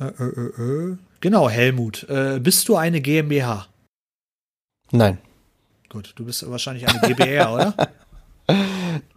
Äh, 0.01 0.05
äh, 0.05 0.25
äh, 0.25 0.91
äh. 0.93 0.97
Genau, 1.21 1.49
Helmut. 1.49 2.05
Äh, 2.09 2.39
bist 2.41 2.69
du 2.69 2.77
eine 2.77 3.01
GmbH? 3.01 3.67
Nein. 4.91 5.19
Gut, 5.89 6.13
du 6.17 6.25
bist 6.25 6.49
wahrscheinlich 6.51 6.87
eine 6.89 7.01
GbR, 7.01 7.53
oder? 7.53 7.75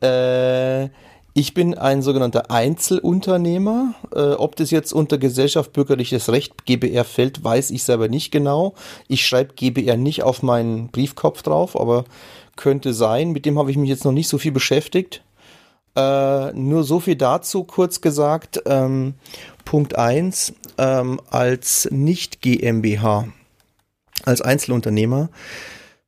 Äh, 0.02 0.90
ich 1.34 1.54
bin 1.54 1.78
ein 1.78 2.02
sogenannter 2.02 2.52
Einzelunternehmer. 2.52 3.94
Äh, 4.14 4.34
ob 4.34 4.56
das 4.56 4.72
jetzt 4.72 4.92
unter 4.92 5.18
Gesellschaft 5.18 5.72
bürgerliches 5.74 6.30
Recht 6.30 6.66
GBR 6.66 7.06
fällt, 7.06 7.44
weiß 7.44 7.72
ich 7.72 7.84
selber 7.84 8.10
nicht 8.10 8.32
genau. 8.32 8.74
Ich 9.08 9.26
schreibe 9.26 9.54
GBR 9.54 9.98
nicht 9.98 10.24
auf 10.24 10.44
meinen 10.44 10.90
Briefkopf 10.90 11.42
drauf, 11.42 11.80
aber 11.80 12.06
könnte 12.58 12.94
sein. 12.94 13.32
Mit 13.32 13.46
dem 13.46 13.58
habe 13.58 13.72
ich 13.72 13.78
mich 13.78 13.90
jetzt 13.90 14.06
noch 14.06 14.12
nicht 14.12 14.28
so 14.28 14.38
viel 14.38 14.52
beschäftigt. 14.52 15.24
Äh, 15.96 16.54
nur 16.54 16.84
so 16.84 17.00
viel 17.00 17.16
dazu, 17.16 17.64
kurz 17.64 18.02
gesagt. 18.02 18.62
Ähm, 18.66 19.16
Punkt 19.64 19.98
eins 19.98 20.54
ähm, 20.78 21.22
als 21.30 21.88
nicht 21.92 22.42
GmbH, 22.42 23.28
als 24.26 24.42
Einzelunternehmer, 24.42 25.30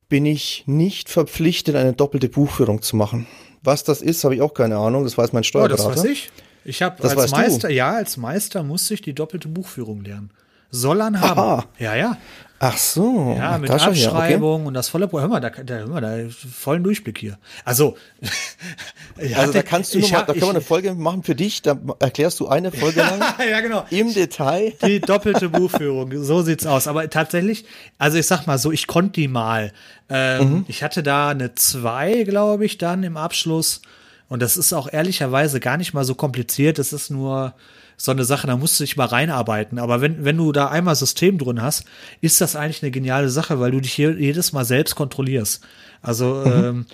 bin 0.08 0.26
ich 0.26 0.64
nicht 0.66 1.08
verpflichtet, 1.08 1.76
eine 1.76 1.92
doppelte 1.94 2.28
Buchführung 2.28 2.82
zu 2.82 2.96
machen. 2.96 3.26
Was 3.64 3.82
das 3.82 4.02
ist, 4.02 4.22
habe 4.24 4.34
ich 4.36 4.42
auch 4.42 4.54
keine 4.54 4.76
Ahnung. 4.76 5.04
Das 5.04 5.16
weiß 5.18 5.32
mein 5.32 5.40
Oh, 5.40 5.44
Steuerberater. 5.44 5.88
das 5.94 6.04
weiß 6.04 6.10
ich. 6.10 6.30
Ich 6.64 6.82
habe 6.82 7.02
als 7.02 7.16
weißt 7.16 7.32
du? 7.32 7.36
Meister, 7.36 7.70
ja, 7.70 7.92
als 7.92 8.16
Meister 8.16 8.62
musste 8.62 8.94
ich 8.94 9.02
die 9.02 9.14
doppelte 9.14 9.48
Buchführung 9.48 10.02
lernen. 10.02 10.30
Soll 10.70 11.00
an 11.02 11.20
haben. 11.20 11.38
Aha. 11.40 11.64
Ja, 11.78 11.94
ja. 11.94 12.16
Ach 12.60 12.78
so. 12.78 13.34
Ja, 13.36 13.58
mit 13.58 13.68
da 13.68 13.76
ja, 13.76 13.88
okay. 13.88 14.06
Abschreibung 14.06 14.66
und 14.66 14.74
das 14.74 14.88
volle 14.88 15.10
Hör 15.12 15.28
mal, 15.28 15.40
da, 15.40 15.50
da, 15.50 15.74
hör 15.74 15.86
mal, 15.88 16.00
da 16.00 16.16
vollen 16.30 16.82
Durchblick 16.82 17.18
hier. 17.18 17.36
Also, 17.64 17.96
ich 19.18 19.36
Also 19.36 19.52
da 19.52 19.62
kannst 19.62 19.92
du 19.94 19.98
ich 19.98 20.04
noch 20.04 20.12
mal, 20.12 20.18
hab- 20.20 20.26
da 20.28 20.32
können 20.32 20.46
wir 20.46 20.50
eine 20.50 20.60
Folge 20.60 20.94
machen 20.94 21.22
für 21.24 21.34
dich, 21.34 21.62
da 21.62 21.76
erklärst 21.98 22.40
du 22.40 22.48
eine 22.48 22.72
Folge 22.72 23.00
lang 23.00 23.20
ja, 23.50 23.60
genau. 23.60 23.84
im 23.90 24.14
Detail. 24.14 24.72
Die 24.84 25.00
doppelte 25.00 25.48
Buchführung, 25.48 26.22
so 26.24 26.42
sieht's 26.42 26.64
aus. 26.66 26.86
Aber 26.88 27.08
tatsächlich, 27.10 27.64
also 27.98 28.18
ich 28.18 28.26
sag 28.26 28.46
mal 28.46 28.58
so, 28.58 28.72
ich 28.72 28.86
konnte 28.86 29.12
die 29.20 29.28
mal. 29.28 29.72
Ähm, 30.08 30.48
Mhm. 30.50 30.64
Ich 30.68 30.82
hatte 30.82 31.02
da 31.02 31.30
eine 31.30 31.54
2, 31.54 32.24
glaube 32.24 32.64
ich, 32.66 32.78
dann 32.78 33.02
im 33.04 33.16
Abschluss. 33.16 33.82
Und 34.28 34.40
das 34.42 34.56
ist 34.56 34.72
auch 34.72 34.90
ehrlicherweise 34.92 35.60
gar 35.60 35.76
nicht 35.76 35.92
mal 35.94 36.04
so 36.04 36.14
kompliziert. 36.14 36.78
Das 36.78 36.92
ist 36.92 37.10
nur 37.10 37.54
so 37.96 38.10
eine 38.10 38.24
Sache, 38.24 38.46
da 38.46 38.56
musst 38.56 38.78
du 38.78 38.84
dich 38.84 38.96
mal 38.96 39.06
reinarbeiten. 39.06 39.78
Aber 39.78 40.00
wenn, 40.00 40.24
wenn 40.24 40.36
du 40.36 40.52
da 40.52 40.68
einmal 40.68 40.94
System 40.96 41.38
drin 41.38 41.62
hast, 41.62 41.84
ist 42.20 42.40
das 42.40 42.56
eigentlich 42.56 42.82
eine 42.82 42.90
geniale 42.90 43.28
Sache, 43.28 43.60
weil 43.60 43.70
du 43.70 43.80
dich 43.80 43.92
hier 43.92 44.18
jedes 44.18 44.52
Mal 44.52 44.64
selbst 44.64 44.94
kontrollierst. 44.94 45.62
Also, 46.02 46.42
ähm, 46.44 46.86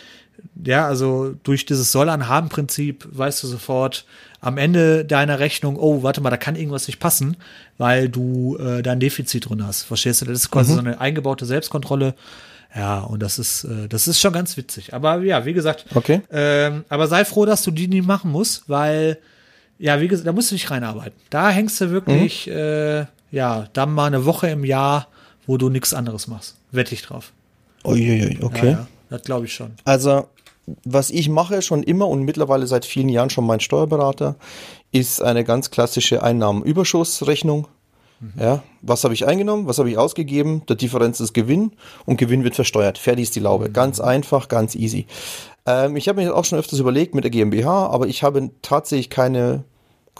ja, 0.64 0.86
also 0.86 1.34
durch 1.42 1.66
dieses 1.66 1.92
Soll-an-Haben-Prinzip 1.92 3.06
weißt 3.10 3.42
du 3.42 3.46
sofort 3.46 4.04
am 4.40 4.56
Ende 4.56 5.04
deiner 5.04 5.38
Rechnung, 5.38 5.76
oh, 5.76 6.02
warte 6.02 6.20
mal, 6.22 6.30
da 6.30 6.38
kann 6.38 6.56
irgendwas 6.56 6.86
nicht 6.86 6.98
passen, 6.98 7.36
weil 7.76 8.08
du 8.08 8.56
äh, 8.56 8.82
da 8.82 8.92
ein 8.92 9.00
Defizit 9.00 9.48
drin 9.50 9.66
hast. 9.66 9.82
Verstehst 9.82 10.22
du? 10.22 10.26
Das 10.26 10.38
ist 10.38 10.50
quasi 10.50 10.72
so 10.72 10.78
eine 10.78 11.00
eingebaute 11.00 11.44
Selbstkontrolle. 11.44 12.14
Ja, 12.74 13.00
und 13.00 13.20
das 13.20 13.38
ist, 13.38 13.64
äh, 13.64 13.88
das 13.88 14.06
ist 14.08 14.20
schon 14.20 14.32
ganz 14.32 14.56
witzig. 14.56 14.94
Aber 14.94 15.20
ja, 15.22 15.44
wie 15.44 15.52
gesagt, 15.52 15.86
Okay. 15.94 16.22
ähm, 16.30 16.84
aber 16.88 17.06
sei 17.08 17.24
froh, 17.24 17.44
dass 17.44 17.62
du 17.62 17.70
die 17.70 17.88
nie 17.88 18.00
machen 18.00 18.30
musst, 18.30 18.68
weil, 18.68 19.18
ja, 19.80 20.00
wie 20.00 20.08
gesagt, 20.08 20.28
da 20.28 20.32
musst 20.32 20.50
du 20.50 20.54
dich 20.54 20.70
reinarbeiten. 20.70 21.18
Da 21.30 21.48
hängst 21.48 21.80
du 21.80 21.90
wirklich, 21.90 22.48
äh, 22.48 23.06
ja, 23.30 23.66
dann 23.72 23.92
mal 23.92 24.06
eine 24.06 24.26
Woche 24.26 24.48
im 24.48 24.64
Jahr, 24.64 25.08
wo 25.46 25.56
du 25.56 25.70
nichts 25.70 25.94
anderes 25.94 26.28
machst. 26.28 26.56
Wette 26.70 26.94
ich 26.94 27.02
drauf. 27.02 27.32
Uiuiui, 27.84 28.38
okay. 28.42 28.66
Ja, 28.66 28.72
ja, 28.72 28.88
das 29.08 29.22
glaube 29.22 29.46
ich 29.46 29.54
schon. 29.54 29.72
Also, 29.84 30.26
was 30.84 31.10
ich 31.10 31.30
mache 31.30 31.62
schon 31.62 31.82
immer 31.82 32.08
und 32.08 32.24
mittlerweile 32.24 32.66
seit 32.66 32.84
vielen 32.84 33.08
Jahren 33.08 33.30
schon 33.30 33.46
mein 33.46 33.60
Steuerberater, 33.60 34.36
ist 34.92 35.22
eine 35.22 35.44
ganz 35.44 35.70
klassische 35.70 36.22
Einnahmenüberschussrechnung. 36.22 37.66
Ja, 38.38 38.62
was 38.82 39.02
habe 39.04 39.14
ich 39.14 39.26
eingenommen, 39.26 39.66
was 39.66 39.78
habe 39.78 39.88
ich 39.88 39.96
ausgegeben? 39.96 40.62
Der 40.68 40.76
Differenz 40.76 41.20
ist 41.20 41.32
Gewinn 41.32 41.72
und 42.04 42.18
Gewinn 42.18 42.44
wird 42.44 42.54
versteuert. 42.54 42.98
Fertig 42.98 43.22
ist 43.22 43.34
die 43.34 43.40
Laube. 43.40 43.70
Ganz 43.70 43.98
einfach, 43.98 44.48
ganz 44.48 44.74
easy. 44.74 45.06
Ähm, 45.64 45.96
ich 45.96 46.06
habe 46.06 46.20
mir 46.20 46.36
auch 46.36 46.44
schon 46.44 46.58
öfters 46.58 46.80
überlegt 46.80 47.14
mit 47.14 47.24
der 47.24 47.30
GmbH, 47.30 47.86
aber 47.86 48.08
ich 48.08 48.22
habe 48.22 48.50
tatsächlich 48.60 49.08
keine 49.08 49.64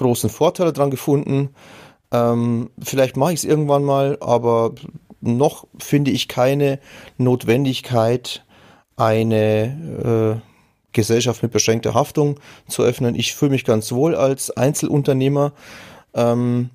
großen 0.00 0.30
Vorteile 0.30 0.72
dran 0.72 0.90
gefunden. 0.90 1.50
Ähm, 2.12 2.70
vielleicht 2.82 3.16
mache 3.16 3.32
ich 3.32 3.40
es 3.40 3.44
irgendwann 3.44 3.84
mal, 3.84 4.18
aber 4.20 4.74
noch 5.20 5.66
finde 5.78 6.10
ich 6.10 6.28
keine 6.28 6.80
Notwendigkeit, 7.18 8.44
eine 8.96 10.40
äh, 10.42 10.50
Gesellschaft 10.92 11.42
mit 11.42 11.52
beschränkter 11.52 11.94
Haftung 11.94 12.40
zu 12.68 12.82
öffnen. 12.82 13.14
Ich 13.14 13.34
fühle 13.34 13.52
mich 13.52 13.64
ganz 13.64 13.92
wohl 13.92 14.14
als 14.14 14.50
Einzelunternehmer. 14.50 15.52
Ähm, 16.14 16.70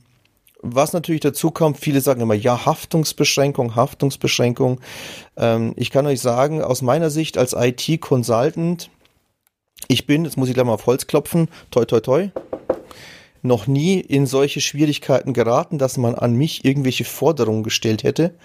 was 0.61 0.93
natürlich 0.93 1.21
dazu 1.21 1.51
kommt, 1.51 1.77
viele 1.77 2.01
sagen 2.01 2.21
immer, 2.21 2.33
ja, 2.33 2.65
Haftungsbeschränkung, 2.65 3.75
Haftungsbeschränkung. 3.75 4.79
Ähm, 5.37 5.73
ich 5.75 5.91
kann 5.91 6.07
euch 6.07 6.21
sagen, 6.21 6.63
aus 6.63 6.81
meiner 6.81 7.09
Sicht 7.09 7.37
als 7.37 7.53
IT-Consultant, 7.53 8.89
ich 9.87 10.07
bin, 10.07 10.25
jetzt 10.25 10.37
muss 10.37 10.47
ich 10.47 10.53
gleich 10.55 10.65
mal 10.65 10.73
auf 10.73 10.85
Holz 10.87 11.05
klopfen, 11.05 11.49
toi, 11.69 11.85
toi, 11.85 11.99
toi, 11.99 12.29
noch 13.45 13.67
nie 13.67 13.99
in 13.99 14.25
solche 14.25 14.61
Schwierigkeiten 14.61 15.33
geraten, 15.33 15.77
dass 15.77 15.97
man 15.97 16.15
an 16.15 16.33
mich 16.33 16.65
irgendwelche 16.65 17.05
Forderungen 17.05 17.63
gestellt 17.63 18.03
hätte. 18.03 18.35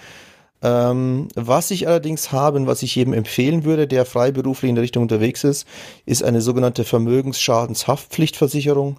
Ähm, 0.62 1.28
was 1.34 1.70
ich 1.70 1.88
allerdings 1.88 2.32
habe 2.32 2.58
und 2.58 2.66
was 2.66 2.82
ich 2.82 2.94
jedem 2.94 3.14
empfehlen 3.14 3.64
würde, 3.64 3.86
der 3.86 4.04
freiberuflich 4.04 4.68
in 4.68 4.74
der 4.74 4.82
Richtung 4.82 5.02
unterwegs 5.02 5.42
ist, 5.42 5.66
ist 6.04 6.22
eine 6.22 6.42
sogenannte 6.42 6.84
Vermögensschadenshaftpflichtversicherung. 6.84 8.98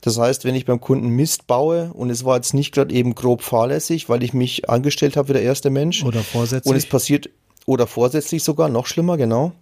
Das 0.00 0.18
heißt, 0.18 0.44
wenn 0.44 0.54
ich 0.54 0.64
beim 0.64 0.80
Kunden 0.80 1.08
Mist 1.08 1.46
baue 1.46 1.92
und 1.92 2.10
es 2.10 2.24
war 2.24 2.36
jetzt 2.36 2.54
nicht 2.54 2.72
gerade 2.72 2.94
eben 2.94 3.14
grob 3.14 3.42
fahrlässig, 3.42 4.08
weil 4.08 4.22
ich 4.22 4.32
mich 4.32 4.70
angestellt 4.70 5.16
habe 5.16 5.28
wie 5.28 5.32
der 5.34 5.42
erste 5.42 5.70
Mensch 5.70 6.04
Oder 6.04 6.20
vorsätzlich. 6.20 6.70
und 6.70 6.76
es 6.76 6.86
passiert 6.86 7.28
oder 7.66 7.86
vorsätzlich 7.86 8.42
sogar 8.42 8.70
noch 8.70 8.86
schlimmer, 8.86 9.18
genau, 9.18 9.52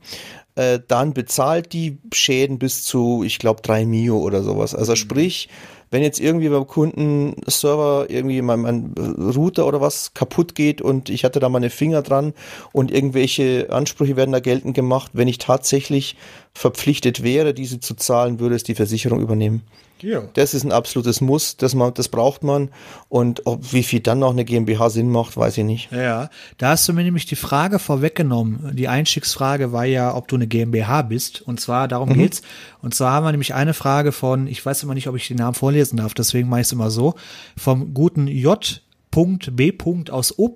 äh, 0.56 0.80
dann 0.86 1.14
bezahlt 1.14 1.72
die 1.72 1.98
Schäden 2.12 2.58
bis 2.58 2.84
zu, 2.84 3.22
ich 3.24 3.38
glaube, 3.38 3.62
drei 3.62 3.86
Mio 3.86 4.18
oder 4.18 4.42
sowas. 4.42 4.74
Also 4.74 4.96
sprich, 4.96 5.48
wenn 5.90 6.02
jetzt 6.02 6.18
irgendwie 6.18 6.48
beim 6.48 6.66
Kunden 6.66 7.36
Server 7.46 8.06
irgendwie 8.08 8.42
mein, 8.42 8.60
mein 8.60 8.94
Router 8.96 9.66
oder 9.66 9.80
was 9.80 10.14
kaputt 10.14 10.54
geht 10.54 10.82
und 10.82 11.10
ich 11.10 11.24
hatte 11.24 11.38
da 11.38 11.48
meine 11.48 11.70
Finger 11.70 12.02
dran 12.02 12.32
und 12.72 12.90
irgendwelche 12.90 13.68
Ansprüche 13.70 14.16
werden 14.16 14.32
da 14.32 14.40
geltend 14.40 14.74
gemacht, 14.74 15.12
wenn 15.14 15.28
ich 15.28 15.38
tatsächlich 15.38 16.16
verpflichtet 16.56 17.22
wäre, 17.22 17.52
diese 17.52 17.80
zu 17.80 17.94
zahlen, 17.94 18.40
würde 18.40 18.54
es 18.54 18.62
die 18.62 18.74
Versicherung 18.74 19.20
übernehmen. 19.20 19.62
ja. 20.00 20.22
Das 20.32 20.54
ist 20.54 20.64
ein 20.64 20.72
absolutes 20.72 21.20
Muss, 21.20 21.58
das, 21.58 21.74
man, 21.74 21.92
das 21.92 22.08
braucht 22.08 22.42
man. 22.42 22.70
Und 23.10 23.46
ob, 23.46 23.72
wie 23.74 23.82
viel 23.82 24.00
dann 24.00 24.20
noch 24.20 24.30
eine 24.30 24.44
GmbH 24.44 24.88
Sinn 24.88 25.10
macht, 25.10 25.36
weiß 25.36 25.58
ich 25.58 25.64
nicht. 25.64 25.92
Ja, 25.92 26.30
da 26.56 26.70
hast 26.70 26.88
du 26.88 26.94
mir 26.94 27.04
nämlich 27.04 27.26
die 27.26 27.36
Frage 27.36 27.78
vorweggenommen. 27.78 28.74
Die 28.74 28.88
Einstiegsfrage 28.88 29.72
war 29.72 29.84
ja, 29.84 30.14
ob 30.14 30.28
du 30.28 30.36
eine 30.36 30.46
GmbH 30.46 31.02
bist. 31.02 31.42
Und 31.42 31.60
zwar, 31.60 31.88
darum 31.88 32.14
geht's. 32.14 32.40
Und 32.80 32.94
zwar 32.94 33.12
haben 33.12 33.24
wir 33.24 33.32
nämlich 33.32 33.52
eine 33.52 33.74
Frage 33.74 34.12
von, 34.12 34.46
ich 34.46 34.64
weiß 34.64 34.82
immer 34.82 34.94
nicht, 34.94 35.08
ob 35.08 35.16
ich 35.16 35.28
den 35.28 35.36
Namen 35.36 35.54
vorlesen 35.54 35.98
darf, 35.98 36.14
deswegen 36.14 36.48
mache 36.48 36.62
ich 36.62 36.68
es 36.68 36.72
immer 36.72 36.90
so, 36.90 37.14
vom 37.56 37.92
guten 37.92 38.28
J.B. 38.28 39.72
aus 40.10 40.38
O. 40.38 40.54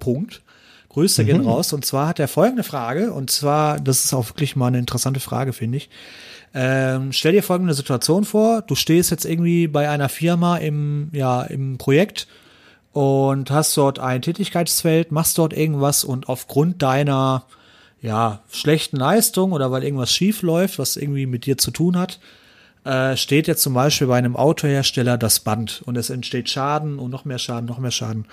Grüße 0.91 1.25
gehen 1.25 1.45
raus. 1.47 1.73
Und 1.73 1.85
zwar 1.85 2.09
hat 2.09 2.19
er 2.19 2.29
folgende 2.29 2.63
Frage, 2.63 3.13
und 3.13 3.31
zwar, 3.31 3.81
das 3.81 4.05
ist 4.05 4.13
auch 4.13 4.29
wirklich 4.29 4.57
mal 4.57 4.67
eine 4.67 4.79
interessante 4.79 5.21
Frage, 5.21 5.53
finde 5.53 5.79
ich. 5.79 5.89
Ähm, 6.53 7.13
stell 7.13 7.33
dir 7.33 7.43
folgende 7.43 7.75
Situation 7.75 8.25
vor, 8.25 8.63
du 8.63 8.75
stehst 8.75 9.11
jetzt 9.11 9.25
irgendwie 9.25 9.69
bei 9.69 9.89
einer 9.89 10.09
Firma 10.09 10.57
im, 10.57 11.09
ja, 11.13 11.43
im 11.43 11.79
Projekt 11.79 12.27
und 12.93 13.53
hast 13.53 13.77
dort 13.77 14.01
ein 14.01 14.21
Tätigkeitsfeld, 14.21 15.13
machst 15.13 15.39
dort 15.39 15.53
irgendwas 15.53 16.03
und 16.03 16.29
aufgrund 16.29 16.83
deiner 16.83 17.45
ja, 18.03 18.41
schlechten 18.51 18.97
Leistung 18.97 19.53
oder 19.53 19.71
weil 19.71 19.85
irgendwas 19.85 20.13
schief 20.13 20.43
läuft, 20.43 20.81
was 20.81 20.97
irgendwie 20.97 21.27
mit 21.27 21.47
dir 21.47 21.57
zu 21.57 21.71
tun 21.71 21.97
hat, 21.97 22.19
äh, 22.85 23.17
steht 23.17 23.47
jetzt 23.47 23.63
zum 23.63 23.75
Beispiel 23.75 24.09
bei 24.09 24.19
einem 24.19 24.35
Autohersteller 24.35 25.19
das 25.19 25.39
Band 25.39 25.83
und 25.87 25.97
es 25.97 26.11
entsteht 26.11 26.49
Schaden 26.49 26.99
und 26.99 27.11
noch 27.11 27.25
mehr 27.25 27.39
Schaden, 27.39 27.67
noch 27.67 27.79
mehr 27.79 27.91
Schaden. 27.93 28.25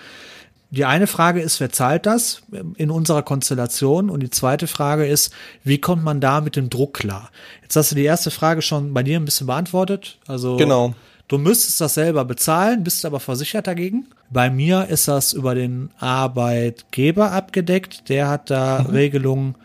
Die 0.69 0.84
eine 0.84 1.08
Frage 1.08 1.41
ist, 1.41 1.60
wer 1.60 1.71
zahlt 1.71 2.06
das 2.06 2.41
in 2.75 2.91
unserer 2.91 3.23
Konstellation? 3.23 4.10
Und 4.10 4.21
die 4.21 4.30
zweite 4.30 4.67
Frage 4.67 5.06
ist, 5.06 5.34
wie 5.63 5.80
kommt 5.80 6.03
man 6.03 6.19
da 6.19 6.41
mit 6.41 6.56
dem 6.56 6.69
Druck 6.69 6.95
klar? 6.95 7.30
Jetzt 7.62 7.75
hast 7.77 7.91
du 7.91 7.95
die 7.95 8.03
erste 8.03 8.32
Frage 8.32 8.62
schon 8.62 8.93
bei 8.93 9.03
dir 9.03 9.17
ein 9.17 9.25
bisschen 9.25 9.47
beantwortet. 9.47 10.17
Also 10.27 10.58
Genau. 10.58 10.93
Du 11.30 11.38
müsstest 11.38 11.82
das 11.82 11.93
selber 11.93 12.23
bezahlen, 12.23 12.86
bist 12.86 13.06
aber 13.06 13.19
versichert 13.19 13.67
dagegen. 13.67 14.08
Bei 14.30 14.49
mir 14.49 14.88
ist 14.88 15.10
das 15.10 15.34
über 15.34 15.56
den 15.56 15.89
Arbeitgeber 15.99 17.32
abgedeckt. 17.32 18.08
Der 18.08 18.30
hat 18.30 18.49
da 18.49 18.77
Regelungen, 18.77 19.56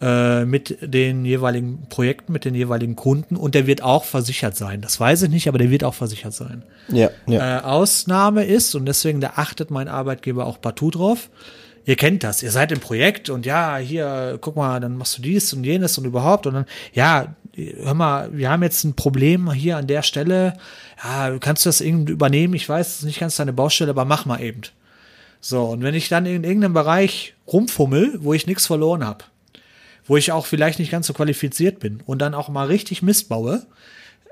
äh, 0.00 0.44
mit 0.44 0.78
den 0.80 1.24
jeweiligen 1.24 1.86
Projekten, 1.88 2.32
mit 2.32 2.44
den 2.44 2.54
jeweiligen 2.54 2.96
Kunden 2.96 3.36
und 3.36 3.54
der 3.54 3.66
wird 3.66 3.82
auch 3.82 4.04
versichert 4.04 4.56
sein. 4.56 4.80
Das 4.80 4.98
weiß 4.98 5.22
ich 5.22 5.30
nicht, 5.30 5.48
aber 5.48 5.58
der 5.58 5.70
wird 5.70 5.84
auch 5.84 5.94
versichert 5.94 6.34
sein. 6.34 6.64
Ja, 6.88 7.10
ja. 7.26 7.58
Äh, 7.58 7.62
Ausnahme 7.62 8.44
ist, 8.44 8.74
und 8.74 8.86
deswegen, 8.86 9.20
da 9.20 9.32
achtet 9.36 9.70
mein 9.70 9.88
Arbeitgeber 9.88 10.46
auch 10.46 10.60
partout 10.60 10.90
drauf, 10.90 11.30
ihr 11.86 11.96
kennt 11.96 12.24
das, 12.24 12.42
ihr 12.42 12.50
seid 12.50 12.72
im 12.72 12.80
Projekt 12.80 13.30
und 13.30 13.46
ja, 13.46 13.76
hier, 13.76 14.38
guck 14.40 14.56
mal, 14.56 14.80
dann 14.80 14.96
machst 14.96 15.18
du 15.18 15.22
dies 15.22 15.52
und 15.52 15.64
jenes 15.64 15.96
und 15.98 16.04
überhaupt 16.04 16.46
und 16.46 16.54
dann, 16.54 16.66
ja, 16.92 17.34
hör 17.54 17.94
mal, 17.94 18.30
wir 18.32 18.50
haben 18.50 18.62
jetzt 18.62 18.84
ein 18.84 18.94
Problem 18.94 19.52
hier 19.52 19.76
an 19.76 19.86
der 19.86 20.02
Stelle, 20.02 20.54
ja, 21.02 21.38
kannst 21.38 21.64
du 21.64 21.68
das 21.68 21.80
irgendwie 21.80 22.12
übernehmen? 22.12 22.54
Ich 22.54 22.68
weiß, 22.68 22.88
es 22.88 22.98
ist 22.98 23.04
nicht 23.04 23.20
ganz 23.20 23.36
deine 23.36 23.52
Baustelle, 23.52 23.90
aber 23.90 24.04
mach 24.04 24.24
mal 24.26 24.40
eben. 24.40 24.62
So, 25.40 25.64
und 25.64 25.82
wenn 25.82 25.94
ich 25.94 26.08
dann 26.08 26.24
in 26.24 26.42
irgendeinem 26.42 26.72
Bereich 26.72 27.34
rumfummel, 27.46 28.18
wo 28.20 28.32
ich 28.32 28.46
nichts 28.46 28.66
verloren 28.66 29.04
habe, 29.04 29.24
wo 30.06 30.16
ich 30.16 30.32
auch 30.32 30.46
vielleicht 30.46 30.78
nicht 30.78 30.90
ganz 30.90 31.06
so 31.06 31.12
qualifiziert 31.12 31.78
bin 31.78 32.02
und 32.04 32.20
dann 32.20 32.34
auch 32.34 32.48
mal 32.48 32.66
richtig 32.66 33.02
Mist 33.02 33.28
baue, 33.28 33.66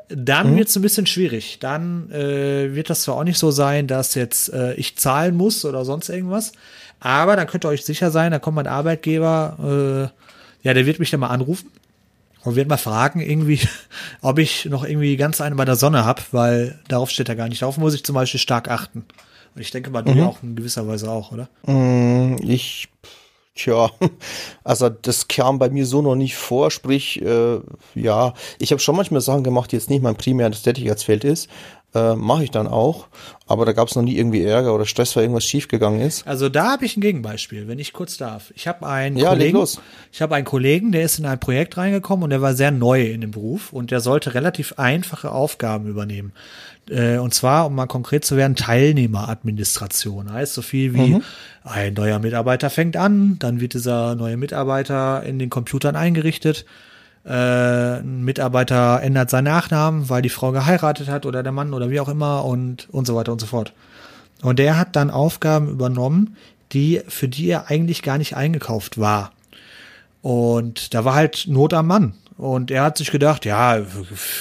dann 0.08 0.52
mhm. 0.52 0.58
wird 0.58 0.68
es 0.68 0.76
ein 0.76 0.82
bisschen 0.82 1.06
schwierig. 1.06 1.58
Dann 1.60 2.10
äh, 2.10 2.74
wird 2.74 2.90
das 2.90 3.02
zwar 3.02 3.16
auch 3.16 3.24
nicht 3.24 3.38
so 3.38 3.50
sein, 3.50 3.86
dass 3.86 4.14
jetzt 4.14 4.52
äh, 4.52 4.74
ich 4.74 4.96
zahlen 4.98 5.36
muss 5.36 5.64
oder 5.64 5.84
sonst 5.84 6.08
irgendwas, 6.08 6.52
aber 7.00 7.36
dann 7.36 7.46
könnt 7.46 7.64
ihr 7.64 7.68
euch 7.68 7.84
sicher 7.84 8.10
sein, 8.10 8.30
da 8.30 8.38
kommt 8.38 8.56
mein 8.56 8.66
Arbeitgeber, 8.66 10.10
äh, 10.12 10.66
ja, 10.66 10.74
der 10.74 10.86
wird 10.86 10.98
mich 10.98 11.10
dann 11.10 11.20
mal 11.20 11.28
anrufen 11.28 11.70
und 12.44 12.56
wird 12.56 12.68
mal 12.68 12.76
fragen, 12.76 13.20
irgendwie, 13.20 13.60
ob 14.20 14.38
ich 14.38 14.66
noch 14.66 14.84
irgendwie 14.84 15.16
ganz 15.16 15.40
eine 15.40 15.56
bei 15.56 15.64
der 15.64 15.76
Sonne 15.76 16.04
hab, 16.04 16.32
weil 16.32 16.78
darauf 16.88 17.10
steht 17.10 17.28
er 17.28 17.36
gar 17.36 17.48
nicht. 17.48 17.62
Darauf 17.62 17.78
muss 17.78 17.94
ich 17.94 18.04
zum 18.04 18.14
Beispiel 18.14 18.40
stark 18.40 18.68
achten. 18.68 19.04
Und 19.54 19.60
ich 19.60 19.70
denke 19.70 19.90
mal, 19.90 20.02
du 20.02 20.12
mhm. 20.12 20.22
auch 20.22 20.42
in 20.42 20.56
gewisser 20.56 20.86
Weise 20.88 21.10
auch, 21.10 21.32
oder? 21.32 21.48
Mm, 21.66 22.36
ich, 22.40 22.88
tja, 23.54 23.90
also 24.64 24.88
das 24.88 25.28
kam 25.28 25.58
bei 25.58 25.70
mir 25.70 25.86
so 25.86 26.02
noch 26.02 26.14
nicht 26.14 26.36
vor, 26.36 26.70
sprich, 26.70 27.20
äh, 27.22 27.60
ja, 27.94 28.34
ich 28.58 28.70
habe 28.72 28.80
schon 28.80 28.96
manchmal 28.96 29.20
Sachen 29.20 29.44
gemacht, 29.44 29.72
die 29.72 29.76
jetzt 29.76 29.90
nicht 29.90 30.02
mein 30.02 30.16
primäres 30.16 30.62
Tätigkeitsfeld 30.62 31.24
ist, 31.24 31.48
äh, 31.94 32.14
mache 32.14 32.44
ich 32.44 32.50
dann 32.50 32.66
auch. 32.66 33.08
Aber 33.46 33.66
da 33.66 33.72
gab 33.72 33.88
es 33.88 33.96
noch 33.96 34.02
nie 34.02 34.16
irgendwie 34.16 34.42
Ärger 34.42 34.74
oder 34.74 34.86
Stress, 34.86 35.14
weil 35.14 35.24
irgendwas 35.24 35.44
schiefgegangen 35.44 36.00
ist. 36.00 36.26
Also 36.26 36.48
da 36.48 36.72
habe 36.72 36.86
ich 36.86 36.96
ein 36.96 37.02
Gegenbeispiel, 37.02 37.68
wenn 37.68 37.78
ich 37.78 37.92
kurz 37.92 38.16
darf. 38.16 38.50
Ich 38.56 38.66
habe 38.66 38.86
einen 38.86 39.16
ja, 39.16 39.30
Kollegen, 39.30 39.62
ich 40.10 40.22
habe 40.22 40.34
einen 40.34 40.46
Kollegen, 40.46 40.92
der 40.92 41.02
ist 41.02 41.18
in 41.18 41.26
ein 41.26 41.38
Projekt 41.38 41.76
reingekommen 41.76 42.24
und 42.24 42.30
der 42.30 42.40
war 42.40 42.54
sehr 42.54 42.70
neu 42.70 43.10
in 43.10 43.20
dem 43.20 43.32
Beruf 43.32 43.72
und 43.72 43.90
der 43.90 44.00
sollte 44.00 44.34
relativ 44.34 44.74
einfache 44.78 45.32
Aufgaben 45.32 45.86
übernehmen. 45.86 46.32
Äh, 46.88 47.18
und 47.18 47.34
zwar, 47.34 47.66
um 47.66 47.74
mal 47.74 47.86
konkret 47.86 48.24
zu 48.24 48.36
werden, 48.36 48.56
Teilnehmeradministration. 48.56 50.32
Heißt 50.32 50.54
so 50.54 50.62
viel 50.62 50.94
wie 50.94 51.14
mhm. 51.14 51.22
ein 51.64 51.94
neuer 51.94 52.18
Mitarbeiter 52.18 52.70
fängt 52.70 52.96
an, 52.96 53.38
dann 53.38 53.60
wird 53.60 53.74
dieser 53.74 54.14
neue 54.14 54.36
Mitarbeiter 54.36 55.22
in 55.22 55.38
den 55.38 55.50
Computern 55.50 55.96
eingerichtet 55.96 56.64
äh, 57.24 58.00
ein 58.00 58.22
Mitarbeiter 58.22 59.00
ändert 59.00 59.30
seinen 59.30 59.44
Nachnamen, 59.44 60.08
weil 60.08 60.22
die 60.22 60.28
Frau 60.28 60.52
geheiratet 60.52 61.08
hat 61.08 61.26
oder 61.26 61.42
der 61.42 61.52
Mann 61.52 61.72
oder 61.72 61.90
wie 61.90 62.00
auch 62.00 62.08
immer 62.08 62.44
und, 62.44 62.88
und 62.90 63.06
so 63.06 63.14
weiter 63.14 63.32
und 63.32 63.40
so 63.40 63.46
fort. 63.46 63.72
Und 64.42 64.58
der 64.58 64.76
hat 64.76 64.96
dann 64.96 65.10
Aufgaben 65.10 65.68
übernommen, 65.68 66.36
die, 66.72 67.00
für 67.06 67.28
die 67.28 67.48
er 67.48 67.70
eigentlich 67.70 68.02
gar 68.02 68.18
nicht 68.18 68.36
eingekauft 68.36 68.98
war. 68.98 69.32
Und 70.20 70.94
da 70.94 71.04
war 71.04 71.14
halt 71.14 71.44
Not 71.46 71.74
am 71.74 71.86
Mann. 71.86 72.14
Und 72.42 72.72
er 72.72 72.82
hat 72.82 72.98
sich 72.98 73.12
gedacht, 73.12 73.44
ja, 73.44 73.80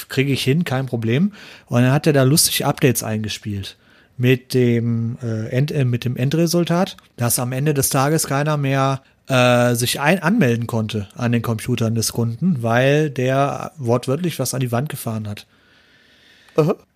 kriege 0.10 0.34
ich 0.34 0.43
hin, 0.43 0.64
kein 0.64 0.88
Problem. 0.88 1.34
Und 1.68 1.84
dann 1.84 1.91
hat 1.91 2.08
er 2.08 2.14
da 2.14 2.24
lustig 2.24 2.66
Updates 2.66 3.04
eingespielt 3.04 3.78
mit 4.18 4.56
dem, 4.56 5.20
äh, 5.22 5.49
End, 5.49 5.72
äh, 5.72 5.86
mit 5.86 6.04
dem 6.04 6.18
Endresultat, 6.18 6.97
dass 7.16 7.38
am 7.38 7.52
Ende 7.52 7.76
des 7.76 7.89
Tages 7.89 8.26
keiner 8.26 8.58
mehr 8.58 9.02
äh, 9.28 9.76
sich 9.76 9.99
ein 9.99 10.22
anmelden 10.22 10.66
konnte 10.66 11.10
an 11.16 11.32
den 11.32 11.43
Computern 11.43 11.93
des 11.93 12.12
Kunden, 12.12 12.64
weil 12.64 13.12
der 13.12 13.72
wortwörtlich 13.78 14.39
was 14.39 14.56
an 14.56 14.62
die 14.62 14.72
Wand 14.72 14.89
gefahren 14.89 15.28
hat. 15.28 15.45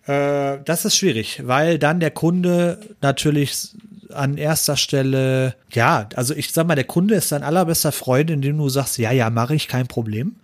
Äh, 0.06 0.58
das 0.64 0.84
ist 0.84 0.96
schwierig, 0.96 1.42
weil 1.44 1.78
dann 1.78 2.00
der 2.00 2.10
Kunde 2.10 2.80
natürlich 3.00 3.76
an 4.12 4.38
erster 4.38 4.76
Stelle, 4.76 5.54
ja, 5.70 6.08
also 6.16 6.34
ich 6.34 6.52
sag 6.52 6.66
mal, 6.66 6.74
der 6.74 6.84
Kunde 6.84 7.14
ist 7.14 7.30
dein 7.30 7.44
allerbester 7.44 7.92
Freund, 7.92 8.28
indem 8.28 8.58
du 8.58 8.68
sagst, 8.68 8.98
ja, 8.98 9.12
ja, 9.12 9.30
mache 9.30 9.54
ich, 9.54 9.68
kein 9.68 9.86
Problem. 9.86 10.34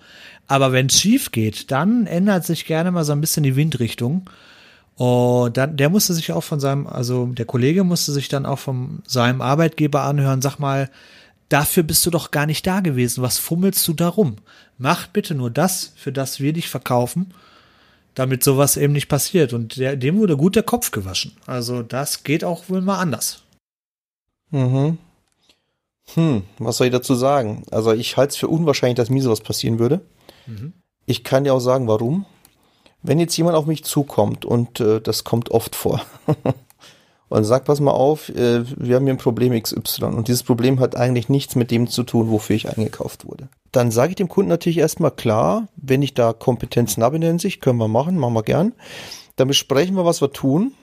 Aber 0.47 0.73
wenn 0.73 0.87
es 0.87 1.01
schief 1.01 1.33
geht, 1.33 1.71
dann 1.71 2.07
ändert 2.07 2.45
sich 2.45 2.67
gerne 2.67 2.91
mal 2.91 3.05
so 3.05 3.13
ein 3.13 3.21
bisschen 3.21 3.43
die 3.43 3.57
Windrichtung. 3.57 4.29
Und 4.97 5.57
dann, 5.57 5.77
der 5.77 5.89
musste 5.89 6.15
sich 6.15 6.33
auch 6.33 6.43
von 6.43 6.61
seinem, 6.61 6.87
also 6.87 7.27
der 7.27 7.47
Kollege 7.47 7.85
musste 7.85 8.13
sich 8.13 8.29
dann 8.29 8.45
auch 8.45 8.59
von 8.59 9.03
seinem 9.07 9.41
Arbeitgeber 9.41 10.03
anhören, 10.03 10.43
sag 10.43 10.59
mal, 10.59 10.91
Dafür 11.53 11.83
bist 11.83 12.07
du 12.07 12.11
doch 12.11 12.31
gar 12.31 12.47
nicht 12.47 12.67
da 12.67 12.81
gewesen. 12.81 13.23
Was 13.23 13.37
fummelst 13.37 13.87
du 13.87 13.93
darum? 13.93 14.37
Mach 14.79 15.07
bitte 15.07 15.35
nur 15.35 15.51
das, 15.51 15.93
für 15.97 16.11
das 16.11 16.41
wir 16.41 16.55
dich 16.55 16.71
verkaufen, 16.71 17.35
damit 18.15 18.43
sowas 18.43 18.79
eben 18.79 18.95
nicht 18.95 19.09
passiert. 19.09 19.53
Und 19.53 19.77
der, 19.77 19.97
dem 19.97 20.17
wurde 20.17 20.39
gut 20.39 20.57
der 20.57 20.63
Kopf 20.63 20.93
gewaschen. 20.93 21.33
Also 21.45 21.83
das 21.83 22.25
geht 22.25 22.43
auch 22.43 22.71
wohl 22.71 22.81
mal 22.81 22.99
anders. 23.01 23.43
Mhm. 24.51 24.97
Hm, 26.15 26.45
was 26.57 26.79
soll 26.79 26.87
ich 26.87 26.93
dazu 26.95 27.15
sagen? 27.15 27.65
Also 27.71 27.93
ich 27.93 28.17
halte 28.17 28.31
es 28.31 28.39
für 28.39 28.49
unwahrscheinlich, 28.49 28.97
dass 28.97 29.11
mir 29.11 29.23
sowas 29.23 29.43
passieren 29.43 29.79
würde. 29.79 30.01
Mhm. 30.47 30.75
Ich 31.07 31.25
kann 31.25 31.45
dir 31.45 31.55
auch 31.55 31.61
sagen, 31.61 31.89
warum. 31.89 32.27
Wenn 33.03 33.19
jetzt 33.19 33.37
jemand 33.37 33.57
auf 33.57 33.67
mich 33.67 33.85
zukommt 33.85 34.45
und 34.45 34.79
äh, 34.81 35.01
das 35.01 35.25
kommt 35.25 35.51
oft 35.51 35.75
vor, 35.75 36.01
und 37.33 37.45
sagt, 37.45 37.65
pass 37.65 37.81
mal 37.81 37.93
auf, 37.93 38.29
äh, 38.29 38.63
wir 38.77 38.97
haben 38.97 39.05
hier 39.05 39.15
ein 39.15 39.19
Problem 39.19 39.61
XY 39.61 40.05
und 40.05 40.29
dieses 40.29 40.43
Problem 40.43 40.81
hat 40.81 40.97
eigentlich 40.97 41.29
nichts 41.29 41.57
mit 41.57 41.71
dem 41.71 41.89
zu 41.89 42.03
tun, 42.03 42.31
wofür 42.31 42.55
ich 42.55 42.69
eingekauft 42.69 43.25
wurde. 43.25 43.49
Dann 43.73 43.91
sage 43.91 44.11
ich 44.11 44.17
dem 44.17 44.29
Kunden 44.29 44.51
natürlich 44.51 44.79
erstmal 44.79 45.13
klar, 45.13 45.69
wenn 45.77 46.03
ich 46.03 46.13
da 46.13 46.35
Kompetenzen 46.35 47.03
habe 47.03 47.17
in 47.17 47.23
der 47.23 47.31
Hinsicht, 47.31 47.63
können 47.63 47.79
wir 47.79 47.89
machen, 47.89 48.19
machen 48.19 48.35
wir 48.35 48.43
gern. 48.43 48.75
Dann 49.37 49.49
besprechen 49.49 49.97
wir, 49.97 50.05
was 50.05 50.21
wir 50.21 50.33
tun. 50.33 50.75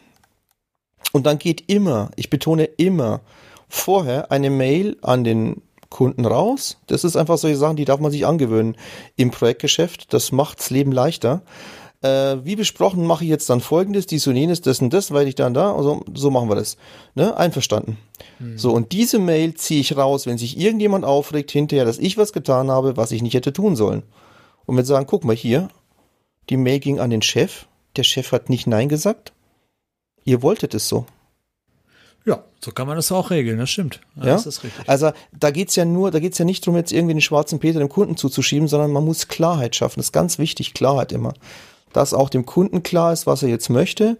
Und 1.11 1.27
dann 1.27 1.37
geht 1.37 1.69
immer, 1.69 2.09
ich 2.15 2.31
betone 2.31 2.65
immer, 2.65 3.21
vorher 3.67 4.31
eine 4.31 4.49
Mail 4.49 4.97
an 5.03 5.23
den 5.23 5.61
Kunden 5.89 6.25
raus. 6.25 6.77
Das 6.87 7.03
ist 7.03 7.15
einfach 7.15 7.37
solche 7.37 7.57
Sachen, 7.57 7.75
die 7.75 7.85
darf 7.85 7.99
man 7.99 8.11
sich 8.11 8.25
angewöhnen 8.25 8.75
im 9.15 9.31
Projektgeschäft. 9.31 10.13
Das 10.13 10.31
macht's 10.31 10.69
Leben 10.69 10.91
leichter 10.91 11.41
äh, 12.01 12.37
wie 12.43 12.55
besprochen 12.55 13.05
mache 13.05 13.23
ich 13.23 13.29
jetzt 13.29 13.49
dann 13.49 13.59
folgendes, 13.59 14.05
dies 14.05 14.25
und 14.27 14.35
jenes, 14.35 14.61
das 14.61 14.81
und 14.81 14.93
das, 14.93 15.11
weil 15.11 15.27
ich 15.27 15.35
dann 15.35 15.53
da, 15.53 15.75
also 15.75 16.03
so 16.13 16.31
machen 16.31 16.49
wir 16.49 16.55
das. 16.55 16.77
Ne? 17.15 17.35
Einverstanden. 17.35 17.97
Mhm. 18.39 18.57
So, 18.57 18.71
und 18.71 18.91
diese 18.91 19.19
Mail 19.19 19.53
ziehe 19.55 19.81
ich 19.81 19.97
raus, 19.97 20.25
wenn 20.25 20.37
sich 20.37 20.57
irgendjemand 20.57 21.05
aufregt 21.05 21.51
hinterher, 21.51 21.85
dass 21.85 21.99
ich 21.99 22.17
was 22.17 22.33
getan 22.33 22.71
habe, 22.71 22.97
was 22.97 23.11
ich 23.11 23.21
nicht 23.21 23.33
hätte 23.33 23.53
tun 23.53 23.75
sollen. 23.75 24.03
Und 24.65 24.77
wir 24.77 24.85
sagen, 24.85 25.07
guck 25.07 25.25
mal 25.25 25.35
hier, 25.35 25.69
die 26.49 26.57
Mail 26.57 26.79
ging 26.79 26.99
an 26.99 27.09
den 27.09 27.21
Chef, 27.21 27.67
der 27.95 28.03
Chef 28.03 28.31
hat 28.31 28.49
nicht 28.49 28.67
Nein 28.67 28.87
gesagt. 28.87 29.33
Ihr 30.23 30.41
wolltet 30.41 30.73
es 30.73 30.87
so. 30.87 31.05
So 32.61 32.71
kann 32.71 32.87
man 32.87 32.97
das 32.97 33.11
auch 33.11 33.29
regeln, 33.29 33.57
das 33.57 33.69
stimmt. 33.69 34.01
Ja, 34.15 34.25
ja? 34.25 34.33
Das 34.33 34.45
ist 34.45 34.63
richtig. 34.63 34.89
Also 34.89 35.11
da 35.37 35.51
geht's 35.51 35.75
ja 35.75 35.85
nur, 35.85 36.11
da 36.11 36.19
geht's 36.19 36.37
ja 36.37 36.45
nicht 36.45 36.65
darum, 36.65 36.77
jetzt 36.77 36.91
irgendwie 36.91 37.13
den 37.13 37.21
schwarzen 37.21 37.59
Peter 37.59 37.79
dem 37.79 37.89
Kunden 37.89 38.17
zuzuschieben, 38.17 38.67
sondern 38.67 38.91
man 38.91 39.05
muss 39.05 39.27
Klarheit 39.27 39.75
schaffen. 39.75 39.99
Das 39.99 40.07
ist 40.07 40.11
ganz 40.11 40.39
wichtig, 40.39 40.73
Klarheit 40.73 41.11
immer 41.11 41.33
dass 41.93 42.13
auch 42.13 42.29
dem 42.29 42.45
Kunden 42.45 42.83
klar 42.83 43.13
ist, 43.13 43.27
was 43.27 43.43
er 43.43 43.49
jetzt 43.49 43.69
möchte. 43.69 44.17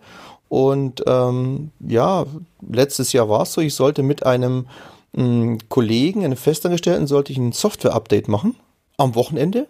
Und 0.48 1.04
ähm, 1.06 1.72
ja, 1.80 2.26
letztes 2.68 3.14
Jahr 3.14 3.30
war 3.30 3.44
es 3.44 3.54
so, 3.54 3.62
ich 3.62 3.76
sollte 3.76 4.02
mit 4.02 4.26
einem 4.26 4.68
mh, 5.14 5.24
hm, 5.24 5.58
Kollegen, 5.70 6.26
einem 6.26 6.38
Festangestellten, 6.38 7.08
sollte 7.08 7.32
ich 7.32 7.38
ein 7.38 7.52
Software-Update 7.52 8.28
machen 8.28 8.56
am 8.98 9.16
Wochenende. 9.16 9.68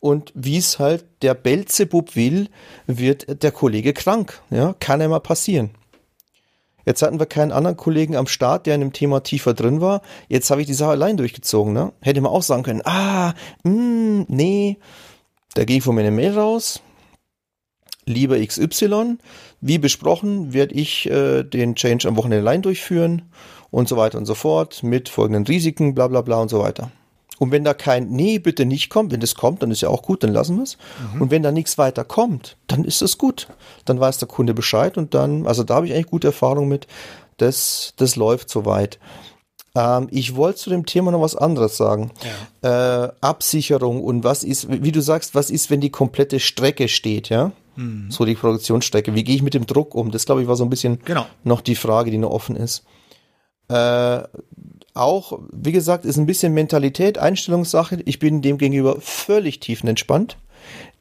Und 0.00 0.32
wie 0.34 0.56
es 0.56 0.80
halt 0.80 1.04
der 1.22 1.34
Belzebub 1.34 2.16
will, 2.16 2.48
wird 2.88 3.44
der 3.44 3.52
Kollege 3.52 3.92
krank. 3.92 4.42
Ja, 4.50 4.74
kann 4.80 5.00
ja 5.00 5.06
mal 5.06 5.20
passieren. 5.20 5.70
Jetzt 6.84 7.02
hatten 7.02 7.18
wir 7.18 7.26
keinen 7.26 7.52
anderen 7.52 7.76
Kollegen 7.76 8.16
am 8.16 8.26
Start, 8.26 8.66
der 8.66 8.74
in 8.74 8.80
dem 8.80 8.92
Thema 8.92 9.22
tiefer 9.22 9.54
drin 9.54 9.80
war. 9.80 10.02
Jetzt 10.28 10.50
habe 10.50 10.60
ich 10.60 10.66
die 10.66 10.74
Sache 10.74 10.90
allein 10.90 11.16
durchgezogen. 11.16 11.72
Ne? 11.72 11.92
Hätte 12.00 12.20
man 12.20 12.32
auch 12.32 12.42
sagen 12.42 12.62
können, 12.62 12.82
ah, 12.84 13.34
mh, 13.64 13.70
hm, 13.72 14.26
nee. 14.28 14.78
Da 15.54 15.64
gehe 15.64 15.78
ich 15.78 15.84
von 15.84 15.94
mir 15.94 16.00
eine 16.00 16.10
Mail 16.10 16.32
raus, 16.32 16.80
lieber 18.06 18.44
XY. 18.44 19.18
Wie 19.60 19.78
besprochen 19.78 20.52
werde 20.52 20.74
ich 20.74 21.08
äh, 21.10 21.42
den 21.42 21.74
Change 21.74 22.08
am 22.08 22.16
Wochenende 22.16 22.48
allein 22.48 22.62
durchführen 22.62 23.30
und 23.70 23.88
so 23.88 23.96
weiter 23.96 24.18
und 24.18 24.26
so 24.26 24.34
fort 24.34 24.82
mit 24.82 25.08
folgenden 25.08 25.46
Risiken, 25.46 25.94
bla 25.94 26.08
bla 26.08 26.22
bla 26.22 26.40
und 26.40 26.48
so 26.48 26.60
weiter. 26.60 26.90
Und 27.42 27.50
wenn 27.50 27.64
da 27.64 27.74
kein 27.74 28.08
Nee, 28.08 28.38
bitte 28.38 28.64
nicht 28.64 28.88
kommt, 28.88 29.10
wenn 29.10 29.18
das 29.18 29.34
kommt, 29.34 29.64
dann 29.64 29.72
ist 29.72 29.80
ja 29.80 29.88
auch 29.88 30.02
gut, 30.02 30.22
dann 30.22 30.32
lassen 30.32 30.58
wir 30.58 30.62
es. 30.62 30.78
Mhm. 31.12 31.22
Und 31.22 31.30
wenn 31.32 31.42
da 31.42 31.50
nichts 31.50 31.76
weiter 31.76 32.04
kommt, 32.04 32.56
dann 32.68 32.84
ist 32.84 33.02
es 33.02 33.18
gut. 33.18 33.48
Dann 33.84 33.98
weiß 33.98 34.18
der 34.18 34.28
Kunde 34.28 34.54
Bescheid 34.54 34.96
und 34.96 35.12
dann, 35.12 35.48
also 35.48 35.64
da 35.64 35.74
habe 35.74 35.88
ich 35.88 35.92
eigentlich 35.92 36.06
gute 36.06 36.28
Erfahrung 36.28 36.68
mit, 36.68 36.86
das, 37.38 37.94
das 37.96 38.14
läuft 38.14 38.48
soweit. 38.48 39.00
Ähm, 39.74 40.06
ich 40.12 40.36
wollte 40.36 40.60
zu 40.60 40.70
dem 40.70 40.86
Thema 40.86 41.10
noch 41.10 41.20
was 41.20 41.34
anderes 41.34 41.76
sagen. 41.76 42.12
Ja. 42.62 43.06
Äh, 43.06 43.12
Absicherung 43.20 44.04
und 44.04 44.22
was 44.22 44.44
ist, 44.44 44.68
wie 44.70 44.92
du 44.92 45.02
sagst, 45.02 45.34
was 45.34 45.50
ist, 45.50 45.68
wenn 45.68 45.80
die 45.80 45.90
komplette 45.90 46.38
Strecke 46.38 46.86
steht, 46.86 47.28
ja? 47.28 47.50
Mhm. 47.74 48.08
So 48.08 48.24
die 48.24 48.36
Produktionsstrecke. 48.36 49.16
Wie 49.16 49.24
gehe 49.24 49.34
ich 49.34 49.42
mit 49.42 49.54
dem 49.54 49.66
Druck 49.66 49.96
um? 49.96 50.12
Das, 50.12 50.26
glaube 50.26 50.42
ich, 50.42 50.46
war 50.46 50.54
so 50.54 50.62
ein 50.62 50.70
bisschen 50.70 51.00
genau. 51.04 51.26
noch 51.42 51.60
die 51.60 51.74
Frage, 51.74 52.12
die 52.12 52.18
noch 52.18 52.30
offen 52.30 52.54
ist. 52.54 52.84
Äh, 53.66 54.22
auch, 54.94 55.40
wie 55.50 55.72
gesagt, 55.72 56.04
ist 56.04 56.18
ein 56.18 56.26
bisschen 56.26 56.52
Mentalität, 56.52 57.18
Einstellungssache. 57.18 58.00
Ich 58.04 58.18
bin 58.18 58.42
dem 58.42 58.58
gegenüber 58.58 59.00
völlig 59.00 59.60
tiefenentspannt. 59.60 60.36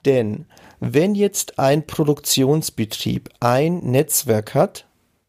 Denn 0.06 0.46
wenn 0.80 1.14
jetzt 1.14 1.60
ein 1.60 1.86
Produktionsbetrieb 1.86 3.30
ein 3.40 3.80
Netzwerk 3.80 4.56
hat, 4.56 4.86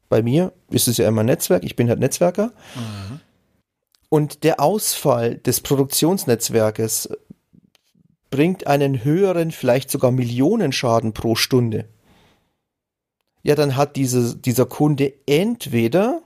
bei 0.09 0.23
mir 0.23 0.53
ist 0.71 0.89
es 0.89 0.97
ja 0.97 1.09
immer 1.09 1.23
Netzwerk, 1.23 1.65
ich 1.65 1.77
bin 1.77 1.89
halt 1.89 1.99
Netzwerker, 1.99 2.53
mhm. 2.75 3.21
und 4.09 4.45
der 4.45 4.61
Ausfall 4.61 5.37
des 5.37 5.61
Produktionsnetzwerkes 5.61 7.11
bringt 8.31 8.67
einen 8.67 9.05
höheren, 9.05 9.51
vielleicht 9.51 9.91
sogar 9.91 10.11
Millionenschaden 10.11 11.13
pro 11.13 11.35
Stunde, 11.35 11.87
ja, 13.43 13.55
dann 13.55 13.77
hat 13.77 13.97
diese, 13.97 14.37
dieser 14.37 14.67
Kunde 14.67 15.13
entweder 15.27 16.23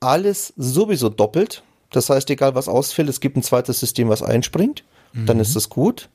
alles 0.00 0.52
sowieso 0.56 1.08
doppelt, 1.08 1.62
das 1.90 2.10
heißt, 2.10 2.28
egal 2.30 2.54
was 2.54 2.68
ausfällt, 2.68 3.08
es 3.08 3.20
gibt 3.20 3.36
ein 3.36 3.42
zweites 3.42 3.80
System, 3.80 4.08
was 4.08 4.22
einspringt, 4.22 4.84
mhm. 5.12 5.26
dann 5.26 5.40
ist 5.40 5.56
das 5.56 5.68
gut. 5.68 6.08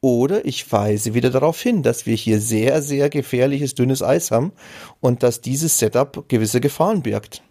Oder 0.00 0.44
ich 0.44 0.70
weise 0.70 1.14
wieder 1.14 1.30
darauf 1.30 1.58
hin, 1.58 1.82
dass 1.82 2.04
wir 2.04 2.14
hier 2.14 2.38
sehr, 2.38 2.82
sehr 2.82 3.08
gefährliches 3.08 3.74
dünnes 3.74 4.02
Eis 4.02 4.30
haben 4.30 4.52
und 5.00 5.22
dass 5.22 5.40
dieses 5.40 5.78
Setup 5.78 6.28
gewisse 6.28 6.60
Gefahren 6.60 7.02
birgt. 7.02 7.42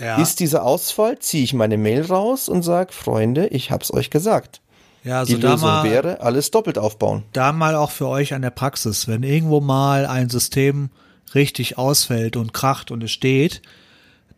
Ja. 0.00 0.16
Ist 0.20 0.40
dieser 0.40 0.64
Ausfall, 0.64 1.18
ziehe 1.20 1.44
ich 1.44 1.54
meine 1.54 1.76
Mail 1.76 2.06
raus 2.06 2.48
und 2.48 2.62
sage, 2.62 2.92
Freunde, 2.92 3.48
ich 3.48 3.70
hab's 3.70 3.92
euch 3.92 4.10
gesagt. 4.10 4.60
Ja, 5.04 5.20
also 5.20 5.34
Die 5.34 5.40
Lösung 5.40 5.68
mal, 5.68 5.84
wäre, 5.84 6.20
alles 6.20 6.50
doppelt 6.50 6.78
aufbauen. 6.78 7.24
Da 7.32 7.52
mal 7.52 7.76
auch 7.76 7.90
für 7.90 8.08
euch 8.08 8.34
an 8.34 8.42
der 8.42 8.50
Praxis, 8.50 9.06
wenn 9.08 9.22
irgendwo 9.22 9.60
mal 9.60 10.06
ein 10.06 10.28
System 10.28 10.90
richtig 11.34 11.78
ausfällt 11.78 12.36
und 12.36 12.52
kracht 12.52 12.90
und 12.90 13.02
es 13.02 13.10
steht, 13.10 13.62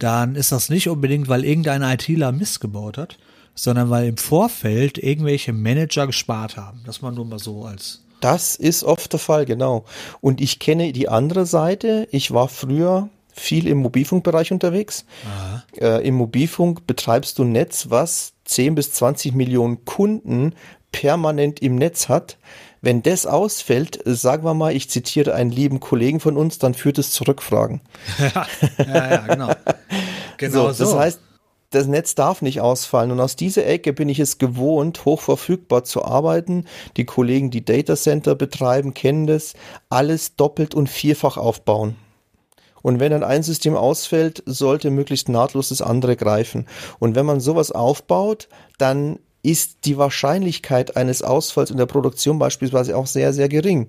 dann 0.00 0.34
ist 0.34 0.50
das 0.50 0.68
nicht 0.68 0.88
unbedingt, 0.88 1.28
weil 1.28 1.44
irgendein 1.44 1.82
ITler 1.82 2.32
Mist 2.32 2.60
gebaut 2.60 2.98
hat, 2.98 3.18
sondern 3.54 3.90
weil 3.90 4.08
im 4.08 4.16
Vorfeld 4.16 4.98
irgendwelche 4.98 5.52
Manager 5.52 6.06
gespart 6.06 6.56
haben. 6.56 6.80
Das 6.84 7.02
mal 7.02 7.12
nur 7.12 7.26
mal 7.26 7.38
so 7.38 7.64
als. 7.64 8.02
Das 8.20 8.56
ist 8.56 8.84
oft 8.84 9.12
der 9.12 9.20
Fall, 9.20 9.46
genau. 9.46 9.84
Und 10.20 10.40
ich 10.40 10.58
kenne 10.58 10.92
die 10.92 11.08
andere 11.08 11.46
Seite. 11.46 12.06
Ich 12.10 12.32
war 12.32 12.48
früher 12.48 13.08
viel 13.32 13.66
im 13.66 13.78
Mobilfunkbereich 13.78 14.52
unterwegs. 14.52 15.04
Äh, 15.80 16.06
Im 16.06 16.16
Mobilfunk 16.16 16.86
betreibst 16.86 17.38
du 17.38 17.44
ein 17.44 17.52
Netz, 17.52 17.86
was 17.88 18.34
10 18.44 18.74
bis 18.74 18.92
20 18.92 19.34
Millionen 19.34 19.84
Kunden 19.84 20.54
permanent 20.92 21.62
im 21.62 21.76
Netz 21.76 22.08
hat. 22.08 22.36
Wenn 22.82 23.02
das 23.02 23.26
ausfällt, 23.26 24.00
sagen 24.04 24.44
wir 24.44 24.54
mal, 24.54 24.74
ich 24.74 24.88
zitiere 24.88 25.34
einen 25.34 25.50
lieben 25.50 25.80
Kollegen 25.80 26.20
von 26.20 26.36
uns, 26.36 26.58
dann 26.58 26.74
führt 26.74 26.98
es 26.98 27.10
zu 27.10 27.24
Rückfragen. 27.24 27.80
ja, 28.18 28.46
ja, 28.78 29.10
ja, 29.10 29.26
genau. 29.26 29.52
genau 30.38 30.72
so, 30.72 30.84
das 30.84 30.94
heißt, 30.94 31.20
das 31.70 31.86
Netz 31.86 32.14
darf 32.14 32.42
nicht 32.42 32.60
ausfallen. 32.60 33.12
Und 33.12 33.20
aus 33.20 33.36
dieser 33.36 33.66
Ecke 33.66 33.92
bin 33.92 34.08
ich 34.08 34.18
es 34.18 34.38
gewohnt, 34.38 35.04
hochverfügbar 35.04 35.84
zu 35.84 36.04
arbeiten. 36.04 36.64
Die 36.96 37.04
Kollegen, 37.04 37.50
die 37.50 37.64
Datacenter 37.64 38.34
betreiben, 38.34 38.92
kennen 38.92 39.26
das. 39.26 39.54
Alles 39.88 40.34
doppelt 40.36 40.74
und 40.74 40.88
vierfach 40.88 41.36
aufbauen. 41.36 41.96
Und 42.82 42.98
wenn 42.98 43.12
dann 43.12 43.22
ein 43.22 43.42
System 43.42 43.76
ausfällt, 43.76 44.42
sollte 44.46 44.90
möglichst 44.90 45.28
nahtlos 45.28 45.68
das 45.68 45.82
andere 45.82 46.16
greifen. 46.16 46.66
Und 46.98 47.14
wenn 47.14 47.26
man 47.26 47.38
sowas 47.38 47.70
aufbaut, 47.70 48.48
dann 48.78 49.18
ist 49.42 49.84
die 49.84 49.96
Wahrscheinlichkeit 49.96 50.96
eines 50.96 51.22
Ausfalls 51.22 51.70
in 51.70 51.78
der 51.78 51.86
Produktion 51.86 52.38
beispielsweise 52.38 52.96
auch 52.96 53.06
sehr, 53.06 53.32
sehr 53.32 53.48
gering. 53.48 53.88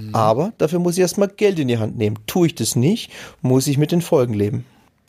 Mhm. 0.00 0.14
Aber 0.14 0.52
dafür 0.58 0.80
muss 0.80 0.94
ich 0.94 1.00
erstmal 1.00 1.28
Geld 1.28 1.58
in 1.58 1.68
die 1.68 1.78
Hand 1.78 1.96
nehmen. 1.96 2.18
Tue 2.26 2.48
ich 2.48 2.54
das 2.54 2.74
nicht, 2.74 3.10
muss 3.40 3.66
ich 3.66 3.78
mit 3.78 3.92
den 3.92 4.02
Folgen 4.02 4.34
leben. 4.34 4.64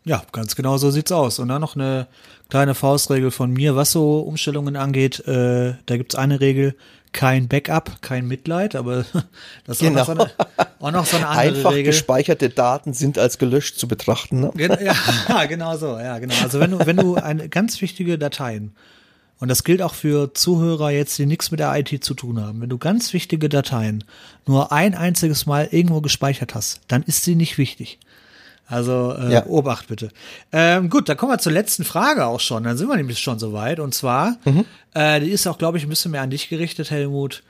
Ja, 0.06 0.24
ganz 0.32 0.56
genau 0.56 0.78
so 0.78 0.92
sieht's 0.92 1.12
aus. 1.12 1.40
Und 1.40 1.50
dann 1.50 1.62
noch 1.62 1.76
eine 1.76 2.08
kleine 2.50 2.76
Faustregel 2.76 3.32
von 3.32 3.52
mir, 3.52 3.76
was 3.76 3.92
so 3.92 4.20
Umstellungen 4.20 4.76
angeht. 4.76 5.20
Äh, 5.28 5.74
da 5.86 5.98
gibt's 5.98 6.16
eine 6.16 6.40
Regel, 6.40 6.76
kein 7.12 7.48
Backup, 7.48 8.02
kein 8.02 8.28
Mitleid, 8.28 8.76
aber 8.76 9.06
das 9.66 9.82
ist 9.82 9.88
genau. 9.88 10.02
auch, 10.02 10.08
noch 10.08 10.16
so 10.16 10.22
eine, 10.22 10.32
auch 10.80 10.92
noch 10.92 11.06
so 11.06 11.18
eine 11.18 11.28
andere 11.28 11.58
Einfach 11.58 11.72
Regel. 11.72 11.86
gespeicherte 11.86 12.50
Daten 12.50 12.94
sind 12.94 13.18
als 13.18 13.38
gelöscht 13.38 13.80
zu 13.80 13.88
betrachten. 13.88 14.42
Ne? 14.42 14.52
Ja, 14.58 15.46
genau 15.48 15.76
so, 15.78 15.98
ja, 15.98 16.20
genau. 16.20 16.36
Also 16.44 16.60
wenn 16.60 16.72
du, 16.72 16.86
wenn 16.86 16.98
du 16.98 17.16
eine 17.16 17.50
ganz 17.50 17.82
wichtige 17.82 18.18
Dateien, 18.18 18.76
und 19.40 19.48
das 19.48 19.64
gilt 19.64 19.82
auch 19.82 19.94
für 19.94 20.34
Zuhörer 20.34 20.92
jetzt, 20.92 21.18
die 21.18 21.26
nichts 21.26 21.52
mit 21.52 21.60
der 21.60 21.76
IT 21.78 22.04
zu 22.04 22.14
tun 22.14 22.42
haben, 22.42 22.62
wenn 22.62 22.70
du 22.70 22.78
ganz 22.78 23.14
wichtige 23.14 23.50
Dateien 23.50 24.04
nur 24.46 24.72
ein 24.72 24.96
einziges 24.96 25.46
Mal 25.46 25.70
irgendwo 25.72 26.02
gespeichert 26.02 26.56
hast, 26.56 26.82
dann 26.88 27.04
ist 27.04 27.24
sie 27.24 27.36
nicht 27.36 27.58
wichtig. 27.58 28.00
Also 28.68 29.16
äh, 29.18 29.34
ja. 29.34 29.46
Obacht 29.48 29.88
bitte. 29.88 30.10
Ähm, 30.52 30.90
gut, 30.92 31.10
dann 31.10 31.18
kommen 31.18 31.32
wir 31.32 31.40
zur 31.40 31.52
letzten 31.52 31.84
Frage 31.84 32.26
auch 32.28 32.40
schon. 32.40 32.64
Dann 32.64 32.78
sind 32.78 32.88
wir 32.88 32.96
nämlich 32.96 33.18
schon 33.18 33.40
soweit. 33.40 33.80
Und 33.80 33.96
zwar, 33.96 34.38
mhm. 34.46 34.64
äh, 34.94 35.20
die 35.20 35.32
ist 35.32 35.48
auch, 35.48 35.58
glaube 35.58 35.80
ich, 35.80 35.86
ein 35.86 35.90
bisschen 35.90 36.12
mehr 36.12 36.22
an 36.22 36.30
dich 36.30 36.50
gerichtet, 36.50 36.92
Helmut. 36.92 37.42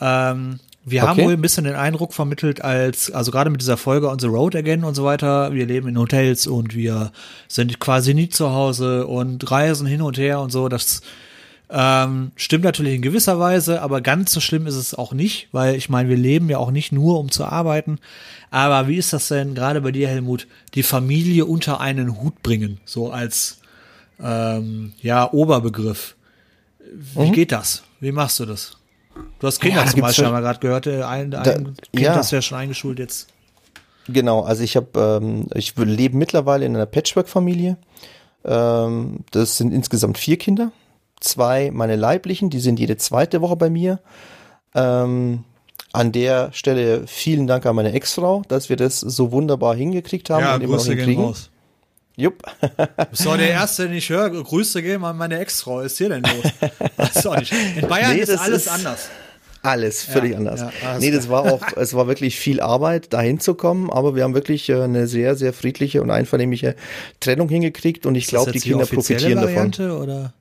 Ähm, 0.00 0.58
wir 0.84 1.02
okay. 1.02 1.08
haben 1.08 1.22
wohl 1.22 1.32
ein 1.32 1.40
bisschen 1.40 1.64
den 1.64 1.76
Eindruck 1.76 2.12
vermittelt, 2.12 2.60
als, 2.62 3.10
also 3.10 3.30
gerade 3.30 3.50
mit 3.50 3.60
dieser 3.60 3.76
Folge 3.76 4.10
On 4.10 4.18
the 4.18 4.26
Road 4.26 4.56
Again 4.56 4.84
und 4.84 4.94
so 4.94 5.04
weiter, 5.04 5.52
wir 5.52 5.64
leben 5.64 5.88
in 5.88 5.98
Hotels 5.98 6.46
und 6.46 6.74
wir 6.74 7.12
sind 7.48 7.78
quasi 7.78 8.12
nie 8.12 8.28
zu 8.28 8.50
Hause 8.50 9.06
und 9.06 9.50
reisen 9.50 9.86
hin 9.86 10.02
und 10.02 10.18
her 10.18 10.40
und 10.40 10.50
so. 10.50 10.68
Das 10.68 11.00
ähm, 11.70 12.32
stimmt 12.36 12.64
natürlich 12.64 12.94
in 12.94 13.02
gewisser 13.02 13.38
Weise, 13.38 13.80
aber 13.80 14.00
ganz 14.00 14.32
so 14.32 14.40
schlimm 14.40 14.66
ist 14.66 14.74
es 14.74 14.94
auch 14.94 15.12
nicht, 15.12 15.48
weil 15.52 15.76
ich 15.76 15.88
meine, 15.88 16.08
wir 16.08 16.16
leben 16.16 16.50
ja 16.50 16.58
auch 16.58 16.70
nicht 16.70 16.92
nur, 16.92 17.18
um 17.18 17.30
zu 17.30 17.44
arbeiten. 17.44 17.98
Aber 18.50 18.86
wie 18.86 18.96
ist 18.96 19.12
das 19.12 19.28
denn 19.28 19.54
gerade 19.54 19.80
bei 19.80 19.90
dir, 19.90 20.08
Helmut, 20.08 20.46
die 20.74 20.82
Familie 20.82 21.46
unter 21.46 21.80
einen 21.80 22.20
Hut 22.20 22.42
bringen, 22.42 22.80
so 22.84 23.10
als 23.10 23.60
ähm, 24.20 24.92
ja 25.00 25.32
Oberbegriff? 25.32 26.16
Wie 26.92 27.28
mhm. 27.28 27.32
geht 27.32 27.50
das? 27.50 27.82
Wie 27.98 28.12
machst 28.12 28.38
du 28.40 28.46
das? 28.46 28.76
Du 29.38 29.46
hast 29.46 29.60
Kinder 29.60 29.84
ja, 29.84 29.86
zum 29.86 30.00
Beispiel, 30.00 30.26
haben 30.26 30.34
wir 30.34 30.42
gerade 30.42 30.60
gehört, 30.60 30.86
äh, 30.86 31.02
ein, 31.02 31.32
ein 31.34 31.44
da, 31.44 31.52
Kind 31.54 31.80
ja. 31.94 32.14
hast 32.14 32.30
du 32.30 32.36
ja 32.36 32.42
schon 32.42 32.58
eingeschult 32.58 32.98
jetzt. 32.98 33.28
Genau, 34.06 34.42
also 34.42 34.62
ich 34.62 34.76
habe, 34.76 35.20
ähm, 35.22 35.46
ich 35.54 35.74
lebe 35.76 36.16
mittlerweile 36.16 36.66
in 36.66 36.76
einer 36.76 36.84
Patchwork-Familie. 36.84 37.78
Ähm, 38.44 39.20
das 39.30 39.56
sind 39.56 39.72
insgesamt 39.72 40.18
vier 40.18 40.36
Kinder 40.36 40.72
zwei 41.24 41.70
meine 41.72 41.96
leiblichen, 41.96 42.50
die 42.50 42.60
sind 42.60 42.78
jede 42.78 42.96
zweite 42.96 43.40
Woche 43.40 43.56
bei 43.56 43.70
mir. 43.70 44.00
Ähm, 44.74 45.44
an 45.92 46.10
der 46.10 46.52
Stelle 46.52 47.06
vielen 47.06 47.46
Dank 47.46 47.66
an 47.66 47.76
meine 47.76 47.92
Ex-Frau, 47.92 48.42
dass 48.48 48.68
wir 48.68 48.76
das 48.76 48.98
so 49.00 49.30
wunderbar 49.30 49.76
hingekriegt 49.76 50.28
haben 50.30 50.42
ja, 50.42 50.54
und 50.56 50.62
immer 50.62 50.76
noch 50.76 50.86
hinkriegen. 50.86 51.24
Raus. 51.24 51.50
Jupp. 52.16 52.42
Bist 53.10 53.26
doch 53.26 53.36
der 53.36 53.50
Erste, 53.50 53.88
den 53.88 53.96
ich 53.96 54.08
höre. 54.08 54.30
Grüße 54.30 54.82
gehen 54.82 55.04
an 55.04 55.16
meine 55.16 55.38
Ex-Frau. 55.38 55.80
Ist 55.80 55.98
hier 55.98 56.08
denn 56.08 56.22
los? 56.22 57.26
Auch 57.26 57.38
nicht. 57.38 57.52
In 57.76 57.88
Bayern 57.88 58.14
nee, 58.14 58.20
ist 58.20 58.30
alles 58.38 58.66
ist 58.66 58.68
anders. 58.68 59.08
Alles 59.62 60.02
völlig 60.02 60.32
ja, 60.32 60.38
anders. 60.38 60.60
Ja, 60.60 60.98
nee, 60.98 61.10
das 61.10 61.30
war 61.30 61.50
auch, 61.50 61.62
es 61.76 61.94
war 61.94 62.06
wirklich 62.06 62.38
viel 62.38 62.60
Arbeit, 62.60 63.14
dahin 63.14 63.40
zu 63.40 63.54
kommen, 63.54 63.90
aber 63.90 64.14
wir 64.14 64.22
haben 64.22 64.34
wirklich 64.34 64.68
äh, 64.68 64.82
eine 64.82 65.06
sehr, 65.06 65.36
sehr 65.36 65.54
friedliche 65.54 66.02
und 66.02 66.10
einvernehmliche 66.10 66.76
Trennung 67.18 67.48
hingekriegt 67.48 68.04
und 68.04 68.14
ich 68.14 68.26
glaube, 68.26 68.52
die 68.52 68.60
Kinder 68.60 68.84
profitieren 68.84 69.40
Variante, 69.40 69.88
davon. 69.88 70.02
Oder? 70.02 70.34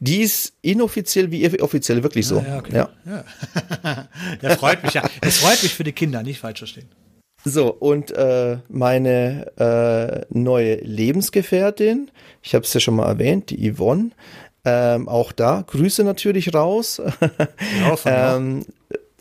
Die 0.00 0.20
ist 0.20 0.52
inoffiziell 0.62 1.30
wie 1.30 1.60
offiziell 1.60 2.02
wirklich 2.02 2.26
so. 2.26 2.44
Ja, 2.46 2.58
okay. 2.58 2.76
ja. 2.76 2.90
ja. 3.04 4.08
das 4.42 4.56
freut 4.56 4.82
mich 4.82 4.94
ja. 4.94 5.02
Das 5.20 5.38
freut 5.38 5.62
mich 5.62 5.74
für 5.74 5.84
die 5.84 5.92
Kinder, 5.92 6.22
nicht 6.22 6.38
falsch 6.38 6.58
verstehen. 6.60 6.88
So, 7.44 7.72
und 7.72 8.10
äh, 8.10 8.58
meine 8.68 9.52
äh, 9.58 10.26
neue 10.36 10.76
Lebensgefährtin, 10.76 12.10
ich 12.42 12.54
habe 12.54 12.64
es 12.64 12.74
ja 12.74 12.80
schon 12.80 12.96
mal 12.96 13.06
erwähnt, 13.06 13.50
die 13.50 13.72
Yvonne, 13.72 14.10
ähm, 14.64 15.08
auch 15.08 15.32
da 15.32 15.64
Grüße 15.66 16.04
natürlich 16.04 16.54
raus. 16.54 17.00
Ja, 18.04 18.36
ähm, 18.36 18.64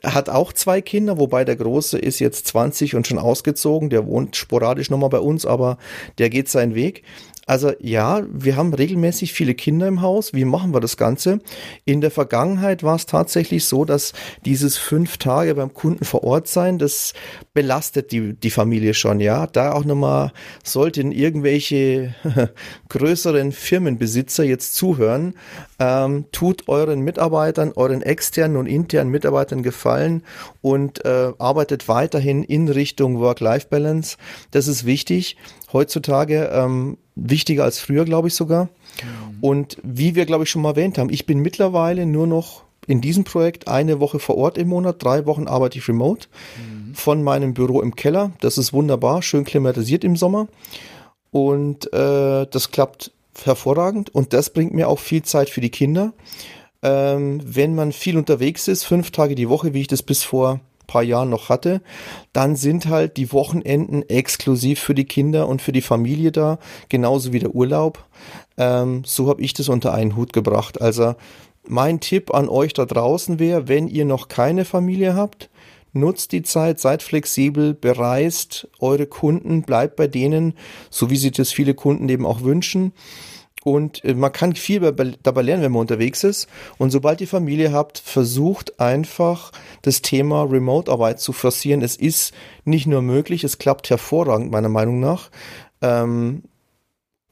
hat 0.04 0.30
auch 0.30 0.54
zwei 0.54 0.82
Kinder, 0.82 1.18
wobei 1.18 1.44
der 1.44 1.56
Große 1.56 1.98
ist 1.98 2.20
jetzt 2.20 2.48
20 2.48 2.96
und 2.96 3.08
schon 3.08 3.18
ausgezogen. 3.18 3.90
Der 3.90 4.06
wohnt 4.06 4.36
sporadisch 4.36 4.90
nochmal 4.90 5.10
bei 5.10 5.20
uns, 5.20 5.46
aber 5.46 5.78
der 6.18 6.30
geht 6.30 6.50
seinen 6.50 6.76
Weg. 6.76 7.04
Also 7.48 7.72
ja, 7.80 8.24
wir 8.30 8.58
haben 8.58 8.74
regelmäßig 8.74 9.32
viele 9.32 9.56
Kinder 9.56 9.88
im 9.88 10.02
Haus. 10.02 10.34
Wie 10.34 10.44
machen 10.44 10.74
wir 10.74 10.82
das 10.82 10.98
Ganze? 10.98 11.40
In 11.86 12.02
der 12.02 12.12
Vergangenheit 12.12 12.84
war 12.84 12.96
es 12.96 13.06
tatsächlich 13.06 13.66
so, 13.66 13.86
dass 13.86 14.12
dieses 14.44 14.76
fünf 14.76 15.18
Tage 15.18 15.56
beim 15.56 15.74
Kunden 15.74 16.04
vor 16.04 16.26
Ort 16.26 16.50
sein, 16.50 16.78
das 16.78 17.14
belastet 17.54 18.12
die, 18.12 18.34
die 18.34 18.50
Familie 18.52 18.94
schon, 18.94 19.22
ja. 19.22 19.48
Da 19.48 19.72
auch 19.72 19.86
nochmal 19.86 20.34
sollten 20.62 21.14
irgendwelche 21.14 22.14
größeren 22.90 23.54
Firmenbesitzer 23.54 24.44
jetzt 24.44 24.76
zuhören, 24.76 25.34
ähm, 25.80 26.26
tut 26.34 26.68
euren 26.68 27.00
Mitarbeitern, 27.00 27.72
euren 27.78 28.02
externen 28.02 28.58
und 28.58 28.66
internen 28.66 29.10
Mitarbeitern 29.10 29.64
gefallen 29.64 30.22
und 30.62 31.06
äh, 31.06 31.32
arbeitet 31.40 31.88
weiterhin 31.88 32.44
in 32.44 32.68
Richtung 32.68 33.20
Work-Life-Balance. 33.20 34.18
Das 34.52 34.68
ist 34.68 34.86
wichtig. 34.86 35.38
Heutzutage 35.72 36.50
ähm, 36.52 36.98
wichtiger 37.18 37.64
als 37.64 37.80
früher, 37.80 38.06
glaube 38.06 38.28
ich 38.28 38.36
sogar. 38.36 38.66
Mhm. 38.66 39.38
Und 39.42 39.78
wie 39.84 40.16
wir, 40.16 40.26
glaube 40.26 40.44
ich, 40.44 40.50
schon 40.50 40.62
mal 40.62 40.70
erwähnt 40.70 40.98
haben, 40.98 41.10
ich 41.10 41.26
bin 41.26 41.40
mittlerweile 41.40 42.06
nur 42.06 42.28
noch 42.28 42.64
in 42.88 43.02
diesem 43.02 43.26
Projekt 43.26 43.68
eine 43.68 44.00
Woche 44.00 44.20
vor 44.20 44.38
Ort 44.38 44.58
im 44.58 44.70
Monat, 44.70 45.04
drei 45.04 45.26
Wochen 45.26 45.48
arbeite 45.48 45.78
ich 45.78 45.88
remote 45.88 46.28
mhm. 46.58 46.96
von 46.96 47.22
meinem 47.22 47.54
Büro 47.54 47.82
im 47.82 47.96
Keller. 47.96 48.32
Das 48.40 48.58
ist 48.58 48.72
wunderbar, 48.72 49.22
schön 49.22 49.44
klimatisiert 49.44 50.04
im 50.04 50.16
Sommer. 50.16 50.48
Und 51.32 51.92
äh, 51.94 52.48
das 52.50 52.72
klappt 52.72 53.12
hervorragend 53.44 54.14
und 54.16 54.34
das 54.34 54.50
bringt 54.50 54.74
mir 54.74 54.88
auch 54.88 55.00
viel 55.00 55.22
Zeit 55.24 55.50
für 55.50 55.62
die 55.62 55.70
Kinder. 55.70 56.14
Ähm, 56.82 57.42
wenn 57.44 57.76
man 57.76 57.92
viel 57.92 58.18
unterwegs 58.18 58.68
ist, 58.68 58.86
fünf 58.86 59.12
Tage 59.12 59.36
die 59.36 59.50
Woche, 59.50 59.74
wie 59.74 59.82
ich 59.82 59.88
das 59.88 60.02
bis 60.02 60.24
vor 60.24 60.62
paar 60.88 61.04
Jahren 61.04 61.30
noch 61.30 61.50
hatte, 61.50 61.82
dann 62.34 62.56
sind 62.56 62.88
halt 62.88 63.18
die 63.18 63.32
Wochenenden 63.32 64.08
exklusiv 64.10 64.80
für 64.80 64.96
die 64.96 65.06
Kinder 65.06 65.48
und 65.48 65.62
für 65.62 65.72
die 65.72 65.82
Familie 65.82 66.32
da, 66.32 66.60
genauso 66.90 67.34
wie 67.34 67.40
der 67.40 67.54
Urlaub. 67.54 68.06
Ähm, 68.58 69.04
so 69.06 69.28
habe 69.28 69.42
ich 69.42 69.54
das 69.54 69.70
unter 69.70 69.94
einen 69.94 70.16
Hut 70.16 70.34
gebracht. 70.34 70.82
Also 70.82 71.16
mein 71.68 72.00
Tipp 72.00 72.34
an 72.34 72.50
euch 72.50 72.74
da 72.74 72.86
draußen 72.86 73.40
wäre, 73.40 73.68
wenn 73.68 73.88
ihr 73.88 74.06
noch 74.06 74.30
keine 74.30 74.66
Familie 74.66 75.16
habt, 75.16 75.50
nutzt 75.94 76.32
die 76.32 76.44
Zeit, 76.44 76.80
seid 76.80 77.04
flexibel, 77.04 77.74
bereist 77.74 78.68
eure 78.80 79.08
Kunden, 79.08 79.64
bleibt 79.64 79.96
bei 79.96 80.08
denen, 80.08 80.54
so 80.90 81.10
wie 81.10 81.18
sich 81.18 81.32
das 81.32 81.52
viele 81.52 81.74
Kunden 81.74 82.08
eben 82.10 82.26
auch 82.26 82.42
wünschen. 82.42 82.94
Und 83.64 84.04
äh, 84.06 84.14
man 84.14 84.32
kann 84.32 84.56
viel 84.56 84.80
dabei 84.80 85.42
lernen, 85.42 85.64
wenn 85.64 85.72
man 85.72 85.82
unterwegs 85.82 86.24
ist. 86.24 86.48
Und 86.78 86.92
sobald 86.92 87.22
ihr 87.22 87.28
Familie 87.28 87.72
habt, 87.72 88.00
versucht 88.00 88.80
einfach 88.80 89.52
das 89.82 90.02
Thema 90.02 90.44
Remote-Arbeit 90.44 91.20
zu 91.20 91.34
forcieren. 91.34 91.82
Es 91.82 91.96
ist 91.96 92.34
nicht 92.66 92.88
nur 92.88 93.02
möglich, 93.02 93.44
es 93.44 93.58
klappt 93.58 93.90
hervorragend, 93.90 94.52
meiner 94.52 94.70
Meinung 94.70 95.00
nach. 95.00 95.30
Ähm, 95.82 96.44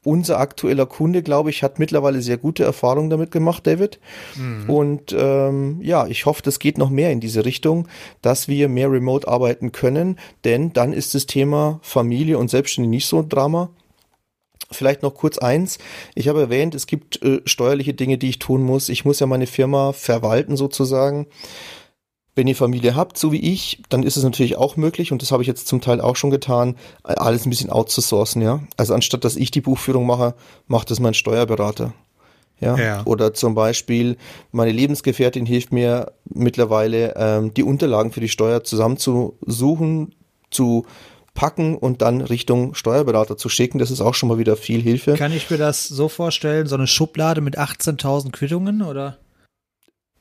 unser 0.05 0.39
aktueller 0.39 0.85
Kunde, 0.85 1.23
glaube 1.23 1.49
ich, 1.49 1.63
hat 1.63 1.79
mittlerweile 1.79 2.21
sehr 2.21 2.37
gute 2.37 2.63
Erfahrungen 2.63 3.09
damit 3.09 3.31
gemacht, 3.31 3.65
David. 3.65 3.99
Mhm. 4.35 4.69
Und 4.69 5.15
ähm, 5.17 5.79
ja, 5.81 6.05
ich 6.05 6.25
hoffe, 6.27 6.43
das 6.43 6.59
geht 6.59 6.77
noch 6.77 6.91
mehr 6.91 7.11
in 7.11 7.19
diese 7.19 7.43
Richtung, 7.43 7.87
dass 8.21 8.47
wir 8.47 8.69
mehr 8.69 8.91
remote 8.91 9.27
arbeiten 9.27 9.71
können, 9.71 10.19
denn 10.43 10.73
dann 10.73 10.93
ist 10.93 11.15
das 11.15 11.25
Thema 11.25 11.79
Familie 11.81 12.37
und 12.37 12.51
Selbstständig 12.51 12.89
nicht 12.89 13.07
so 13.07 13.19
ein 13.19 13.29
Drama. 13.29 13.71
Vielleicht 14.71 15.03
noch 15.03 15.13
kurz 15.13 15.37
eins. 15.37 15.77
Ich 16.15 16.27
habe 16.27 16.41
erwähnt, 16.41 16.75
es 16.75 16.87
gibt 16.87 17.21
äh, 17.21 17.41
steuerliche 17.45 17.93
Dinge, 17.93 18.17
die 18.17 18.29
ich 18.29 18.39
tun 18.39 18.63
muss. 18.63 18.89
Ich 18.89 19.05
muss 19.05 19.19
ja 19.19 19.27
meine 19.27 19.47
Firma 19.47 19.93
verwalten 19.93 20.57
sozusagen. 20.57 21.27
Wenn 22.33 22.47
ihr 22.47 22.55
Familie 22.55 22.95
habt, 22.95 23.17
so 23.17 23.31
wie 23.31 23.39
ich, 23.39 23.81
dann 23.87 24.03
ist 24.03 24.17
es 24.17 24.23
natürlich 24.23 24.57
auch 24.57 24.75
möglich, 24.75 25.13
und 25.13 25.21
das 25.21 25.31
habe 25.31 25.41
ich 25.41 25.47
jetzt 25.47 25.67
zum 25.67 25.79
Teil 25.79 26.01
auch 26.01 26.17
schon 26.17 26.31
getan, 26.31 26.75
alles 27.03 27.45
ein 27.45 27.49
bisschen 27.49 27.69
outzusourcen, 27.69 28.41
ja. 28.41 28.59
Also 28.75 28.93
anstatt 28.93 29.23
dass 29.23 29.37
ich 29.37 29.51
die 29.51 29.61
Buchführung 29.61 30.05
mache, 30.05 30.35
macht 30.67 30.91
es 30.91 30.99
mein 30.99 31.13
Steuerberater. 31.13 31.93
Ja? 32.59 32.77
ja. 32.77 33.01
Oder 33.05 33.33
zum 33.33 33.55
Beispiel, 33.55 34.17
meine 34.51 34.71
Lebensgefährtin 34.71 35.45
hilft 35.45 35.71
mir 35.71 36.11
mittlerweile, 36.25 37.13
ähm, 37.15 37.53
die 37.53 37.63
Unterlagen 37.63 38.11
für 38.11 38.21
die 38.21 38.29
Steuer 38.29 38.63
zusammenzusuchen, 38.63 40.15
zu 40.51 40.85
packen 41.35 41.77
und 41.77 42.01
dann 42.01 42.21
Richtung 42.21 42.73
Steuerberater 42.73 43.37
zu 43.37 43.49
schicken. 43.49 43.77
Das 43.77 43.91
ist 43.91 44.01
auch 44.01 44.15
schon 44.15 44.29
mal 44.29 44.39
wieder 44.39 44.57
viel 44.57 44.81
Hilfe. 44.81 45.13
Kann 45.13 45.33
ich 45.33 45.51
mir 45.51 45.57
das 45.57 45.87
so 45.87 46.09
vorstellen, 46.09 46.65
so 46.65 46.75
eine 46.75 46.87
Schublade 46.87 47.41
mit 47.41 47.59
18.000 47.59 48.31
Quittungen 48.31 48.81
oder? 48.81 49.19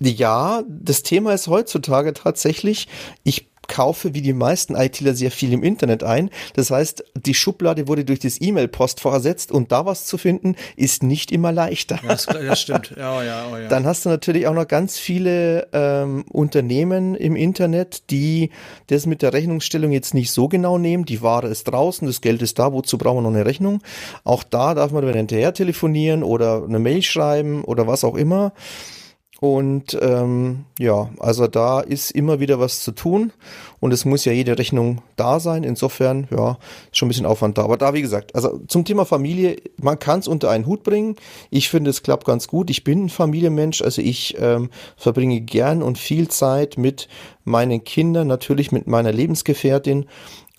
Ja, 0.01 0.63
das 0.69 1.03
Thema 1.03 1.33
ist 1.33 1.47
heutzutage 1.47 2.13
tatsächlich, 2.13 2.89
ich 3.23 3.49
kaufe 3.69 4.15
wie 4.15 4.23
die 4.23 4.33
meisten 4.33 4.75
ITler 4.75 5.15
sehr 5.15 5.31
viel 5.31 5.53
im 5.53 5.63
Internet 5.63 6.03
ein. 6.03 6.31
Das 6.55 6.71
heißt, 6.71 7.05
die 7.15 7.35
Schublade 7.35 7.89
wurde 7.89 8.05
durch 8.05 8.21
das 8.21 8.41
E-Mail-Postfach 8.41 9.13
ersetzt 9.13 9.53
und 9.53 9.73
da 9.73 9.87
was 9.87 10.07
zu 10.07 10.19
finden, 10.19 10.57
ist 10.77 11.03
nicht 11.03 11.33
immer 11.33 11.53
leichter. 11.53 12.01
Ja, 12.03 12.09
das, 12.09 12.27
das 12.27 12.61
stimmt. 12.61 12.95
Ja, 13.05 13.23
ja, 13.23 13.47
oh, 13.53 13.57
ja. 13.57 13.69
Dann 13.69 13.87
hast 13.87 14.05
du 14.05 14.09
natürlich 14.09 14.47
auch 14.47 14.55
noch 14.55 14.69
ganz 14.69 14.99
viele 14.99 15.67
ähm, 15.73 16.25
Unternehmen 16.31 17.15
im 17.15 17.37
Internet, 17.37 18.11
die 18.11 18.51
das 18.87 19.07
mit 19.07 19.21
der 19.21 19.33
Rechnungsstellung 19.33 19.91
jetzt 19.91 20.15
nicht 20.15 20.31
so 20.31 20.49
genau 20.49 20.79
nehmen. 20.79 21.05
Die 21.05 21.23
Ware 21.23 21.49
ist 21.49 21.65
draußen, 21.65 22.07
das 22.07 22.21
Geld 22.21 22.41
ist 22.43 22.59
da, 22.59 22.73
wozu 22.73 22.99
brauchen 22.99 23.19
wir 23.19 23.23
noch 23.23 23.35
eine 23.35 23.47
Rechnung? 23.47 23.83
Auch 24.23 24.43
da 24.43 24.75
darf 24.75 24.93
man 24.93 25.05
dann 25.05 25.15
hinterher 25.15 25.53
telefonieren 25.55 26.23
oder 26.23 26.65
eine 26.65 26.79
Mail 26.79 27.03
schreiben 27.03 27.65
oder 27.65 27.87
was 27.87 28.05
auch 28.05 28.15
immer. 28.15 28.53
Und 29.45 29.99
ähm, 30.01 30.65
ja, 30.79 31.11
also 31.19 31.47
da 31.47 31.81
ist 31.81 32.13
immer 32.13 32.41
wieder 32.41 32.61
was 32.61 32.81
zu 32.81 32.93
tun 32.93 33.31
und 33.79 33.93
es 33.93 34.07
muss 34.07 34.25
ja 34.25 34.33
jede 34.33 34.57
Rechnung 34.57 35.03
da 35.17 35.39
sein. 35.39 35.65
Insofern, 35.65 36.27
ja, 36.31 36.57
ist 36.91 36.97
schon 36.97 37.09
ein 37.09 37.11
bisschen 37.11 37.27
Aufwand 37.27 37.59
da. 37.59 37.65
Aber 37.65 37.77
da, 37.77 37.93
wie 37.93 38.01
gesagt, 38.01 38.35
also 38.35 38.63
zum 38.69 38.87
Thema 38.87 39.05
Familie, 39.05 39.59
man 39.77 39.99
kann 39.99 40.21
es 40.21 40.29
unter 40.29 40.49
einen 40.49 40.65
Hut 40.65 40.83
bringen. 40.83 41.17
Ich 41.51 41.69
finde, 41.69 41.91
es 41.91 42.03
klappt 42.03 42.25
ganz 42.25 42.49
gut. 42.49 42.71
Ich 42.71 42.85
bin 42.85 43.05
ein 43.05 43.09
Familienmensch, 43.11 43.83
also 43.83 44.01
ich 44.01 44.35
ähm, 44.41 44.71
verbringe 44.97 45.43
gern 45.43 45.83
und 45.83 45.99
viel 45.99 46.29
Zeit 46.29 46.79
mit 46.79 47.07
meinen 47.45 47.85
Kindern, 47.85 48.27
natürlich 48.27 48.73
mit 48.73 48.87
meiner 48.87 49.13
Lebensgefährtin. 49.13 50.07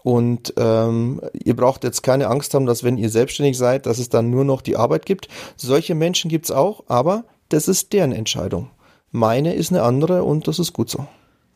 Und 0.04 0.54
ähm, 0.58 1.22
ihr 1.44 1.56
braucht 1.56 1.84
jetzt 1.84 2.04
keine 2.04 2.28
Angst 2.28 2.54
haben, 2.54 2.68
dass 2.68 2.84
wenn 2.84 3.00
ihr 3.00 3.10
selbstständig 3.10 3.58
seid, 3.58 3.88
dass 3.88 3.98
es 3.98 4.10
dann 4.10 4.30
nur 4.30 4.46
noch 4.46 4.62
die 4.62 4.76
Arbeit 4.76 5.08
gibt. 5.08 5.28
Solche 5.56 5.96
Menschen 5.96 6.30
gibt 6.30 6.46
es 6.46 6.52
auch, 6.52 6.84
aber 6.86 7.24
das 7.50 7.68
ist 7.68 7.94
deren 7.94 8.12
Entscheidung. 8.12 8.70
Meine 9.16 9.53
ist 9.53 9.72
eine 9.72 9.82
andere 9.82 10.24
und 10.24 10.47
das 10.47 10.59
ist 10.59 10.74
gut 10.74 10.89
so. 10.89 11.07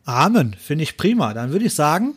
Amen, 0.04 0.56
finde 0.58 0.82
ich 0.82 0.96
prima. 0.96 1.34
Dann 1.34 1.52
würde 1.52 1.66
ich 1.66 1.74
sagen, 1.74 2.14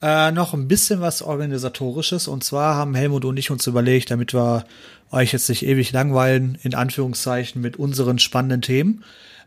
äh, 0.00 0.30
noch 0.30 0.54
ein 0.54 0.68
bisschen 0.68 1.00
was 1.00 1.22
Organisatorisches. 1.22 2.28
Und 2.28 2.44
zwar 2.44 2.76
haben 2.76 2.94
Helmut 2.94 3.24
und 3.24 3.36
ich 3.36 3.50
uns 3.50 3.66
überlegt, 3.66 4.10
damit 4.10 4.32
wir 4.32 4.64
euch 5.10 5.32
jetzt 5.32 5.48
nicht 5.48 5.66
ewig 5.66 5.92
langweilen, 5.92 6.56
in 6.62 6.74
Anführungszeichen, 6.74 7.60
mit 7.60 7.78
unseren 7.78 8.18
spannenden 8.18 8.62
Themen, 8.62 9.02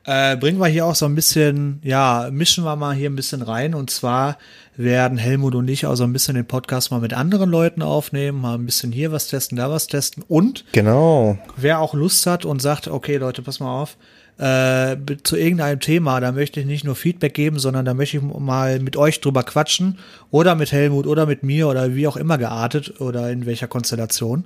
äh, 0.06 0.36
bringen 0.36 0.60
wir 0.60 0.68
hier 0.68 0.86
auch 0.86 0.96
so 0.96 1.06
ein 1.06 1.16
bisschen, 1.16 1.80
ja, 1.84 2.30
mischen 2.32 2.66
wir 2.66 2.76
mal 2.76 2.96
hier 2.96 3.10
ein 3.10 3.16
bisschen 3.16 3.42
rein. 3.42 3.74
Und 3.74 3.90
zwar 3.90 4.38
werden 4.76 5.18
Helmut 5.18 5.56
und 5.56 5.70
ich 5.70 5.86
auch 5.86 5.96
so 5.96 6.04
ein 6.04 6.14
bisschen 6.14 6.36
den 6.36 6.48
Podcast 6.48 6.92
mal 6.92 7.00
mit 7.00 7.14
anderen 7.14 7.50
Leuten 7.50 7.82
aufnehmen, 7.82 8.42
mal 8.42 8.56
ein 8.56 8.66
bisschen 8.66 8.92
hier 8.92 9.14
was 9.14 9.28
testen, 9.28 9.58
da 9.58 9.70
was 9.70 9.88
testen. 9.88 10.24
Und 10.28 10.66
genau. 10.74 11.38
wer 11.56 11.80
auch 11.80 11.94
Lust 11.94 12.26
hat 12.26 12.44
und 12.44 12.62
sagt, 12.62 12.88
okay, 12.88 13.18
Leute, 13.18 13.42
pass 13.42 13.60
mal 13.60 13.82
auf, 13.82 13.98
äh, 14.40 14.96
zu 15.24 15.36
irgendeinem 15.36 15.82
Thema, 15.82 16.22
da 16.22 16.32
möchte 16.32 16.62
ich 16.62 16.66
nicht 16.66 16.86
nur 16.86 16.96
Feedback 16.96 17.34
geben, 17.34 17.60
sondern 17.60 17.84
da 17.84 17.94
möchte 17.94 18.18
ich 18.18 18.24
mal 18.24 18.80
mit 18.80 18.96
euch 18.96 19.20
drüber 19.20 19.44
quatschen 19.44 20.00
oder 20.32 20.56
mit 20.56 20.72
Helmut 20.72 21.08
oder 21.08 21.26
mit 21.26 21.44
mir 21.44 21.68
oder 21.68 21.94
wie 21.94 22.08
auch 22.08 22.16
immer 22.16 22.38
geartet 22.38 23.02
oder 23.02 23.30
in 23.32 23.46
welcher 23.46 23.68
Konstellation. 23.68 24.46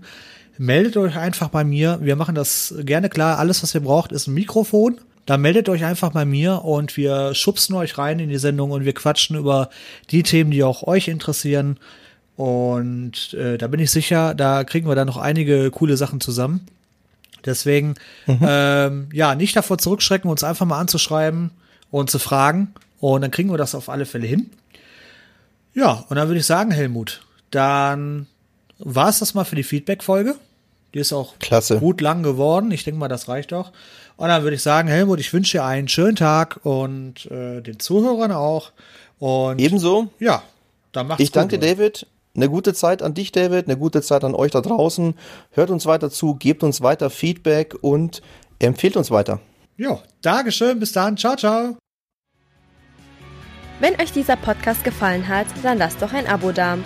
Meldet 0.58 0.98
euch 0.98 1.16
einfach 1.16 1.50
bei 1.50 1.64
mir. 1.64 2.00
Wir 2.02 2.16
machen 2.16 2.34
das 2.34 2.74
gerne 2.80 3.08
klar. 3.08 3.38
Alles, 3.38 3.62
was 3.62 3.76
ihr 3.76 3.82
braucht, 3.82 4.12
ist 4.12 4.28
ein 4.28 4.34
Mikrofon. 4.34 5.00
Da 5.28 5.38
meldet 5.38 5.70
euch 5.70 5.86
einfach 5.86 6.12
bei 6.12 6.26
mir 6.26 6.66
und 6.66 6.98
wir 6.98 7.36
schubsen 7.36 7.76
euch 7.76 7.98
rein 7.98 8.20
in 8.20 8.30
die 8.30 8.38
Sendung 8.38 8.72
und 8.72 8.86
wir 8.86 8.94
quatschen 8.94 9.38
über 9.38 9.70
die 10.10 10.24
Themen, 10.24 10.50
die 10.50 10.64
auch 10.64 10.84
euch 10.84 11.08
interessieren. 11.08 11.78
Und 12.36 13.34
äh, 13.36 13.60
da 13.60 13.68
bin 13.68 13.80
ich 13.80 13.92
sicher, 13.92 14.34
da 14.34 14.64
kriegen 14.64 14.88
wir 14.88 14.96
dann 14.96 15.08
noch 15.08 15.18
einige 15.18 15.70
coole 15.70 15.98
Sachen 15.98 16.20
zusammen. 16.20 16.62
Deswegen, 17.46 17.96
mhm. 18.26 18.40
ähm, 18.48 19.10
ja, 19.14 19.36
nicht 19.36 19.56
davor 19.56 19.78
zurückschrecken, 19.78 20.30
uns 20.30 20.44
einfach 20.44 20.66
mal 20.66 20.80
anzuschreiben 20.80 21.52
und 21.92 22.10
zu 22.10 22.20
fragen. 22.20 22.74
Und 23.00 23.22
dann 23.22 23.32
kriegen 23.32 23.52
wir 23.52 23.58
das 23.58 23.76
auf 23.76 23.90
alle 23.90 24.06
Fälle 24.06 24.28
hin. 24.28 24.50
Ja, 25.74 26.06
und 26.08 26.16
dann 26.16 26.28
würde 26.28 26.40
ich 26.40 26.46
sagen, 26.46 26.72
Helmut, 26.72 27.26
dann 27.52 28.28
war 28.80 29.10
es 29.10 29.20
das 29.20 29.34
mal 29.34 29.44
für 29.44 29.56
die 29.56 29.64
Feedback-Folge. 29.64 30.36
Die 30.94 31.00
ist 31.00 31.12
auch 31.12 31.40
Klasse. 31.40 31.80
gut 31.80 32.02
lang 32.02 32.22
geworden. 32.24 32.72
Ich 32.72 32.84
denke 32.84 33.00
mal, 33.00 33.08
das 33.08 33.28
reicht 33.28 33.52
auch. 33.54 33.72
Und 34.16 34.28
dann 34.28 34.44
würde 34.44 34.56
ich 34.56 34.62
sagen, 34.62 34.88
Helmut, 34.88 35.20
ich 35.20 35.34
wünsche 35.34 35.58
dir 35.58 35.64
einen 35.64 35.88
schönen 35.88 36.16
Tag 36.16 36.60
und 36.64 37.26
äh, 37.32 37.62
den 37.62 37.80
Zuhörern 37.80 38.32
auch. 38.32 38.72
Und 39.18 39.60
ebenso. 39.60 40.10
Ja, 40.20 40.44
dann 40.92 41.08
macht's 41.08 41.24
Ich 41.24 41.30
gut, 41.30 41.38
danke, 41.38 41.58
oder? 41.58 41.68
David. 41.68 42.06
Eine 42.36 42.50
gute 42.50 42.74
Zeit 42.74 43.04
an 43.04 43.14
dich, 43.14 43.32
David, 43.32 43.68
eine 43.68 43.78
gute 43.78 44.02
Zeit 44.02 44.24
an 44.24 44.34
euch 44.34 44.52
da 44.52 44.62
draußen. 44.62 45.14
Hört 45.52 45.70
uns 45.70 45.86
weiter 45.86 46.10
zu, 46.10 46.36
gebt 46.36 46.64
uns 46.64 46.82
weiter 46.82 47.12
Feedback 47.12 47.76
und 47.82 48.22
empfehlt 48.58 48.98
uns 48.98 49.12
weiter. 49.12 49.40
Ja, 49.78 50.00
Dankeschön, 50.22 50.80
bis 50.80 50.94
dann, 50.94 51.16
ciao, 51.16 51.36
ciao. 51.36 51.78
Wenn 53.80 54.00
euch 54.02 54.12
dieser 54.12 54.36
Podcast 54.36 54.84
gefallen 54.84 55.28
hat, 55.28 55.48
dann 55.62 55.78
lasst 55.78 56.02
doch 56.02 56.14
ein 56.14 56.28
Abo 56.28 56.52
da. 56.52 56.78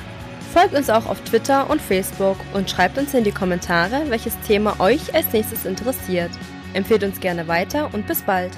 Folgt 0.53 0.73
uns 0.73 0.89
auch 0.89 1.05
auf 1.05 1.21
Twitter 1.21 1.69
und 1.69 1.81
Facebook 1.81 2.37
und 2.53 2.69
schreibt 2.69 2.97
uns 2.97 3.13
in 3.13 3.23
die 3.23 3.31
Kommentare, 3.31 4.09
welches 4.09 4.37
Thema 4.47 4.79
euch 4.79 5.13
als 5.13 5.31
nächstes 5.31 5.65
interessiert. 5.65 6.31
Empfehlt 6.73 7.03
uns 7.03 7.19
gerne 7.19 7.47
weiter 7.47 7.93
und 7.93 8.07
bis 8.07 8.21
bald. 8.21 8.51